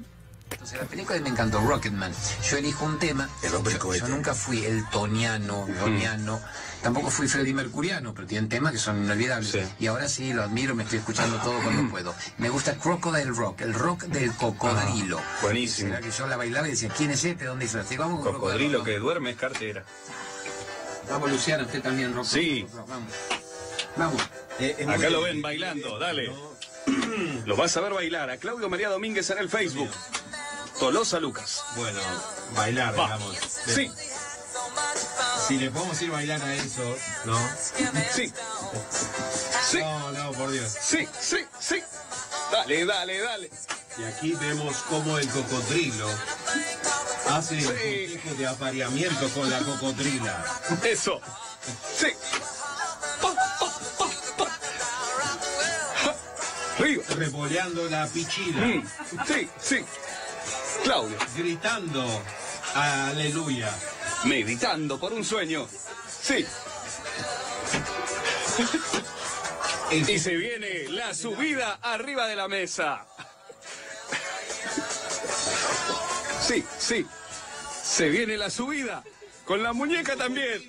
Entonces 0.52 0.80
la 0.80 0.86
película 0.86 1.20
me 1.20 1.28
encantó, 1.28 1.60
Rocketman. 1.60 2.12
Yo 2.50 2.56
elijo 2.56 2.84
un 2.84 2.98
tema. 2.98 3.28
El 3.42 3.54
hombre 3.54 3.74
yo, 3.74 3.94
yo 3.94 4.08
nunca 4.08 4.34
fui 4.34 4.64
el 4.64 4.88
toniano, 4.90 5.66
doniano. 5.80 6.40
Tampoco 6.82 7.10
fui 7.10 7.28
Freddie 7.28 7.52
Mercuriano, 7.52 8.14
pero 8.14 8.26
tienen 8.26 8.48
temas 8.48 8.72
que 8.72 8.78
son 8.78 9.04
inolvidables. 9.04 9.50
Sí. 9.50 9.60
Y 9.78 9.86
ahora 9.86 10.08
sí, 10.08 10.32
lo 10.32 10.42
admiro, 10.42 10.74
me 10.74 10.84
estoy 10.84 10.98
escuchando 10.98 11.36
todo 11.38 11.60
cuando 11.62 11.88
puedo. 11.90 12.14
Me 12.38 12.48
gusta 12.48 12.74
Crocodile 12.76 13.30
Rock, 13.30 13.60
el 13.60 13.74
rock 13.74 14.04
del 14.04 14.32
cocodrilo. 14.32 15.18
Ah, 15.18 15.38
buenísimo. 15.42 15.94
Que 16.00 16.10
yo 16.10 16.26
la 16.26 16.36
bailaba 16.36 16.66
y 16.68 16.72
decía, 16.72 16.88
¿quién 16.96 17.10
es 17.10 17.22
este? 17.24 17.44
¿Dónde 17.44 17.66
hizo 17.66 17.80
este? 17.80 17.98
Vamos 17.98 18.24
con 18.24 18.34
Cocodrilo 18.34 18.78
Rock. 18.78 18.86
que 18.86 18.98
duerme 18.98 19.30
es 19.30 19.36
cartera. 19.36 19.84
Vamos, 21.10 21.30
Luciano, 21.30 21.64
usted 21.64 21.82
también, 21.82 22.14
rock. 22.14 22.24
Sí. 22.26 22.66
vamos. 22.86 23.12
Vamos. 23.96 24.22
Acá 24.88 25.10
lo 25.10 25.22
ven 25.22 25.42
bailando, 25.42 25.98
dale. 25.98 26.32
Los 27.44 27.56
vas 27.58 27.76
a 27.76 27.80
ver 27.80 27.92
bailar 27.92 28.30
a 28.30 28.36
Claudio 28.36 28.68
María 28.68 28.88
Domínguez 28.88 29.28
en 29.30 29.38
el 29.38 29.48
Facebook. 29.50 29.90
Tolosa 30.78 31.18
Lucas. 31.20 31.62
Bueno, 31.76 32.00
bailar, 32.54 32.98
Va. 32.98 33.04
digamos. 33.04 33.36
Sí, 33.66 33.90
Si 35.46 35.58
le 35.58 35.70
podemos 35.70 36.00
ir 36.00 36.10
bailar 36.10 36.40
a 36.42 36.54
eso, 36.54 36.96
¿no? 37.24 37.38
sí. 38.14 38.32
Sí, 39.70 39.78
No, 39.78 40.10
no, 40.12 40.32
por 40.32 40.50
Dios. 40.50 40.74
sí, 40.80 41.06
sí, 41.20 41.36
sí. 41.60 41.80
Dale, 42.50 42.84
dale, 42.84 43.20
dale. 43.20 43.50
Y 43.98 44.04
aquí 44.04 44.32
vemos 44.40 44.76
cómo 44.88 45.18
el 45.18 45.28
cocodrilo 45.28 46.08
hace 47.28 47.58
el 47.58 47.64
cortejo 47.64 48.34
de 48.36 48.46
apareamiento 48.46 49.28
con 49.30 49.50
la 49.50 49.58
cocodrila. 49.60 50.44
Eso. 50.84 51.20
Sí. 51.96 52.06
Pa. 53.20 53.34
Ja. 56.02 56.14
La 57.90 58.06
pichila, 58.06 58.66
Mm. 58.66 58.88
Sí, 59.26 59.48
sí. 59.60 59.84
Claudio, 60.84 61.16
gritando 61.36 62.22
aleluya. 62.74 63.70
meditando 64.24 64.98
por 64.98 65.12
un 65.12 65.24
sueño. 65.24 65.68
Sí. 66.22 66.46
Y 69.90 70.18
se 70.18 70.36
viene 70.36 70.88
la 70.88 71.12
subida 71.14 71.78
arriba 71.82 72.26
de 72.28 72.36
la 72.36 72.48
mesa. 72.48 73.04
Sí, 76.40 76.64
sí. 76.78 77.06
Se 77.82 78.08
viene 78.08 78.36
la 78.36 78.50
subida. 78.50 79.02
Con 79.44 79.62
la 79.62 79.72
muñeca 79.72 80.16
también. 80.16 80.62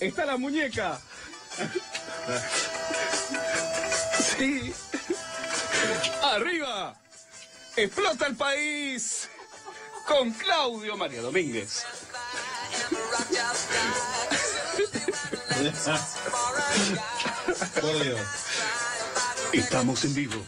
Está 0.00 0.26
la 0.26 0.36
muñeca. 0.36 1.00
Sí. 4.36 4.74
Arriba. 6.22 6.94
Explota 7.76 8.26
el 8.26 8.36
país. 8.36 9.28
Con 10.06 10.32
Claudio 10.32 10.96
María 10.96 11.22
Domínguez. 11.22 11.84
Por 17.80 18.02
Dios. 18.02 18.20
Estamos 19.52 20.04
en 20.04 20.14
vivo. 20.14 20.44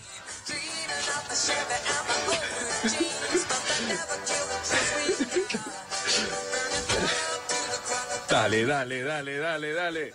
Dale, 8.45 8.67
dale, 8.67 9.03
dale, 9.03 9.39
dale, 9.39 9.73
dale. 9.73 10.13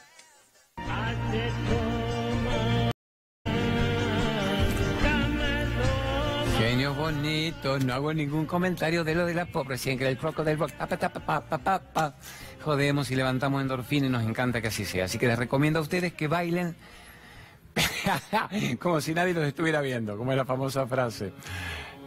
Genios 6.60 6.96
bonitos, 6.96 7.84
no 7.84 7.94
hago 7.96 8.14
ningún 8.14 8.46
comentario 8.46 9.04
de 9.04 9.16
lo 9.16 9.26
de 9.26 9.34
la 9.34 9.48
pop, 9.48 9.68
recién 9.68 9.98
que 9.98 10.08
el 10.08 10.20
rock. 10.20 10.44
Pa, 11.26 11.42
pa, 11.42 11.80
pa. 11.80 12.16
Jodemos 12.64 13.10
y 13.10 13.16
levantamos 13.16 13.64
endorfina 13.64 14.06
y 14.06 14.10
nos 14.12 14.24
encanta 14.24 14.62
que 14.62 14.68
así 14.68 14.86
sea. 14.86 15.06
Así 15.06 15.18
que 15.18 15.26
les 15.26 15.40
recomiendo 15.40 15.80
a 15.80 15.82
ustedes 15.82 16.14
que 16.14 16.28
bailen 16.28 16.76
como 18.80 19.02
si 19.02 19.16
nadie 19.16 19.34
los 19.34 19.46
estuviera 19.46 19.82
viendo, 19.82 20.16
como 20.18 20.34
es 20.34 20.38
la 20.38 20.46
famosa 20.46 20.86
frase. 20.86 21.34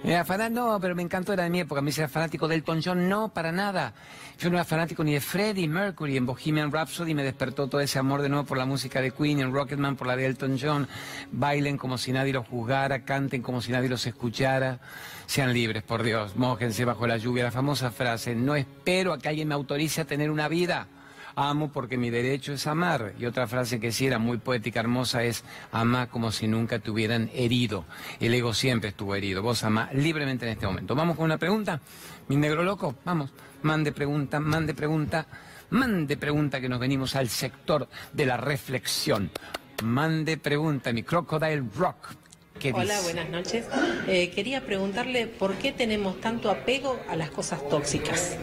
Era 0.04 0.48
no, 0.50 0.80
pero 0.80 0.96
me 0.96 1.02
encantó, 1.02 1.32
era 1.32 1.44
de 1.44 1.50
mi 1.50 1.60
época. 1.60 1.80
Me 1.80 1.92
era 1.92 2.08
fanático 2.08 2.48
del 2.48 2.58
Elton 2.58 2.80
John, 2.84 3.08
no, 3.08 3.28
para 3.28 3.52
nada. 3.52 3.94
Yo 4.38 4.50
no 4.50 4.56
era 4.56 4.64
fanático 4.64 5.04
ni 5.04 5.12
de 5.12 5.20
Freddie 5.20 5.68
Mercury. 5.68 6.16
En 6.16 6.26
Bohemian 6.26 6.72
Rhapsody 6.72 7.14
me 7.14 7.22
despertó 7.22 7.68
todo 7.68 7.80
ese 7.80 8.00
amor 8.00 8.20
de 8.20 8.28
nuevo 8.28 8.44
por 8.44 8.58
la 8.58 8.66
música 8.66 9.00
de 9.00 9.12
Queen, 9.12 9.38
en 9.40 9.52
Rocketman 9.52 9.94
por 9.94 10.08
la 10.08 10.16
de 10.16 10.26
Elton 10.26 10.58
John. 10.60 10.88
Bailen 11.30 11.78
como 11.78 11.98
si 11.98 12.10
nadie 12.10 12.32
los 12.32 12.48
juzgara, 12.48 13.04
canten 13.04 13.42
como 13.42 13.62
si 13.62 13.70
nadie 13.70 13.88
los 13.88 14.04
escuchara. 14.04 14.80
Sean 15.26 15.52
libres, 15.52 15.84
por 15.84 16.02
Dios, 16.02 16.34
mójense 16.36 16.84
bajo 16.84 17.06
la 17.06 17.16
lluvia. 17.16 17.44
La 17.44 17.52
famosa 17.52 17.92
frase, 17.92 18.34
no 18.34 18.56
espero 18.56 19.12
a 19.12 19.18
que 19.18 19.28
alguien 19.28 19.46
me 19.46 19.54
autorice 19.54 20.00
a 20.00 20.04
tener 20.04 20.32
una 20.32 20.48
vida. 20.48 20.88
Amo 21.34 21.72
porque 21.72 21.96
mi 21.96 22.10
derecho 22.10 22.52
es 22.52 22.66
amar. 22.66 23.14
Y 23.18 23.26
otra 23.26 23.46
frase 23.46 23.80
que 23.80 23.92
sí 23.92 24.06
era 24.06 24.18
muy 24.18 24.38
poética, 24.38 24.80
hermosa, 24.80 25.22
es 25.24 25.44
ama 25.70 26.08
como 26.08 26.32
si 26.32 26.48
nunca 26.48 26.78
te 26.78 26.90
hubieran 26.90 27.30
herido. 27.34 27.84
El 28.20 28.34
ego 28.34 28.54
siempre 28.54 28.90
estuvo 28.90 29.14
herido. 29.14 29.42
Vos 29.42 29.64
ama 29.64 29.88
libremente 29.92 30.46
en 30.46 30.52
este 30.52 30.66
momento. 30.66 30.94
Vamos 30.94 31.16
con 31.16 31.24
una 31.24 31.38
pregunta. 31.38 31.80
Mi 32.28 32.36
negro 32.36 32.62
loco, 32.62 32.94
vamos. 33.04 33.30
Mande 33.62 33.92
pregunta, 33.92 34.40
mande 34.40 34.74
pregunta, 34.74 35.26
mande 35.70 36.16
pregunta 36.16 36.60
que 36.60 36.68
nos 36.68 36.80
venimos 36.80 37.14
al 37.14 37.28
sector 37.28 37.88
de 38.12 38.26
la 38.26 38.36
reflexión. 38.36 39.30
Mande 39.82 40.36
pregunta, 40.36 40.92
mi 40.92 41.02
crocodile 41.02 41.64
rock. 41.76 42.14
¿Qué 42.58 42.72
Hola, 42.72 43.00
buenas 43.00 43.28
noches. 43.28 43.66
Eh, 44.06 44.30
quería 44.30 44.64
preguntarle 44.64 45.26
por 45.26 45.54
qué 45.54 45.72
tenemos 45.72 46.20
tanto 46.20 46.50
apego 46.50 47.00
a 47.08 47.16
las 47.16 47.30
cosas 47.30 47.66
tóxicas. 47.68 48.36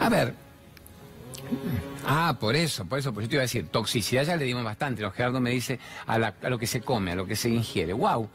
A 0.00 0.08
ver. 0.08 0.47
Ah, 2.06 2.36
por 2.40 2.56
eso, 2.56 2.84
por 2.84 2.98
eso, 2.98 3.12
por 3.12 3.22
eso 3.22 3.30
te 3.30 3.36
iba 3.36 3.42
a 3.42 3.44
decir, 3.44 3.68
toxicidad 3.68 4.24
ya 4.24 4.36
le 4.36 4.44
dimos 4.44 4.64
bastante. 4.64 5.02
Lo 5.02 5.10
Gerardo 5.10 5.40
me 5.40 5.50
dice 5.50 5.78
a, 6.06 6.14
a 6.14 6.48
lo 6.48 6.58
que 6.58 6.66
se 6.66 6.80
come, 6.80 7.12
a 7.12 7.14
lo 7.14 7.26
que 7.26 7.36
se 7.36 7.48
ingiere. 7.48 7.92
¡Wow! 7.92 8.28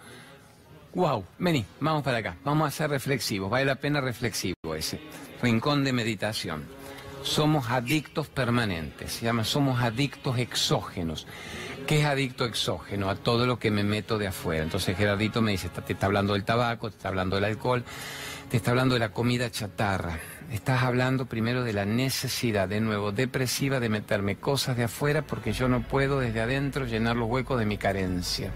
¡Wow! 0.94 1.26
Vení, 1.40 1.66
vamos 1.80 2.04
para 2.04 2.20
acá. 2.20 2.38
Vamos 2.44 2.68
a 2.68 2.72
ser 2.72 2.90
reflexivos. 2.90 3.50
Vale 3.50 3.66
la 3.66 3.76
pena 3.76 4.00
reflexivo 4.00 4.76
ese. 4.76 5.00
Rincón 5.42 5.84
de 5.84 5.92
meditación. 5.92 6.64
Somos 7.24 7.70
adictos 7.70 8.28
permanentes. 8.28 9.14
Se 9.14 9.26
llama 9.26 9.44
somos 9.44 9.82
adictos 9.82 10.38
exógenos. 10.38 11.26
¿Qué 11.88 12.00
es 12.00 12.06
adicto 12.06 12.46
exógeno? 12.46 13.10
A 13.10 13.16
todo 13.16 13.46
lo 13.46 13.60
que 13.60 13.72
me 13.72 13.84
meto 13.84 14.18
de 14.18 14.28
afuera. 14.28 14.64
Entonces 14.64 14.96
Gerardito 14.96 15.42
me 15.42 15.52
dice, 15.52 15.70
te 15.70 15.94
está 15.94 16.06
hablando 16.06 16.34
del 16.34 16.46
tabaco, 16.46 16.90
te 16.90 16.98
está 16.98 17.10
hablando 17.10 17.36
del 17.36 17.46
alcohol, 17.46 17.84
está 18.58 18.70
hablando 18.70 18.94
de 18.94 19.00
la 19.00 19.10
comida 19.10 19.50
chatarra. 19.50 20.20
Estás 20.52 20.84
hablando 20.84 21.26
primero 21.26 21.64
de 21.64 21.74
la 21.74 21.86
necesidad, 21.86 22.68
de 22.68 22.82
nuevo, 22.82 23.12
depresiva 23.12 23.80
de 23.80 23.90
meterme 23.90 24.36
cosas 24.36 24.78
de 24.78 24.84
afuera 24.84 25.24
porque 25.24 25.54
yo 25.54 25.68
no 25.68 25.82
puedo 25.82 26.20
desde 26.20 26.42
adentro 26.42 26.86
llenar 26.86 27.16
los 27.16 27.28
huecos 27.28 27.58
de 27.58 27.66
mi 27.66 27.78
carencia. 27.78 28.52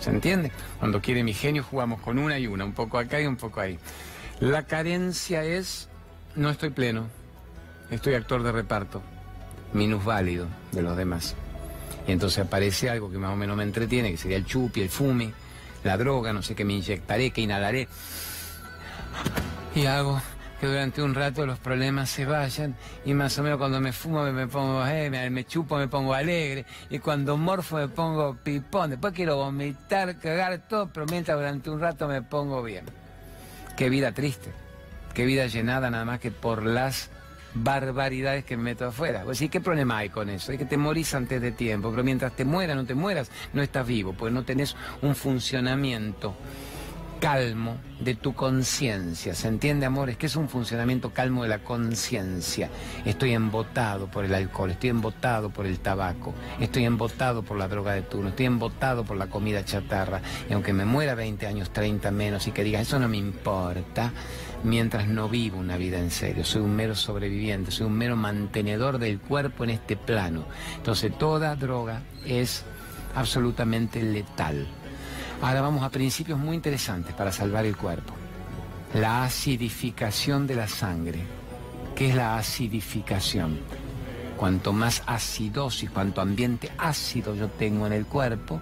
¿Se 0.00 0.08
entiende? 0.08 0.50
Cuando 0.78 1.02
quiere 1.02 1.22
mi 1.22 1.34
genio 1.34 1.62
jugamos 1.62 2.00
con 2.00 2.18
una 2.18 2.38
y 2.38 2.46
una, 2.46 2.64
un 2.64 2.72
poco 2.72 2.98
acá 2.98 3.20
y 3.20 3.26
un 3.26 3.36
poco 3.36 3.60
ahí. 3.60 3.78
La 4.40 4.66
carencia 4.66 5.44
es, 5.44 5.88
no 6.34 6.48
estoy 6.48 6.70
pleno, 6.70 7.08
estoy 7.90 8.14
actor 8.14 8.42
de 8.42 8.52
reparto, 8.52 9.02
minusválido 9.74 10.46
de 10.72 10.80
los 10.80 10.96
demás. 10.96 11.36
Y 12.08 12.12
entonces 12.12 12.44
aparece 12.46 12.88
algo 12.88 13.10
que 13.10 13.18
más 13.18 13.32
o 13.32 13.36
menos 13.36 13.56
me 13.56 13.64
entretiene, 13.64 14.10
que 14.10 14.16
sería 14.16 14.38
el 14.38 14.46
chupi, 14.46 14.80
el 14.80 14.88
fume, 14.88 15.32
la 15.84 15.98
droga, 15.98 16.32
no 16.32 16.42
sé 16.42 16.54
qué 16.54 16.64
me 16.64 16.72
inyectaré, 16.72 17.30
que 17.30 17.42
inhalaré. 17.42 17.86
Y 19.74 19.86
hago 19.86 20.20
que 20.62 20.68
durante 20.68 21.02
un 21.02 21.12
rato 21.12 21.44
los 21.44 21.58
problemas 21.58 22.08
se 22.08 22.24
vayan 22.24 22.76
y 23.04 23.14
más 23.14 23.36
o 23.36 23.42
menos 23.42 23.58
cuando 23.58 23.80
me 23.80 23.92
fumo 23.92 24.22
me, 24.22 24.46
pongo, 24.46 24.86
eh, 24.86 25.10
me, 25.10 25.28
me 25.28 25.44
chupo 25.44 25.76
me 25.76 25.88
pongo 25.88 26.14
alegre 26.14 26.64
y 26.88 27.00
cuando 27.00 27.36
morfo 27.36 27.78
me 27.78 27.88
pongo 27.88 28.36
pipón. 28.36 28.90
Después 28.90 29.12
quiero 29.12 29.36
vomitar, 29.38 30.16
cagar 30.20 30.58
todo, 30.68 30.88
pero 30.92 31.06
mientras 31.06 31.36
durante 31.36 31.68
un 31.68 31.80
rato 31.80 32.06
me 32.06 32.22
pongo 32.22 32.62
bien. 32.62 32.84
Qué 33.76 33.90
vida 33.90 34.12
triste, 34.12 34.52
qué 35.14 35.24
vida 35.24 35.46
llenada 35.46 35.90
nada 35.90 36.04
más 36.04 36.20
que 36.20 36.30
por 36.30 36.64
las 36.64 37.10
barbaridades 37.54 38.44
que 38.44 38.56
me 38.56 38.62
meto 38.62 38.86
afuera. 38.86 39.22
Pues 39.24 39.38
sí, 39.38 39.48
¿qué 39.48 39.60
problema 39.60 39.98
hay 39.98 40.10
con 40.10 40.28
eso? 40.28 40.52
Es 40.52 40.58
que 40.58 40.64
te 40.64 40.76
morís 40.76 41.12
antes 41.14 41.40
de 41.40 41.50
tiempo, 41.50 41.90
pero 41.90 42.04
mientras 42.04 42.36
te 42.36 42.44
mueras, 42.44 42.76
no 42.76 42.84
te 42.86 42.94
mueras, 42.94 43.32
no 43.52 43.62
estás 43.62 43.84
vivo, 43.84 44.14
porque 44.16 44.32
no 44.32 44.44
tenés 44.44 44.76
un 45.02 45.16
funcionamiento 45.16 46.36
calmo 47.22 47.76
de 48.00 48.16
tu 48.16 48.34
conciencia. 48.34 49.36
¿Se 49.36 49.46
entiende, 49.46 49.86
amores? 49.86 50.16
Que 50.16 50.26
es 50.26 50.34
un 50.34 50.48
funcionamiento 50.48 51.12
calmo 51.12 51.44
de 51.44 51.50
la 51.50 51.60
conciencia. 51.60 52.68
Estoy 53.04 53.32
embotado 53.32 54.08
por 54.08 54.24
el 54.24 54.34
alcohol, 54.34 54.72
estoy 54.72 54.90
embotado 54.90 55.48
por 55.50 55.64
el 55.64 55.78
tabaco, 55.78 56.34
estoy 56.58 56.84
embotado 56.84 57.44
por 57.44 57.56
la 57.56 57.68
droga 57.68 57.92
de 57.92 58.02
turno, 58.02 58.30
estoy 58.30 58.46
embotado 58.46 59.04
por 59.04 59.16
la 59.16 59.28
comida 59.28 59.64
chatarra. 59.64 60.20
Y 60.50 60.52
aunque 60.52 60.72
me 60.72 60.84
muera 60.84 61.14
20 61.14 61.46
años, 61.46 61.72
30 61.72 62.10
menos 62.10 62.48
y 62.48 62.50
que 62.50 62.64
diga, 62.64 62.80
eso 62.80 62.98
no 62.98 63.08
me 63.08 63.18
importa, 63.18 64.12
mientras 64.64 65.06
no 65.06 65.28
vivo 65.28 65.58
una 65.58 65.76
vida 65.76 66.00
en 66.00 66.10
serio. 66.10 66.44
Soy 66.44 66.62
un 66.62 66.74
mero 66.74 66.96
sobreviviente, 66.96 67.70
soy 67.70 67.86
un 67.86 67.96
mero 67.96 68.16
mantenedor 68.16 68.98
del 68.98 69.20
cuerpo 69.20 69.62
en 69.62 69.70
este 69.70 69.96
plano. 69.96 70.44
Entonces 70.76 71.16
toda 71.16 71.54
droga 71.54 72.02
es 72.26 72.64
absolutamente 73.14 74.02
letal. 74.02 74.66
Ahora 75.42 75.60
vamos 75.60 75.82
a 75.82 75.90
principios 75.90 76.38
muy 76.38 76.54
interesantes 76.54 77.12
para 77.16 77.32
salvar 77.32 77.66
el 77.66 77.76
cuerpo. 77.76 78.14
La 78.94 79.24
acidificación 79.24 80.46
de 80.46 80.54
la 80.54 80.68
sangre. 80.68 81.18
¿Qué 81.96 82.10
es 82.10 82.14
la 82.14 82.36
acidificación? 82.38 83.58
Cuanto 84.36 84.72
más 84.72 85.02
acidosis, 85.04 85.90
cuanto 85.90 86.20
ambiente 86.20 86.70
ácido 86.78 87.34
yo 87.34 87.48
tengo 87.48 87.88
en 87.88 87.92
el 87.92 88.06
cuerpo, 88.06 88.60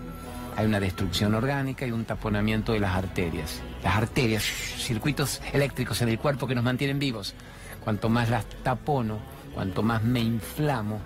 hay 0.57 0.65
una 0.65 0.81
destrucción 0.81 1.35
orgánica 1.35 1.87
y 1.87 1.93
un 1.93 2.07
taponamiento 2.07 2.73
de 2.73 2.81
las 2.81 2.97
arterias. 2.97 3.61
Las 3.85 3.97
arterias, 3.97 4.43
circuitos 4.43 5.43
eléctricos 5.53 6.01
en 6.01 6.09
el 6.09 6.19
cuerpo 6.19 6.47
que 6.47 6.55
nos 6.55 6.65
mantienen 6.65 6.99
vivos. 6.99 7.35
Cuanto 7.85 8.09
más 8.09 8.31
las 8.31 8.47
tapono, 8.63 9.19
cuanto 9.55 9.83
más 9.83 10.03
me 10.03 10.21
inflamo, 10.21 10.99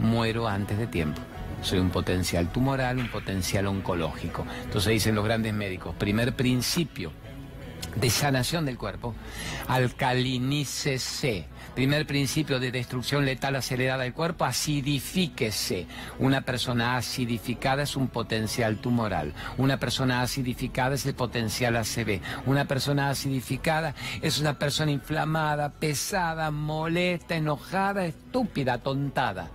muero 0.00 0.48
antes 0.48 0.76
de 0.76 0.88
tiempo. 0.88 1.22
Soy 1.62 1.78
un 1.78 1.90
potencial 1.90 2.50
tumoral, 2.50 2.98
un 2.98 3.08
potencial 3.08 3.66
oncológico. 3.66 4.46
Entonces 4.64 4.92
dicen 4.92 5.14
los 5.14 5.24
grandes 5.24 5.52
médicos, 5.52 5.94
primer 5.96 6.34
principio 6.34 7.12
de 7.96 8.10
sanación 8.10 8.64
del 8.64 8.78
cuerpo, 8.78 9.14
alcalinícese. 9.68 11.46
Primer 11.74 12.06
principio 12.06 12.58
de 12.58 12.72
destrucción 12.72 13.24
letal 13.24 13.56
acelerada 13.56 14.02
del 14.02 14.12
cuerpo, 14.12 14.44
acidifíquese. 14.44 15.86
Una 16.18 16.40
persona 16.40 16.96
acidificada 16.96 17.84
es 17.84 17.96
un 17.96 18.08
potencial 18.08 18.78
tumoral. 18.78 19.34
Una 19.56 19.78
persona 19.78 20.22
acidificada 20.22 20.96
es 20.96 21.06
el 21.06 21.14
potencial 21.14 21.76
ACV. 21.76 22.20
Una 22.46 22.64
persona 22.64 23.10
acidificada 23.10 23.94
es 24.20 24.40
una 24.40 24.58
persona 24.58 24.90
inflamada, 24.90 25.70
pesada, 25.70 26.50
molesta, 26.50 27.36
enojada, 27.36 28.04
estúpida, 28.04 28.78
tontada 28.78 29.50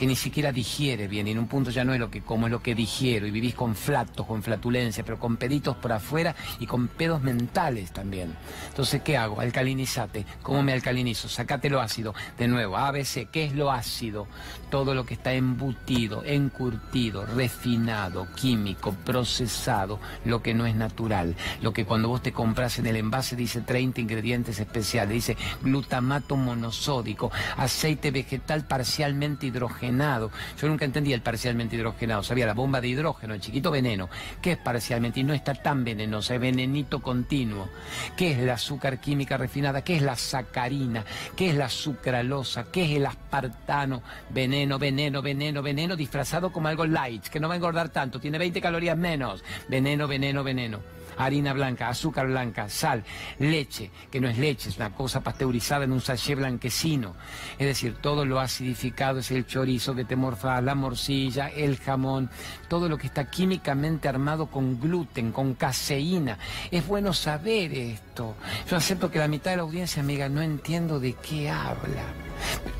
que 0.00 0.06
ni 0.06 0.16
siquiera 0.16 0.50
digiere 0.50 1.08
bien, 1.08 1.28
y 1.28 1.32
en 1.32 1.38
un 1.38 1.46
punto 1.46 1.70
ya 1.70 1.84
no 1.84 1.92
es 1.92 2.00
lo 2.00 2.10
que 2.10 2.22
como, 2.22 2.46
es 2.46 2.50
lo 2.50 2.62
que 2.62 2.74
digiero, 2.74 3.26
y 3.26 3.30
vivís 3.30 3.54
con 3.54 3.76
flatos, 3.76 4.24
con 4.24 4.42
flatulencia, 4.42 5.04
pero 5.04 5.18
con 5.18 5.36
peditos 5.36 5.76
por 5.76 5.92
afuera 5.92 6.34
y 6.58 6.64
con 6.64 6.88
pedos 6.88 7.20
mentales 7.20 7.92
también. 7.92 8.34
Entonces, 8.70 9.02
¿qué 9.02 9.18
hago? 9.18 9.42
Alcalinizate. 9.42 10.24
¿Cómo 10.42 10.62
me 10.62 10.72
alcalinizo? 10.72 11.28
Sacate 11.28 11.68
lo 11.68 11.82
ácido. 11.82 12.14
De 12.38 12.48
nuevo, 12.48 12.78
ABC, 12.78 13.28
¿qué 13.30 13.44
es 13.44 13.54
lo 13.54 13.70
ácido? 13.70 14.26
Todo 14.70 14.94
lo 14.94 15.04
que 15.04 15.14
está 15.14 15.32
embutido, 15.32 16.22
encurtido, 16.24 17.26
refinado, 17.26 18.28
químico, 18.34 18.94
procesado, 19.04 19.98
lo 20.24 20.42
que 20.42 20.54
no 20.54 20.66
es 20.66 20.74
natural. 20.74 21.36
Lo 21.60 21.72
que 21.72 21.84
cuando 21.84 22.08
vos 22.08 22.22
te 22.22 22.32
compras 22.32 22.78
en 22.78 22.86
el 22.86 22.96
envase 22.96 23.36
dice 23.36 23.60
30 23.60 24.00
ingredientes 24.00 24.58
especiales, 24.58 25.12
dice 25.12 25.36
glutamato 25.62 26.36
monosódico, 26.36 27.30
aceite 27.56 28.10
vegetal 28.10 28.66
parcialmente 28.66 29.46
hidrogenado 29.46 30.30
yo 30.60 30.68
nunca 30.68 30.84
entendía 30.84 31.14
el 31.14 31.22
parcialmente 31.22 31.76
hidrogenado. 31.76 32.22
Sabía 32.22 32.46
la 32.46 32.54
bomba 32.54 32.80
de 32.80 32.88
hidrógeno, 32.88 33.34
el 33.34 33.40
chiquito 33.40 33.70
veneno. 33.70 34.08
¿Qué 34.40 34.52
es 34.52 34.58
parcialmente? 34.58 35.20
Y 35.20 35.24
no 35.24 35.34
está 35.34 35.54
tan 35.54 35.84
venenosa, 35.84 36.34
es 36.34 36.40
venenito 36.40 37.00
continuo. 37.00 37.68
¿Qué 38.16 38.32
es 38.32 38.38
la 38.38 38.54
azúcar 38.54 39.00
química 39.00 39.36
refinada? 39.36 39.82
¿Qué 39.82 39.96
es 39.96 40.02
la 40.02 40.16
sacarina? 40.16 41.04
¿Qué 41.36 41.50
es 41.50 41.56
la 41.56 41.68
sucralosa? 41.68 42.66
¿Qué 42.70 42.84
es 42.84 42.90
el 42.98 43.06
aspartano? 43.06 44.02
Veneno, 44.30 44.59
veneno, 44.78 45.22
veneno, 45.22 45.62
veneno, 45.62 45.96
disfrazado 45.96 46.52
como 46.52 46.68
algo 46.68 46.86
light, 46.86 47.24
que 47.28 47.40
no 47.40 47.48
va 47.48 47.54
a 47.54 47.56
engordar 47.56 47.88
tanto, 47.90 48.20
tiene 48.20 48.38
20 48.38 48.60
calorías 48.60 48.96
menos. 48.96 49.42
Veneno, 49.68 50.06
veneno, 50.06 50.44
veneno 50.44 50.80
harina 51.24 51.52
blanca, 51.52 51.88
azúcar 51.88 52.26
blanca, 52.26 52.68
sal, 52.68 53.04
leche, 53.38 53.90
que 54.10 54.20
no 54.20 54.28
es 54.28 54.38
leche, 54.38 54.68
es 54.68 54.76
una 54.76 54.94
cosa 54.94 55.20
pasteurizada 55.20 55.84
en 55.84 55.92
un 55.92 56.00
sachet 56.00 56.36
blanquecino. 56.36 57.14
Es 57.58 57.66
decir, 57.66 57.96
todo 58.00 58.24
lo 58.24 58.40
acidificado 58.40 59.18
es 59.18 59.30
el 59.30 59.46
chorizo 59.46 59.94
que 59.94 60.04
te 60.04 60.16
morfa, 60.16 60.60
la 60.60 60.74
morcilla, 60.74 61.48
el 61.48 61.78
jamón, 61.78 62.30
todo 62.68 62.88
lo 62.88 62.96
que 62.98 63.06
está 63.06 63.30
químicamente 63.30 64.08
armado 64.08 64.46
con 64.46 64.80
gluten, 64.80 65.32
con 65.32 65.54
caseína. 65.54 66.38
Es 66.70 66.86
bueno 66.86 67.12
saber 67.12 67.72
esto. 67.72 68.34
Yo 68.68 68.76
acepto 68.76 69.10
que 69.10 69.18
la 69.18 69.28
mitad 69.28 69.50
de 69.50 69.58
la 69.58 69.62
audiencia, 69.62 70.02
amiga, 70.02 70.28
no 70.28 70.42
entiendo 70.42 71.00
de 71.00 71.14
qué 71.14 71.50
habla. 71.50 72.04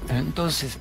entonces, 0.08 0.78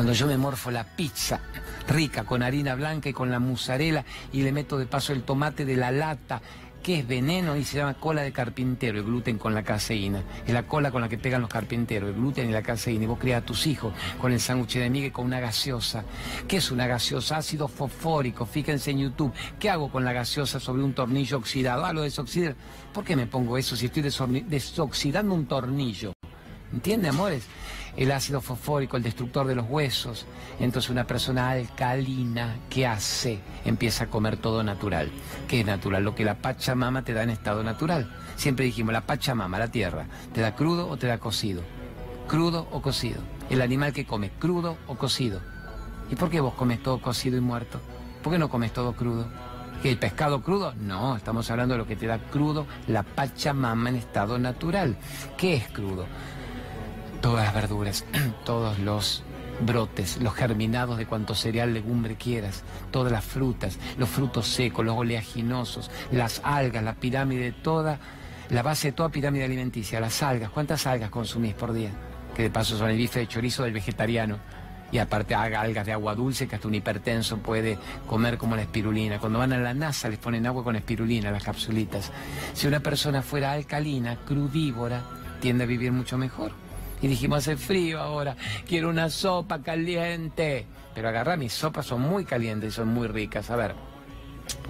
cuando 0.00 0.14
yo 0.14 0.26
me 0.26 0.38
morfo 0.38 0.70
la 0.70 0.84
pizza 0.84 1.40
rica 1.86 2.24
con 2.24 2.42
harina 2.42 2.74
blanca 2.74 3.10
y 3.10 3.12
con 3.12 3.30
la 3.30 3.38
mozzarella 3.38 4.02
y 4.32 4.40
le 4.40 4.50
meto 4.50 4.78
de 4.78 4.86
paso 4.86 5.12
el 5.12 5.24
tomate 5.24 5.66
de 5.66 5.76
la 5.76 5.90
lata 5.90 6.40
que 6.82 7.00
es 7.00 7.06
veneno 7.06 7.54
y 7.54 7.64
se 7.64 7.76
llama 7.76 7.92
cola 7.92 8.22
de 8.22 8.32
carpintero, 8.32 8.96
el 8.96 9.04
gluten 9.04 9.36
con 9.36 9.52
la 9.52 9.62
caseína. 9.62 10.22
Es 10.46 10.54
la 10.54 10.62
cola 10.62 10.90
con 10.90 11.02
la 11.02 11.10
que 11.10 11.18
pegan 11.18 11.42
los 11.42 11.50
carpinteros, 11.50 12.08
el 12.08 12.14
gluten 12.14 12.48
y 12.48 12.52
la 12.54 12.62
caseína. 12.62 13.04
Y 13.04 13.08
vos 13.08 13.18
criás 13.18 13.42
a 13.42 13.44
tus 13.44 13.66
hijos 13.66 13.92
con 14.18 14.32
el 14.32 14.40
sándwich 14.40 14.78
de 14.78 14.88
miga 14.88 15.12
con 15.12 15.26
una 15.26 15.38
gaseosa. 15.38 16.02
¿Qué 16.48 16.56
es 16.56 16.70
una 16.70 16.86
gaseosa? 16.86 17.36
Ácido 17.36 17.68
fosfórico. 17.68 18.46
Fíjense 18.46 18.92
en 18.92 19.00
YouTube. 19.00 19.34
¿Qué 19.58 19.68
hago 19.68 19.92
con 19.92 20.02
la 20.02 20.14
gaseosa 20.14 20.58
sobre 20.60 20.82
un 20.82 20.94
tornillo 20.94 21.36
oxidado? 21.36 21.84
Ah, 21.84 21.92
lo 21.92 22.00
desoxidar. 22.00 22.56
¿Por 22.94 23.04
qué 23.04 23.16
me 23.16 23.26
pongo 23.26 23.58
eso 23.58 23.76
si 23.76 23.84
estoy 23.84 24.02
desoxidando 24.02 25.34
un 25.34 25.44
tornillo? 25.44 26.14
¿Entiende, 26.72 27.08
amores? 27.08 27.44
El 28.00 28.12
ácido 28.12 28.40
fosfórico, 28.40 28.96
el 28.96 29.02
destructor 29.02 29.46
de 29.46 29.54
los 29.54 29.66
huesos. 29.68 30.24
Entonces 30.58 30.90
una 30.90 31.06
persona 31.06 31.50
alcalina, 31.50 32.56
¿qué 32.70 32.86
hace? 32.86 33.40
Empieza 33.66 34.04
a 34.04 34.06
comer 34.06 34.38
todo 34.38 34.62
natural. 34.62 35.10
¿Qué 35.46 35.60
es 35.60 35.66
natural? 35.66 36.02
Lo 36.02 36.14
que 36.14 36.24
la 36.24 36.36
Pachamama 36.36 37.04
te 37.04 37.12
da 37.12 37.24
en 37.24 37.30
estado 37.30 37.62
natural. 37.62 38.10
Siempre 38.36 38.64
dijimos, 38.64 38.94
la 38.94 39.02
Pachamama, 39.02 39.58
la 39.58 39.68
tierra, 39.68 40.06
¿te 40.32 40.40
da 40.40 40.56
crudo 40.56 40.88
o 40.88 40.96
te 40.96 41.08
da 41.08 41.18
cocido? 41.18 41.62
Crudo 42.26 42.68
o 42.70 42.80
cocido. 42.80 43.20
El 43.50 43.60
animal 43.60 43.92
que 43.92 44.06
come, 44.06 44.30
crudo 44.30 44.78
o 44.86 44.96
cocido. 44.96 45.42
¿Y 46.10 46.16
por 46.16 46.30
qué 46.30 46.40
vos 46.40 46.54
comes 46.54 46.82
todo 46.82 47.02
cocido 47.02 47.36
y 47.36 47.42
muerto? 47.42 47.82
¿Por 48.22 48.32
qué 48.32 48.38
no 48.38 48.48
comes 48.48 48.72
todo 48.72 48.94
crudo? 48.94 49.26
¿Que 49.82 49.90
el 49.90 49.98
pescado 49.98 50.42
crudo? 50.42 50.72
No, 50.80 51.16
estamos 51.16 51.50
hablando 51.50 51.74
de 51.74 51.78
lo 51.78 51.86
que 51.86 51.96
te 51.96 52.06
da 52.06 52.18
crudo 52.18 52.66
la 52.86 53.02
Pachamama 53.02 53.90
en 53.90 53.96
estado 53.96 54.38
natural. 54.38 54.96
¿Qué 55.36 55.54
es 55.56 55.68
crudo? 55.68 56.06
Todas 57.20 57.44
las 57.44 57.54
verduras, 57.54 58.04
todos 58.44 58.78
los 58.78 59.22
brotes, 59.60 60.18
los 60.22 60.34
germinados 60.34 60.98
de 60.98 61.06
cuanto 61.06 61.34
cereal, 61.34 61.74
legumbre 61.74 62.16
quieras, 62.16 62.62
todas 62.90 63.12
las 63.12 63.24
frutas, 63.24 63.78
los 63.98 64.08
frutos 64.08 64.48
secos, 64.48 64.84
los 64.84 64.96
oleaginosos, 64.96 65.90
las 66.10 66.40
algas, 66.44 66.82
la 66.82 66.94
pirámide, 66.94 67.52
toda, 67.52 67.98
la 68.48 68.62
base 68.62 68.88
de 68.88 68.92
toda 68.92 69.10
pirámide 69.10 69.44
alimenticia, 69.44 70.00
las 70.00 70.22
algas. 70.22 70.50
¿Cuántas 70.50 70.86
algas 70.86 71.10
consumís 71.10 71.54
por 71.54 71.72
día? 71.72 71.90
Que 72.34 72.44
de 72.44 72.50
paso 72.50 72.76
son 72.76 72.90
el 72.90 72.96
bife 72.96 73.20
de 73.20 73.28
chorizo 73.28 73.64
del 73.64 73.72
vegetariano. 73.72 74.38
Y 74.92 74.98
aparte 74.98 75.36
algas 75.36 75.86
de 75.86 75.92
agua 75.92 76.16
dulce 76.16 76.48
que 76.48 76.56
hasta 76.56 76.66
un 76.66 76.74
hipertenso 76.74 77.38
puede 77.38 77.78
comer 78.08 78.38
como 78.38 78.56
la 78.56 78.62
espirulina. 78.62 79.20
Cuando 79.20 79.38
van 79.38 79.52
a 79.52 79.58
la 79.58 79.72
NASA 79.72 80.08
les 80.08 80.18
ponen 80.18 80.46
agua 80.46 80.64
con 80.64 80.74
espirulina, 80.74 81.30
las 81.30 81.44
capsulitas. 81.44 82.10
Si 82.54 82.66
una 82.66 82.80
persona 82.80 83.22
fuera 83.22 83.52
alcalina, 83.52 84.16
crudívora, 84.26 85.02
tiende 85.40 85.62
a 85.62 85.66
vivir 85.68 85.92
mucho 85.92 86.18
mejor. 86.18 86.50
Y 87.02 87.08
dijimos, 87.08 87.38
hace 87.38 87.56
frío 87.56 88.00
ahora, 88.00 88.36
quiero 88.68 88.90
una 88.90 89.08
sopa 89.08 89.62
caliente. 89.62 90.66
Pero 90.94 91.08
agarra, 91.08 91.36
mis 91.36 91.52
sopas 91.52 91.86
son 91.86 92.02
muy 92.02 92.24
calientes 92.24 92.72
y 92.72 92.76
son 92.76 92.88
muy 92.88 93.08
ricas. 93.08 93.50
A 93.50 93.56
ver, 93.56 93.74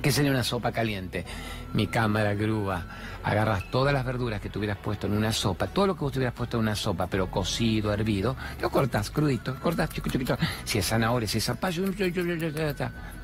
¿qué 0.02 0.12
sería 0.12 0.30
una 0.30 0.44
sopa 0.44 0.72
caliente? 0.72 1.24
Mi 1.72 1.86
cámara 1.86 2.34
grúa. 2.34 2.84
Agarras 3.22 3.70
todas 3.70 3.92
las 3.92 4.04
verduras 4.04 4.40
que 4.40 4.48
tuvieras 4.48 4.78
puesto 4.78 5.06
en 5.06 5.12
una 5.12 5.32
sopa, 5.32 5.66
todo 5.66 5.88
lo 5.88 5.94
que 5.94 6.00
vos 6.00 6.12
tuvieras 6.12 6.34
puesto 6.34 6.56
en 6.56 6.62
una 6.62 6.74
sopa, 6.74 7.06
pero 7.06 7.30
cocido, 7.30 7.92
hervido, 7.92 8.34
lo 8.62 8.70
cortas 8.70 9.10
crudito, 9.10 9.54
cortas 9.60 9.90
chiquito, 9.90 10.38
Si 10.64 10.78
es 10.78 10.86
zanahoria, 10.86 11.28
si 11.28 11.38
es 11.38 11.44
zapallo, 11.44 11.84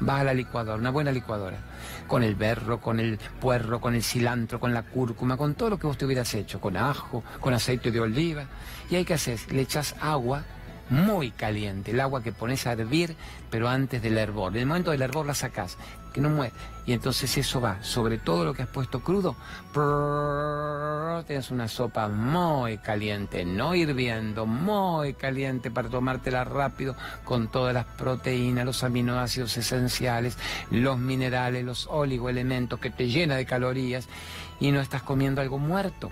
vas 0.01 0.21
a 0.21 0.25
la 0.25 0.35
licuadora, 0.35 0.77
una 0.77 0.91
buena 0.91 1.11
licuadora 1.13 1.57
con 2.07 2.23
el 2.23 2.35
berro, 2.35 2.81
con 2.81 3.01
el 3.01 3.19
puerro, 3.41 3.81
con 3.81 3.95
el 3.95 4.03
cilantro, 4.03 4.61
con 4.61 4.73
la 4.73 4.83
cúrcuma, 4.83 5.37
con 5.37 5.55
todo 5.55 5.71
lo 5.71 5.79
que 5.79 5.87
vos 5.87 5.99
te 5.99 6.05
hubieras 6.05 6.33
hecho, 6.35 6.61
con 6.61 6.77
ajo, 6.77 7.23
con 7.41 7.55
aceite 7.55 7.91
de 7.91 8.01
oliva. 8.01 8.45
Y 8.91 8.97
hay 8.97 9.05
que 9.05 9.15
hacer, 9.15 9.39
le 9.51 9.63
echas 9.63 9.95
agua 10.01 10.45
muy 10.89 11.33
caliente, 11.33 11.91
el 11.91 12.01
agua 12.01 12.23
que 12.23 12.33
pones 12.33 12.67
a 12.67 12.73
hervir, 12.73 13.17
pero 13.51 13.69
antes 13.69 14.03
del 14.03 14.19
hervor. 14.19 14.53
En 14.53 14.63
el 14.63 14.67
momento 14.67 14.93
del 14.93 15.03
hervor 15.03 15.27
la 15.27 15.35
sacás, 15.35 15.77
que 16.17 16.23
no 16.23 16.31
muere. 16.31 16.55
Y 16.87 16.95
entonces 16.95 17.37
eso 17.37 17.61
va 17.61 17.83
sobre 17.83 18.17
todo 18.17 18.47
lo 18.47 18.55
que 18.55 18.63
has 18.63 18.69
puesto 18.69 19.01
crudo. 19.01 19.37
Tienes 21.27 21.51
una 21.51 21.69
sopa 21.69 22.09
muy 22.09 22.79
caliente, 22.79 23.45
no 23.45 23.75
hirviendo, 23.75 24.47
muy 24.47 25.13
caliente 25.13 25.71
para 25.71 25.91
tomártela 25.91 26.45
rápido 26.45 26.97
con 27.25 27.49
todas 27.49 27.75
las 27.75 27.85
proteínas, 27.85 28.65
los 28.65 28.83
aminoácidos 28.83 29.59
esenciales, 29.59 30.39
los 30.71 30.99
minerales, 30.99 31.65
los 31.65 31.87
oligoelementos 31.91 32.81
que 32.81 32.91
te 32.91 33.09
llena 33.09 33.37
de 33.37 33.45
calorías 33.45 34.09
y 34.59 34.73
no 34.73 34.81
estás 34.81 35.03
comiendo 35.03 35.43
algo 35.43 35.59
muerto. 35.59 36.11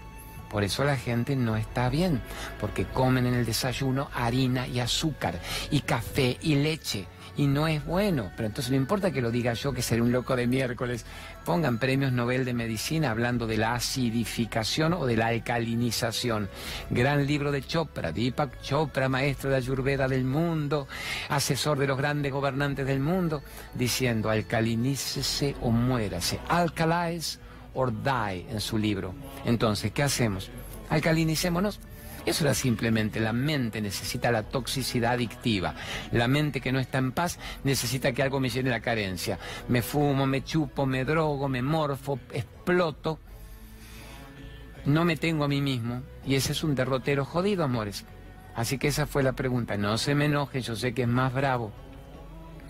Por 0.50 0.64
eso 0.64 0.84
la 0.84 0.96
gente 0.96 1.34
no 1.34 1.56
está 1.56 1.88
bien, 1.88 2.20
porque 2.60 2.84
comen 2.84 3.26
en 3.26 3.34
el 3.34 3.46
desayuno 3.46 4.10
harina 4.14 4.68
y 4.68 4.80
azúcar, 4.80 5.40
y 5.70 5.80
café 5.80 6.36
y 6.42 6.56
leche, 6.56 7.08
y 7.36 7.46
no 7.46 7.66
es 7.66 7.84
bueno. 7.84 8.30
Pero 8.36 8.46
entonces 8.46 8.70
no 8.70 8.76
importa 8.76 9.10
que 9.10 9.20
lo 9.20 9.30
diga 9.30 9.54
yo, 9.54 9.72
que 9.72 9.82
seré 9.82 10.02
un 10.02 10.12
loco 10.12 10.36
de 10.36 10.46
miércoles. 10.46 11.04
Pongan 11.44 11.78
premios 11.78 12.12
Nobel 12.12 12.44
de 12.44 12.54
Medicina 12.54 13.10
hablando 13.10 13.46
de 13.46 13.56
la 13.56 13.74
acidificación 13.74 14.94
o 14.94 15.06
de 15.06 15.16
la 15.16 15.28
alcalinización. 15.28 16.48
Gran 16.90 17.26
libro 17.26 17.52
de 17.52 17.62
Chopra, 17.62 18.12
Deepak 18.12 18.60
Chopra, 18.62 19.08
maestro 19.08 19.50
de 19.50 19.56
Ayurveda 19.56 20.08
del 20.08 20.24
mundo, 20.24 20.88
asesor 21.28 21.78
de 21.78 21.86
los 21.86 21.98
grandes 21.98 22.32
gobernantes 22.32 22.86
del 22.86 23.00
mundo, 23.00 23.42
diciendo 23.74 24.30
alcalinícese 24.30 25.56
o 25.60 25.70
muérase. 25.70 26.38
Alcalize 26.48 27.38
or 27.74 27.92
die 27.92 28.46
en 28.48 28.60
su 28.60 28.78
libro. 28.78 29.14
Entonces, 29.44 29.92
¿qué 29.92 30.02
hacemos? 30.02 30.50
Alcalinicémonos. 30.88 31.80
Eso 32.26 32.44
era 32.44 32.54
simplemente 32.54 33.20
la 33.20 33.32
mente 33.32 33.80
necesita 33.80 34.32
la 34.32 34.42
toxicidad 34.42 35.12
adictiva. 35.12 35.74
La 36.12 36.28
mente 36.28 36.60
que 36.60 36.72
no 36.72 36.80
está 36.80 36.98
en 36.98 37.12
paz 37.12 37.38
necesita 37.64 38.12
que 38.12 38.22
algo 38.22 38.40
me 38.40 38.48
llene 38.48 38.70
la 38.70 38.80
carencia. 38.80 39.38
Me 39.68 39.82
fumo, 39.82 40.26
me 40.26 40.42
chupo, 40.42 40.86
me 40.86 41.04
drogo, 41.04 41.48
me 41.48 41.62
morfo, 41.62 42.18
exploto. 42.32 43.20
No 44.86 45.04
me 45.04 45.16
tengo 45.16 45.44
a 45.44 45.48
mí 45.48 45.60
mismo. 45.60 46.02
Y 46.26 46.34
ese 46.34 46.52
es 46.52 46.64
un 46.64 46.74
derrotero 46.74 47.24
jodido, 47.24 47.64
amores. 47.64 48.04
Así 48.54 48.78
que 48.78 48.88
esa 48.88 49.06
fue 49.06 49.22
la 49.22 49.32
pregunta. 49.32 49.76
No 49.76 49.98
se 49.98 50.14
me 50.14 50.26
enoje, 50.26 50.60
yo 50.60 50.76
sé 50.76 50.94
que 50.94 51.02
es 51.02 51.08
más 51.08 51.32
bravo 51.32 51.83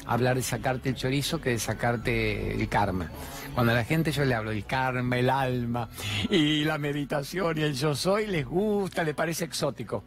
hablar 0.06 0.36
de 0.36 0.42
sacarte 0.42 0.88
el 0.88 0.94
chorizo 0.94 1.40
que 1.40 1.50
de 1.50 1.58
sacarte 1.58 2.54
el 2.54 2.68
karma. 2.68 3.10
Cuando 3.54 3.72
a 3.72 3.76
la 3.76 3.84
gente 3.84 4.12
yo 4.12 4.24
le 4.24 4.34
hablo 4.34 4.50
del 4.50 4.64
karma, 4.64 5.18
el 5.18 5.30
alma 5.30 5.88
y 6.30 6.64
la 6.64 6.78
meditación 6.78 7.58
y 7.58 7.62
el 7.62 7.74
yo 7.74 7.94
soy, 7.94 8.26
les 8.26 8.44
gusta, 8.44 9.04
les 9.04 9.14
parece 9.14 9.44
exótico. 9.44 10.04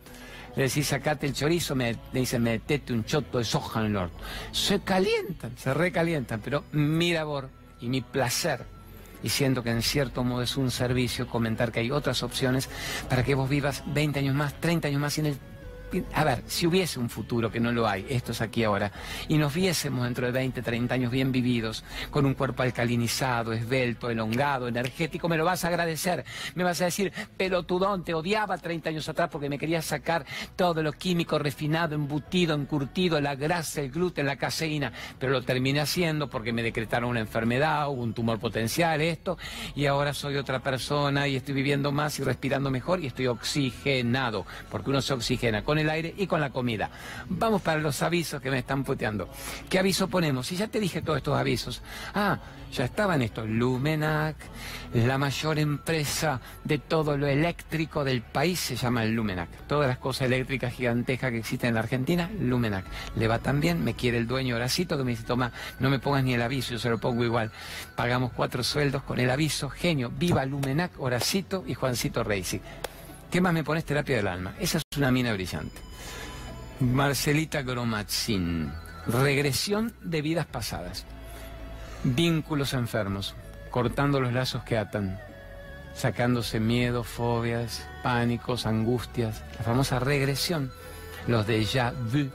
Le 0.56 0.64
decís, 0.64 0.88
sacate 0.88 1.28
el 1.28 1.34
chorizo, 1.34 1.76
me, 1.76 1.94
le 2.12 2.20
dicen, 2.20 2.42
metete 2.42 2.92
un 2.92 3.06
choto 3.06 3.38
de 3.38 3.44
soja 3.44 3.80
en 3.80 3.86
el 3.88 3.94
norte. 3.94 4.16
Se 4.52 4.80
calientan, 4.80 5.56
se 5.56 5.74
recalientan, 5.74 6.42
pero 6.44 6.64
mi 6.72 7.14
labor 7.14 7.50
y 7.80 7.90
mi 7.90 8.02
placer, 8.02 8.66
y 9.22 9.30
siento 9.30 9.64
que 9.64 9.70
en 9.70 9.84
cierto 9.84 10.24
modo 10.24 10.42
es 10.42 10.58
un 10.58 10.72
servicio 10.72 11.28
comentar 11.28 11.72
que 11.72 11.82
hay 11.82 11.92
otras 11.92 12.24
opciones 12.24 12.70
para 13.08 13.24
que 13.24 13.36
vos 13.36 13.50
vivas 13.50 13.84
20 13.88 14.20
años 14.20 14.36
más, 14.36 14.60
30 14.60 14.88
años 14.88 15.02
más 15.02 15.18
en 15.20 15.28
el 15.28 15.38
a 16.14 16.24
ver, 16.24 16.44
si 16.48 16.68
hubiese 16.68 17.00
un 17.00 17.10
futuro, 17.10 17.52
que 17.52 17.60
no 17.60 17.72
lo 17.72 17.88
hay, 17.88 18.06
esto 18.10 18.32
es 18.32 18.42
aquí 18.42 18.64
ahora, 18.64 18.92
y 19.28 19.38
nos 19.38 19.54
viésemos 19.54 20.04
dentro 20.04 20.26
de 20.26 20.32
20, 20.32 20.62
30 20.62 20.94
años 20.94 21.12
bien 21.12 21.32
vividos, 21.32 21.84
con 22.12 22.26
un 22.26 22.34
cuerpo 22.34 22.64
alcalinizado, 22.64 23.54
esbelto, 23.54 24.10
elongado, 24.10 24.68
energético, 24.68 25.30
me 25.30 25.38
lo 25.38 25.46
vas 25.46 25.64
a 25.64 25.70
agradecer. 25.70 26.26
Me 26.56 26.64
vas 26.64 26.82
a 26.82 26.86
decir, 26.86 27.12
pelotudón, 27.38 28.04
te 28.04 28.14
odiaba 28.14 28.58
30 28.58 28.90
años 28.90 29.08
atrás 29.10 29.30
porque 29.32 29.50
me 29.50 29.58
querías 29.58 29.86
sacar 29.86 30.26
todo 30.56 30.84
lo 30.84 30.92
químico 30.92 31.40
refinado, 31.40 31.96
embutido, 31.96 32.56
encurtido, 32.56 33.20
la 33.22 33.36
grasa, 33.36 33.82
el 33.82 33.92
gluten, 33.92 34.26
la 34.26 34.36
caseína, 34.36 34.92
pero 35.20 35.32
lo 35.32 35.42
terminé 35.42 35.80
haciendo 35.80 36.30
porque 36.30 36.52
me 36.54 36.64
decretaron 36.64 37.10
una 37.10 37.20
enfermedad, 37.20 37.90
hubo 37.90 38.04
un 38.04 38.14
tumor 38.14 38.40
potencial, 38.40 39.02
esto, 39.02 39.38
y 39.76 39.86
ahora 39.86 40.14
soy 40.14 40.36
otra 40.38 40.60
persona 40.60 41.28
y 41.28 41.36
estoy 41.36 41.54
viviendo 41.54 41.92
más 41.92 42.20
y 42.20 42.24
respirando 42.24 42.70
mejor 42.70 43.04
y 43.04 43.08
estoy 43.08 43.28
oxigenado, 43.28 44.46
porque 44.70 44.90
uno 44.90 45.02
se 45.02 45.14
oxigena 45.14 45.64
con 45.64 45.77
el 45.80 45.90
aire 45.90 46.14
y 46.18 46.28
con 46.28 46.42
la 46.42 46.50
comida. 46.52 46.90
Vamos 47.30 47.62
para 47.62 47.80
los 47.80 48.02
avisos 48.02 48.42
que 48.42 48.52
me 48.52 48.60
están 48.60 48.84
puteando. 48.84 49.30
¿Qué 49.70 49.80
aviso 49.80 50.08
ponemos? 50.08 50.48
Si 50.48 50.56
ya 50.56 50.68
te 50.68 50.80
dije 50.80 51.02
todos 51.02 51.18
estos 51.18 51.38
avisos. 51.38 51.82
Ah, 52.14 52.40
ya 52.72 52.86
estaban 52.86 53.22
estos. 53.22 53.48
Lumenac, 53.48 54.36
la 54.94 55.18
mayor 55.18 55.60
empresa 55.60 56.42
de 56.64 56.78
todo 56.78 57.18
lo 57.18 57.28
eléctrico 57.28 58.04
del 58.04 58.22
país 58.22 58.60
se 58.60 58.76
llama 58.76 59.04
el 59.04 59.14
Lumenac. 59.14 59.50
Todas 59.68 59.88
las 59.88 59.98
cosas 59.98 60.28
eléctricas 60.28 60.74
gigantescas 60.74 61.32
que 61.32 61.40
existen 61.40 61.70
en 61.70 61.74
la 61.76 61.82
Argentina, 61.82 62.30
Lumenac. 62.40 62.86
Le 63.16 63.28
va 63.28 63.40
tan 63.40 63.60
bien, 63.60 63.84
me 63.84 63.94
quiere 63.94 64.18
el 64.18 64.28
dueño 64.28 64.56
Horacito 64.56 64.98
que 64.98 65.04
me 65.04 65.12
dice, 65.12 65.24
toma, 65.24 65.52
no 65.80 65.90
me 65.90 66.00
pongas 66.00 66.24
ni 66.24 66.34
el 66.34 66.42
aviso, 66.42 66.72
yo 66.72 66.80
se 66.80 66.90
lo 66.90 66.98
pongo 66.98 67.24
igual. 67.24 67.52
Pagamos 67.96 68.32
cuatro 68.34 68.64
sueldos 68.64 69.04
con 69.04 69.20
el 69.20 69.30
aviso, 69.30 69.70
genio, 69.70 70.12
viva 70.16 70.46
Lumenac, 70.46 70.92
Horacito 71.00 71.64
y 71.68 71.74
Juancito 71.74 72.24
Reisi. 72.24 72.62
¿Qué 73.32 73.42
más 73.42 73.54
me 73.54 73.64
pones 73.64 73.84
terapia 73.84 74.16
del 74.16 74.28
alma? 74.28 74.56
Esa 74.60 74.78
es 74.78 74.84
una 74.98 75.12
mina 75.12 75.34
brillante. 75.34 75.82
Marcelita 76.80 77.62
Gromatzin. 77.62 78.72
Regresión 79.06 79.94
de 80.02 80.22
vidas 80.22 80.46
pasadas. 80.46 81.06
Vínculos 82.04 82.74
enfermos. 82.74 83.36
Cortando 83.70 84.22
los 84.22 84.32
lazos 84.32 84.64
que 84.64 84.78
atan. 84.78 85.20
Sacándose 85.94 86.60
miedos, 86.60 87.08
fobias, 87.08 87.86
pánicos, 88.02 88.66
angustias. 88.66 89.44
La 89.58 89.66
famosa 89.66 90.00
regresión. 90.00 90.72
Los 91.28 91.46
de 91.48 91.60
vu 92.12 92.30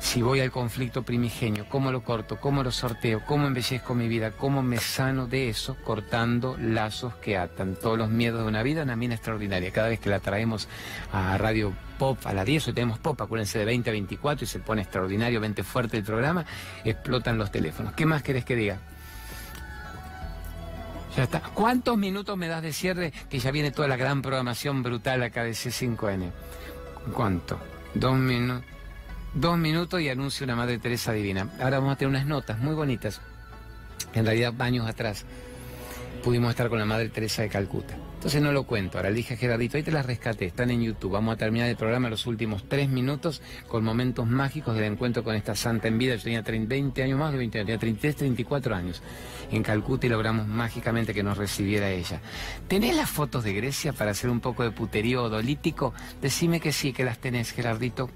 si 0.00 0.22
voy 0.22 0.40
al 0.40 0.50
conflicto 0.50 1.02
primigenio, 1.02 1.66
cómo 1.68 1.92
lo 1.92 2.02
corto, 2.02 2.40
cómo 2.40 2.62
lo 2.62 2.72
sorteo, 2.72 3.22
cómo 3.26 3.46
embellezco 3.46 3.94
mi 3.94 4.08
vida, 4.08 4.32
cómo 4.32 4.62
me 4.62 4.78
sano 4.78 5.26
de 5.26 5.50
eso, 5.50 5.76
cortando 5.84 6.56
lazos 6.58 7.14
que 7.16 7.36
atan. 7.36 7.76
Todos 7.76 7.98
los 7.98 8.08
miedos 8.08 8.40
de 8.40 8.48
una 8.48 8.62
vida, 8.62 8.82
una 8.82 8.96
mina 8.96 9.14
extraordinaria. 9.14 9.70
Cada 9.70 9.88
vez 9.88 10.00
que 10.00 10.08
la 10.08 10.18
traemos 10.18 10.68
a 11.12 11.36
Radio 11.36 11.74
Pop 11.98 12.18
a 12.24 12.32
las 12.32 12.46
10, 12.46 12.68
hoy 12.68 12.72
tenemos 12.72 12.98
Pop, 12.98 13.20
acuérdense 13.20 13.58
de 13.58 13.66
20 13.66 13.90
a 13.90 13.92
24 13.92 14.44
y 14.44 14.48
se 14.48 14.58
pone 14.58 14.82
extraordinario, 14.82 15.38
20 15.38 15.62
fuerte 15.62 15.98
el 15.98 16.02
programa, 16.02 16.46
explotan 16.82 17.36
los 17.36 17.52
teléfonos. 17.52 17.92
¿Qué 17.92 18.06
más 18.06 18.22
querés 18.22 18.46
que 18.46 18.56
diga? 18.56 18.78
Ya 21.14 21.24
está. 21.24 21.40
¿Cuántos 21.40 21.98
minutos 21.98 22.38
me 22.38 22.48
das 22.48 22.62
de 22.62 22.72
cierre 22.72 23.12
que 23.28 23.38
ya 23.38 23.50
viene 23.50 23.70
toda 23.70 23.86
la 23.86 23.96
gran 23.96 24.22
programación 24.22 24.82
brutal 24.82 25.22
acá 25.22 25.44
de 25.44 25.50
C5N? 25.50 26.30
¿Cuánto? 27.12 27.60
Dos 27.94 28.16
minutos. 28.16 28.79
Dos 29.34 29.56
minutos 29.56 30.00
y 30.00 30.08
anuncio 30.08 30.42
una 30.42 30.56
Madre 30.56 30.78
Teresa 30.78 31.12
Divina. 31.12 31.48
Ahora 31.60 31.78
vamos 31.78 31.92
a 31.92 31.96
tener 31.96 32.10
unas 32.10 32.26
notas 32.26 32.58
muy 32.58 32.74
bonitas. 32.74 33.20
En 34.12 34.24
realidad, 34.24 34.52
años 34.60 34.88
atrás 34.88 35.24
pudimos 36.24 36.50
estar 36.50 36.68
con 36.68 36.80
la 36.80 36.84
Madre 36.84 37.10
Teresa 37.10 37.42
de 37.42 37.48
Calcuta. 37.48 37.94
Entonces 38.14 38.42
no 38.42 38.50
lo 38.50 38.64
cuento. 38.64 38.98
Ahora 38.98 39.10
le 39.10 39.16
dije 39.16 39.34
a 39.34 39.36
Gerardito, 39.36 39.76
ahí 39.76 39.84
te 39.84 39.92
las 39.92 40.04
rescaté, 40.04 40.46
están 40.46 40.72
en 40.72 40.82
YouTube. 40.82 41.12
Vamos 41.12 41.34
a 41.34 41.38
terminar 41.38 41.68
el 41.68 41.76
programa 41.76 42.10
los 42.10 42.26
últimos 42.26 42.68
tres 42.68 42.88
minutos 42.88 43.40
con 43.68 43.84
momentos 43.84 44.26
mágicos 44.26 44.74
del 44.74 44.84
encuentro 44.84 45.22
con 45.22 45.36
esta 45.36 45.54
santa 45.54 45.86
en 45.86 45.96
vida. 45.96 46.16
Yo 46.16 46.24
tenía 46.24 46.42
20 46.42 47.00
años 47.00 47.18
más 47.18 47.30
de 47.30 47.38
20 47.38 47.58
años, 47.58 47.66
tenía 47.66 47.78
33, 47.78 48.16
34 48.16 48.74
años 48.74 49.00
en 49.52 49.62
Calcuta 49.62 50.06
y 50.06 50.10
logramos 50.10 50.48
mágicamente 50.48 51.14
que 51.14 51.22
nos 51.22 51.38
recibiera 51.38 51.88
ella. 51.88 52.20
¿Tenés 52.66 52.96
las 52.96 53.08
fotos 53.08 53.44
de 53.44 53.54
Grecia 53.54 53.92
para 53.92 54.10
hacer 54.10 54.28
un 54.28 54.40
poco 54.40 54.64
de 54.64 54.72
puterío 54.72 55.22
odolítico? 55.22 55.94
Decime 56.20 56.58
que 56.58 56.72
sí, 56.72 56.92
que 56.92 57.04
las 57.04 57.20
tenés, 57.20 57.52
Gerardito 57.52 58.10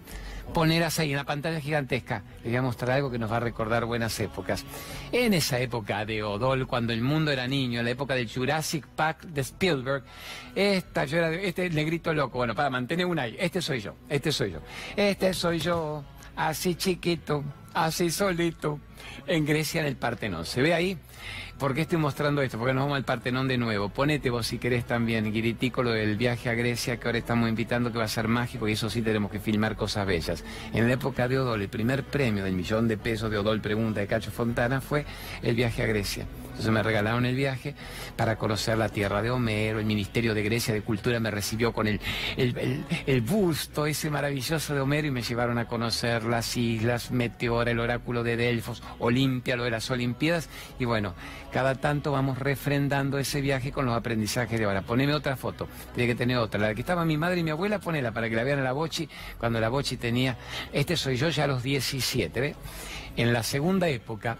poneras 0.52 0.98
ahí 0.98 1.10
en 1.10 1.16
la 1.16 1.24
pantalla 1.24 1.60
gigantesca. 1.60 2.22
Les 2.42 2.52
voy 2.52 2.56
a 2.56 2.62
mostrar 2.62 2.92
algo 2.92 3.10
que 3.10 3.18
nos 3.18 3.30
va 3.30 3.38
a 3.38 3.40
recordar 3.40 3.84
buenas 3.84 4.18
épocas. 4.20 4.64
En 5.12 5.34
esa 5.34 5.58
época 5.58 6.04
de 6.04 6.22
Odol, 6.22 6.66
cuando 6.66 6.92
el 6.92 7.02
mundo 7.02 7.30
era 7.30 7.46
niño, 7.46 7.80
en 7.80 7.84
la 7.84 7.90
época 7.90 8.14
del 8.14 8.30
Jurassic 8.30 8.86
Park 8.86 9.22
de 9.22 9.40
Spielberg, 9.40 10.04
esta, 10.54 11.04
yo 11.04 11.18
era, 11.18 11.32
este 11.32 11.68
negrito 11.70 12.12
loco, 12.14 12.38
bueno, 12.38 12.54
para 12.54 12.70
mantener 12.70 13.06
un 13.06 13.18
ahí, 13.18 13.36
este 13.38 13.60
soy 13.60 13.80
yo, 13.80 13.94
este 14.08 14.30
soy 14.32 14.52
yo, 14.52 14.60
este 14.96 15.34
soy 15.34 15.58
yo, 15.58 16.04
así 16.36 16.74
chiquito, 16.74 17.44
así 17.74 18.10
solito, 18.10 18.78
en 19.26 19.44
Grecia 19.44 19.80
en 19.80 19.86
el 19.86 19.96
Partenón. 19.96 20.46
¿Se 20.46 20.62
ve 20.62 20.74
ahí? 20.74 20.98
¿Por 21.58 21.72
qué 21.72 21.82
estoy 21.82 21.98
mostrando 21.98 22.42
esto? 22.42 22.58
Porque 22.58 22.74
nos 22.74 22.84
vamos 22.84 22.96
al 22.96 23.04
Partenón 23.04 23.46
de 23.46 23.58
nuevo. 23.58 23.88
Ponete 23.88 24.28
vos 24.28 24.46
si 24.46 24.58
querés 24.58 24.84
también, 24.86 25.32
Guiritico, 25.32 25.82
lo 25.82 25.90
del 25.90 26.16
viaje 26.16 26.48
a 26.48 26.54
Grecia 26.54 26.98
que 26.98 27.06
ahora 27.06 27.18
estamos 27.18 27.48
invitando 27.48 27.92
que 27.92 27.98
va 27.98 28.04
a 28.04 28.08
ser 28.08 28.26
mágico 28.26 28.68
y 28.68 28.72
eso 28.72 28.90
sí 28.90 29.02
tenemos 29.02 29.30
que 29.30 29.38
filmar 29.38 29.76
cosas 29.76 30.06
bellas. 30.06 30.44
En 30.72 30.88
la 30.88 30.94
época 30.94 31.28
de 31.28 31.38
Odol, 31.38 31.62
el 31.62 31.68
primer 31.68 32.02
premio 32.02 32.44
del 32.44 32.54
millón 32.54 32.88
de 32.88 32.96
pesos 32.96 33.30
de 33.30 33.38
Odol 33.38 33.60
Pregunta 33.60 34.00
de 34.00 34.08
Cacho 34.08 34.32
Fontana 34.32 34.80
fue 34.80 35.04
el 35.42 35.54
viaje 35.54 35.82
a 35.82 35.86
Grecia. 35.86 36.26
Entonces 36.54 36.72
me 36.72 36.84
regalaron 36.84 37.26
el 37.26 37.34
viaje 37.34 37.74
para 38.14 38.36
conocer 38.36 38.78
la 38.78 38.88
tierra 38.88 39.22
de 39.22 39.30
Homero, 39.32 39.80
el 39.80 39.86
Ministerio 39.86 40.34
de 40.34 40.44
Grecia 40.44 40.72
de 40.72 40.82
Cultura 40.82 41.18
me 41.18 41.32
recibió 41.32 41.72
con 41.72 41.88
el, 41.88 42.00
el, 42.36 43.20
busto 43.22 43.86
ese 43.86 44.08
maravilloso 44.08 44.72
de 44.72 44.80
Homero 44.80 45.08
y 45.08 45.10
me 45.10 45.22
llevaron 45.22 45.58
a 45.58 45.66
conocer 45.66 46.22
las 46.22 46.56
islas, 46.56 47.10
Meteora, 47.10 47.72
el 47.72 47.80
oráculo 47.80 48.22
de 48.22 48.36
Delfos, 48.36 48.84
Olimpia, 49.00 49.56
lo 49.56 49.64
de 49.64 49.72
las 49.72 49.90
Olimpiadas 49.90 50.48
y 50.78 50.84
bueno, 50.84 51.14
cada 51.52 51.74
tanto 51.74 52.12
vamos 52.12 52.38
refrendando 52.38 53.18
ese 53.18 53.40
viaje 53.40 53.72
con 53.72 53.84
los 53.84 53.96
aprendizajes 53.96 54.56
de 54.56 54.64
ahora. 54.64 54.82
Poneme 54.82 55.12
otra 55.12 55.36
foto, 55.36 55.66
tiene 55.92 56.06
que 56.06 56.14
tener 56.14 56.36
otra, 56.36 56.60
la 56.60 56.72
que 56.72 56.82
estaba 56.82 57.04
mi 57.04 57.16
madre 57.16 57.40
y 57.40 57.42
mi 57.42 57.50
abuela, 57.50 57.80
ponela 57.80 58.12
para 58.12 58.30
que 58.30 58.36
la 58.36 58.44
vean 58.44 58.60
a 58.60 58.62
la 58.62 58.72
Bochi, 58.72 59.08
cuando 59.38 59.58
la 59.58 59.70
Bochi 59.70 59.96
tenía, 59.96 60.38
este 60.72 60.96
soy 60.96 61.16
yo 61.16 61.30
ya 61.30 61.44
a 61.44 61.48
los 61.48 61.64
17, 61.64 62.40
¿ves? 62.40 62.56
En 63.16 63.32
la 63.32 63.42
segunda 63.42 63.88
época, 63.88 64.38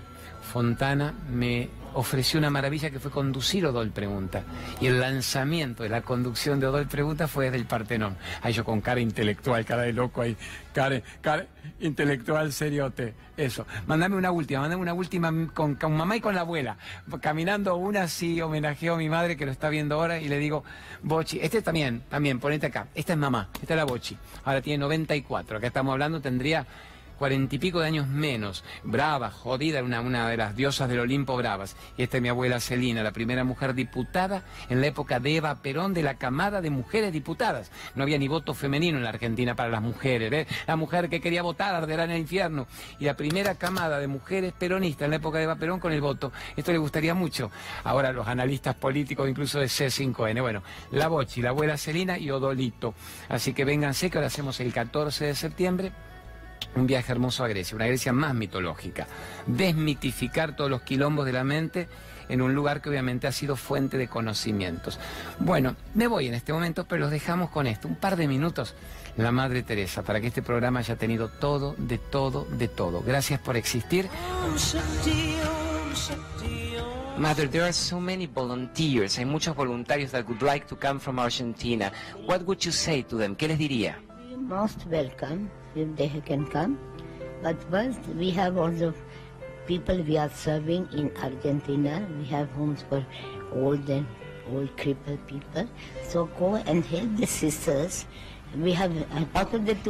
Fontana 0.55 1.13
me 1.33 1.69
ofreció 1.95 2.39
una 2.39 2.49
maravilla 2.49 2.89
que 2.89 3.01
fue 3.01 3.11
conducir 3.11 3.67
Odol 3.67 3.91
Pregunta. 3.91 4.45
Y 4.81 4.87
el 4.87 5.01
lanzamiento 5.01 5.83
de 5.83 5.89
la 5.89 6.03
conducción 6.03 6.61
de 6.61 6.69
Odol 6.69 6.87
Pregunta 6.87 7.27
fue 7.27 7.47
desde 7.47 7.57
el 7.57 7.67
Partenón. 7.67 8.17
Ahí 8.41 8.53
yo 8.53 8.65
con 8.65 8.81
cara 8.81 9.01
intelectual, 9.01 9.65
cara 9.65 9.83
de 9.83 9.93
loco 9.93 10.23
ahí, 10.23 10.37
cara, 10.73 11.03
cara 11.21 11.49
intelectual 11.81 12.53
seriote. 12.53 13.15
Eso. 13.37 13.67
Mándame 13.89 14.15
una 14.15 14.31
última, 14.31 14.61
mándame 14.61 14.81
una 14.81 14.95
última 14.95 15.33
con, 15.53 15.75
con 15.75 15.97
mamá 15.97 16.15
y 16.19 16.21
con 16.21 16.37
la 16.37 16.43
abuela. 16.43 16.77
Caminando 17.21 17.75
una 17.75 18.03
así, 18.03 18.41
homenajeo 18.41 18.95
a 18.95 18.97
mi 18.97 19.09
madre 19.09 19.37
que 19.37 19.47
lo 19.47 19.51
está 19.51 19.71
viendo 19.71 19.97
ahora 19.97 20.21
y 20.21 20.29
le 20.29 20.39
digo, 20.39 20.63
Bochi, 21.03 21.41
este 21.43 21.63
también, 21.63 22.05
también, 22.09 22.39
ponete 22.39 22.67
acá. 22.67 22.87
Esta 22.95 23.15
es 23.15 23.19
mamá, 23.19 23.49
esta 23.61 23.75
es 23.75 23.77
la 23.77 23.85
Bochi. 23.87 24.17
Ahora 24.45 24.63
tiene 24.63 24.79
94. 24.79 25.59
Acá 25.59 25.67
estamos 25.67 25.91
hablando, 25.91 26.21
tendría 26.21 26.65
cuarenta 27.19 27.55
y 27.55 27.59
pico 27.59 27.81
de 27.81 27.87
años 27.87 28.09
menos, 28.09 28.65
brava, 28.83 29.31
jodida, 29.31 29.83
una, 29.83 30.01
una 30.01 30.29
de 30.29 30.37
las 30.37 30.57
diosas 30.57 30.89
del 30.89 31.01
Olimpo 31.01 31.37
bravas. 31.37 31.77
Y 31.97 32.03
esta 32.03 32.19
es 32.19 32.23
mi 32.23 32.29
abuela 32.29 32.61
Celina, 32.61 33.03
la 33.03 33.13
primera 33.13 33.45
mujer 33.45 33.75
diputada 33.75 34.43
en 34.69 34.81
la 34.81 34.87
época 34.89 35.21
de 35.21 35.37
Eva 35.37 35.55
Perón, 35.57 35.95
de 35.95 36.03
la 36.03 36.15
camada 36.15 36.61
de 36.61 36.71
mujeres 36.71 37.13
diputadas. 37.13 37.71
No 37.95 38.03
había 38.03 38.19
ni 38.19 38.29
voto 38.29 38.55
femenino 38.55 38.99
en 38.99 39.05
la 39.05 39.11
Argentina 39.11 39.55
para 39.55 39.71
las 39.71 39.83
mujeres. 39.83 40.33
¿eh? 40.33 40.47
La 40.67 40.77
mujer 40.77 41.09
que 41.09 41.21
quería 41.21 41.43
votar 41.43 41.75
arderá 41.75 42.05
en 42.05 42.11
el 42.11 42.19
infierno. 42.19 42.67
Y 42.99 43.05
la 43.05 43.17
primera 43.17 43.55
camada 43.55 43.99
de 43.99 44.07
mujeres 44.07 44.53
peronistas 44.53 45.07
en 45.07 45.11
la 45.11 45.17
época 45.17 45.39
de 45.39 45.45
Eva 45.45 45.57
Perón 45.57 45.81
con 45.81 45.93
el 45.93 46.01
voto. 46.01 46.33
Esto 46.57 46.73
le 46.73 46.79
gustaría 46.79 47.15
mucho. 47.15 47.51
Ahora 47.85 48.13
los 48.13 48.27
analistas 48.27 48.75
políticos, 48.75 49.29
incluso 49.29 49.61
de 49.61 49.67
C5N. 49.67 50.41
Bueno, 50.41 50.63
la 50.91 51.09
Bochi, 51.09 51.43
la 51.43 51.51
abuela 51.51 51.77
Celina 51.77 52.19
y 52.19 52.31
Odolito. 52.31 52.95
Así 53.29 53.53
que 53.53 53.65
vénganse 53.65 54.11
que 54.11 54.19
ahora 54.19 54.29
hacemos 54.29 54.61
el 54.61 54.73
14 54.73 55.27
de 55.27 55.35
septiembre 55.35 55.93
un 56.77 56.87
viaje 56.87 57.13
hermoso 57.13 57.45
a 57.45 57.49
Grecia, 57.49 57.77
una 57.77 57.87
Grecia 57.87 58.13
más 58.13 58.35
mitológica, 58.35 59.07
desmitificar 59.47 60.57
todos 60.57 60.71
los 60.71 60.83
quilombos 60.83 61.27
de 61.27 61.33
la 61.33 61.45
mente 61.45 61.89
en 62.29 62.41
un 62.43 62.55
lugar 62.55 62.81
que 62.81 62.89
obviamente 62.89 63.27
ha 63.27 63.33
sido 63.33 63.57
fuente 63.57 63.99
de 63.99 64.09
conocimientos. 64.09 64.99
Bueno, 65.39 65.77
me 65.95 66.07
voy 66.07 66.29
en 66.29 66.35
este 66.35 66.53
momento, 66.53 66.85
pero 66.85 67.03
los 67.03 67.11
dejamos 67.11 67.51
con 67.51 67.67
esto, 67.67 67.89
un 67.89 67.97
par 67.97 68.17
de 68.17 68.29
minutos, 68.29 68.75
la 69.17 69.31
Madre 69.31 69.63
Teresa, 69.63 70.03
para 70.03 70.21
que 70.21 70.29
este 70.29 70.43
programa 70.43 70.81
haya 70.81 70.97
tenido 70.97 71.29
todo, 71.29 71.75
de 71.79 71.99
todo, 71.99 72.47
de 72.51 72.69
todo. 72.69 73.03
Gracias 73.03 73.41
por 73.41 73.57
existir. 73.57 74.09
Mother, 77.17 77.49
there 77.49 77.63
are 77.63 77.73
so 77.73 78.01
many 78.01 78.27
volunteers. 78.27 79.19
Hay 79.19 79.25
muchos 79.25 79.55
voluntarios 79.55 80.11
that 80.11 80.27
would 80.27 80.43
like 80.43 80.67
to 80.67 80.77
come 80.77 80.99
from 80.99 81.21
Argentina. 81.21 81.93
What 82.27 82.43
would 82.43 82.59
you 82.59 82.73
say 82.73 83.05
to 83.05 83.17
them? 83.17 83.37
¿Qué 83.37 83.47
les 83.47 83.57
diría? 83.57 84.01
Most 84.37 84.87
welcome. 84.87 85.51
if 85.75 85.97
they 85.97 86.09
can 86.25 86.47
come. 86.47 86.79
But 87.43 87.57
first, 87.71 88.01
we 88.17 88.31
have 88.31 88.57
also 88.57 88.95
people 89.67 89.97
we 90.03 90.17
are 90.17 90.31
serving 90.31 90.89
in 90.93 91.11
Argentina. 91.23 92.07
We 92.19 92.25
have 92.27 92.51
homes 92.51 92.85
for 92.89 93.05
old 93.53 93.89
and 93.89 94.07
old 94.53 94.77
crippled 94.77 95.27
people. 95.27 95.69
So 96.03 96.27
go 96.39 96.57
and 96.57 96.85
help 96.85 97.17
the 97.17 97.27
sisters. 97.27 98.07
We 98.57 98.73
have 98.73 98.93
uh, 99.11 99.45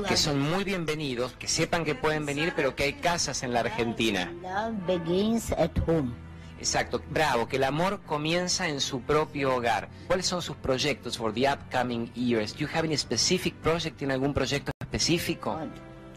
que 0.09 0.17
son 0.17 0.41
muy 0.41 0.65
bienvenidos, 0.65 1.33
que 1.33 1.49
sepan 1.49 1.85
que 1.85 1.95
pueden 1.95 2.25
venir, 2.25 2.55
pero 2.57 2.75
que 2.75 2.85
hay 2.85 2.93
casas 2.95 3.43
en 3.43 3.53
la 3.53 3.61
Argentina. 3.61 4.33
Love 4.43 4.87
begins 4.87 5.53
at 5.53 5.77
home. 5.87 6.15
Exacto, 6.59 7.03
bravo, 7.11 7.47
que 7.49 7.57
el 7.57 7.65
amor 7.65 8.01
comienza 8.07 8.69
en 8.69 8.81
su 8.81 9.01
propio 9.01 9.57
hogar. 9.57 9.89
¿Cuáles 10.07 10.27
son 10.27 10.41
sus 10.41 10.57
proyectos 10.57 11.19
for 11.19 11.33
the 11.33 11.49
upcoming 11.51 12.11
years? 12.15 12.53
Do 12.55 12.61
you 12.61 12.69
have 12.73 12.87
any 12.87 12.97
specific 12.97 13.55
project? 13.57 13.99
¿Tiene 13.99 14.15
algún 14.15 14.33
proyecto 14.33 14.71
específico? 14.81 15.59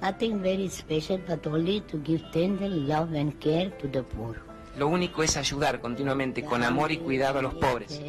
Nothing 0.02 0.42
very 0.42 0.70
special, 0.70 1.20
but 1.28 1.46
only 1.48 1.82
to 1.82 2.00
give 2.04 2.24
tender 2.32 2.70
love 2.70 3.14
and 3.16 3.34
care 3.40 3.72
to 3.82 3.88
the 3.88 4.04
poor. 4.04 4.40
Lo 4.78 4.88
único 4.88 5.24
es 5.24 5.36
ayudar 5.38 5.82
continuamente 5.82 6.46
con 6.46 6.64
amor 6.64 6.92
y 6.92 6.98
cuidado 6.98 7.40
a 7.40 7.42
los 7.42 7.56
pobres. 7.56 8.00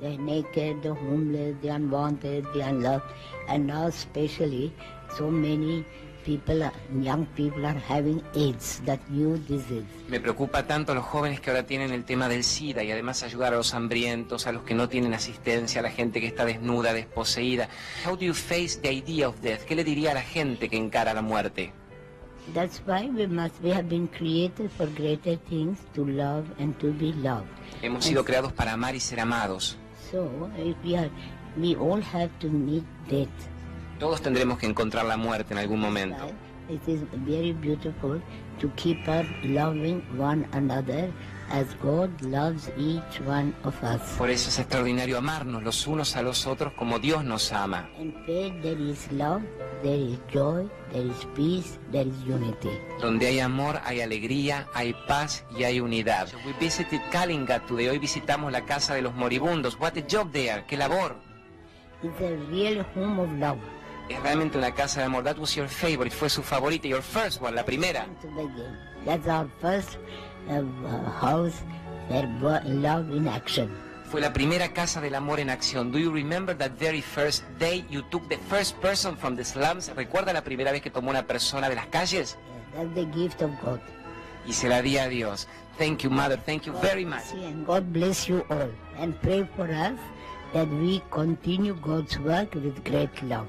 The 0.00 0.18
naked, 0.18 0.82
the 0.82 0.90
homeless, 0.90 1.60
the 1.60 1.70
unwanted, 1.70 2.44
the 2.54 2.62
unloved, 2.62 3.04
and 3.48 3.66
now 3.66 3.86
especially 3.86 4.72
so 5.16 5.30
many 5.30 5.84
people, 6.24 6.70
young 7.00 7.26
people 7.36 7.64
are 7.66 7.78
having 7.88 8.22
AIDS, 8.34 8.82
that 8.86 9.00
new 9.08 9.36
disease. 9.48 9.86
Me 10.08 10.20
preocupa 10.20 10.66
tanto 10.66 10.92
a 10.92 10.94
los 10.94 11.04
jóvenes 11.04 11.40
que 11.40 11.50
ahora 11.50 11.64
tienen 11.64 11.92
el 11.92 12.04
tema 12.04 12.28
del 12.28 12.44
SIDA 12.44 12.82
y 12.82 12.90
además 12.90 13.22
ayudar 13.22 13.52
a 13.54 13.56
los 13.56 13.74
hambrientos, 13.74 14.46
a 14.46 14.52
los 14.52 14.62
que 14.62 14.74
no 14.74 14.88
tienen 14.88 15.14
asistencia, 15.14 15.80
a 15.80 15.82
la 15.82 15.90
gente 15.90 16.20
que 16.20 16.26
está 16.26 16.44
desnuda, 16.44 16.92
desposeída. 16.92 17.68
How 18.06 18.16
do 18.16 18.24
you 18.24 18.34
face 18.34 18.78
the 18.80 18.90
idea 18.92 19.28
of 19.28 19.40
death? 19.40 19.62
¿Qué 19.62 19.74
le 19.74 19.84
diría 19.84 20.12
a 20.12 20.14
la 20.14 20.22
gente 20.22 20.68
que 20.68 20.76
encara 20.76 21.14
la 21.14 21.22
muerte? 21.22 21.72
That's 22.54 22.82
why 22.86 23.08
we 23.08 23.26
must 23.28 23.54
we 23.62 23.70
have 23.70 23.88
been 23.88 24.08
created 24.08 24.70
for 24.70 24.86
greater 24.88 25.36
things 25.48 25.78
to 25.94 26.04
love 26.04 26.44
and 26.58 26.76
to 26.80 26.92
be 26.92 27.12
loved. 27.12 27.46
Hemos 27.80 28.04
sido 28.04 28.24
creados 28.24 28.52
para 28.52 28.72
amar 28.72 28.96
y 28.96 29.00
ser 29.00 29.20
amados. 29.20 29.76
So 30.10 30.28
we 30.82 30.96
are, 30.96 31.10
we 31.56 31.76
all 31.76 32.02
have 32.02 32.30
to 32.40 32.48
meet 32.48 32.84
death. 33.08 33.28
Todos 34.02 34.20
tendremos 34.20 34.58
que 34.58 34.66
encontrar 34.66 35.04
la 35.04 35.16
muerte 35.16 35.54
en 35.54 35.58
algún 35.58 35.78
momento. 35.78 36.26
It 36.68 36.80
is 36.88 37.02
very 37.24 37.52
beautiful 37.52 38.20
to 38.58 38.68
keep 38.74 38.98
on 39.06 39.24
loving 39.44 40.02
one 40.18 40.44
another 40.50 41.12
as 41.52 41.66
God 41.80 42.10
loves 42.20 42.68
each 42.76 43.20
one 43.24 43.54
of 43.62 43.80
us. 43.84 44.00
Por 44.18 44.28
eso 44.28 44.48
es 44.48 44.58
extraordinario 44.58 45.18
amarnos 45.18 45.62
los 45.62 45.86
unos 45.86 46.16
a 46.16 46.22
los 46.22 46.48
otros 46.48 46.72
como 46.72 46.98
Dios 46.98 47.24
nos 47.24 47.52
ama. 47.52 47.88
In 48.00 48.12
faith 48.26 48.60
there 48.60 48.82
is 48.82 49.12
love, 49.12 49.44
there 49.84 49.94
is 49.94 50.18
joy, 50.32 50.68
there 50.90 51.06
is 51.06 51.24
peace, 51.36 51.78
there 51.92 52.08
is 52.08 52.16
unity. 52.26 52.76
Donde 53.00 53.28
hay 53.28 53.38
amor, 53.38 53.80
hay 53.84 54.00
alegría, 54.00 54.66
hay 54.74 54.96
paz 55.06 55.44
y 55.56 55.62
hay 55.62 55.78
unidad. 55.78 56.26
We 56.44 56.54
visited 56.54 57.00
Kalinga 57.12 57.64
today. 57.66 57.86
Hoy 57.86 58.00
visitamos 58.00 58.50
la 58.50 58.64
casa 58.64 58.94
de 58.94 59.02
los 59.02 59.14
moribundos. 59.14 59.78
What 59.78 59.96
a 59.96 60.02
job 60.10 60.32
there. 60.32 60.64
Qué 60.66 60.76
labor. 60.76 61.14
It's 62.02 62.20
a 62.20 62.34
real 62.50 62.84
home 62.96 63.20
of 63.20 63.30
love 63.38 63.58
es 64.14 64.22
realmente 64.22 64.58
una 64.58 64.72
casa 64.72 65.00
de 65.00 65.06
amor. 65.06 65.24
That 65.24 65.38
was 65.38 65.54
your 65.54 65.68
favorite, 65.68 66.14
fue 66.14 66.28
su 66.28 66.42
favorita, 66.42 66.88
your 66.88 67.02
first 67.02 67.40
one, 67.40 67.54
la 67.54 67.64
primera. 67.64 68.06
That's 69.04 69.26
our 69.26 69.48
first 69.60 69.98
uh, 70.48 71.10
house 71.20 71.54
where 72.40 72.62
love 72.64 73.10
in 73.10 73.28
action. 73.28 73.70
Fue 74.10 74.20
la 74.20 74.32
primera 74.32 74.74
casa 74.74 75.00
del 75.00 75.14
amor 75.14 75.40
en 75.40 75.48
acción. 75.48 75.90
Do 75.90 75.98
you 75.98 76.12
remember 76.12 76.54
that 76.58 76.72
very 76.78 77.00
first 77.00 77.44
day 77.58 77.84
you 77.88 78.02
took 78.10 78.28
the 78.28 78.36
first 78.50 78.76
person 78.82 79.16
from 79.16 79.36
the 79.36 79.44
slums? 79.44 79.90
¿Recuerda 79.96 80.32
la 80.34 80.44
primera 80.44 80.70
vez 80.70 80.82
que 80.82 80.90
tomó 80.90 81.10
una 81.10 81.26
persona 81.26 81.68
de 81.70 81.76
las 81.76 81.86
calles? 81.86 82.36
That's 82.74 82.94
the 82.94 83.06
gift 83.06 83.42
of 83.42 83.50
God. 83.64 83.80
Y 84.46 84.52
se 84.52 84.68
la 84.68 84.82
di 84.82 84.98
a 84.98 85.08
Dios. 85.08 85.48
Thank 85.78 86.02
you, 86.02 86.10
Mother. 86.10 86.38
Thank 86.38 86.66
you 86.66 86.74
very 86.82 87.06
much. 87.06 87.32
And 87.32 87.64
God 87.66 87.90
bless 87.92 88.28
you 88.28 88.44
all. 88.50 88.70
And 88.98 89.18
pray 89.22 89.48
for 89.56 89.70
us 89.70 89.98
that 90.52 90.68
we 90.68 91.02
continue 91.10 91.74
God's 91.74 92.18
work 92.18 92.54
with 92.54 92.84
great 92.84 93.22
love. 93.22 93.48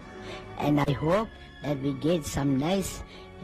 And 0.60 0.80
I 0.80 0.91
hope 0.93 1.30
that 1.64 1.78
we 1.82 1.93
get 1.93 2.26
some 2.26 2.58
nice 2.58 3.04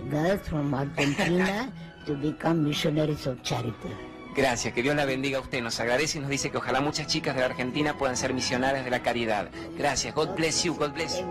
girls 0.09 0.41
from 0.47 0.73
Argentina 0.73 1.71
to 2.05 2.15
become 2.15 2.63
missionaries 2.63 3.27
of 3.27 3.41
charity. 3.43 3.93
Gracias, 4.35 4.73
que 4.73 4.83
Dios 4.83 4.95
la 4.95 5.05
bendiga 5.05 5.39
a 5.39 5.41
usted. 5.41 5.61
Nos 5.61 5.79
agradece 5.79 6.19
y 6.19 6.21
nos 6.21 6.29
dice 6.29 6.49
que 6.51 6.57
ojalá 6.57 6.81
muchas 6.81 7.07
chicas 7.07 7.35
de 7.35 7.41
la 7.41 7.47
Argentina 7.47 7.97
puedan 7.97 8.15
ser 8.15 8.33
misionarias 8.33 8.85
de 8.85 8.91
la 8.91 9.01
caridad. 9.01 9.49
Gracias. 9.77 10.13
God 10.13 10.35
bless 10.35 10.63
you. 10.63 10.75
God 10.75 10.93
bless 10.93 11.19
you. 11.19 11.25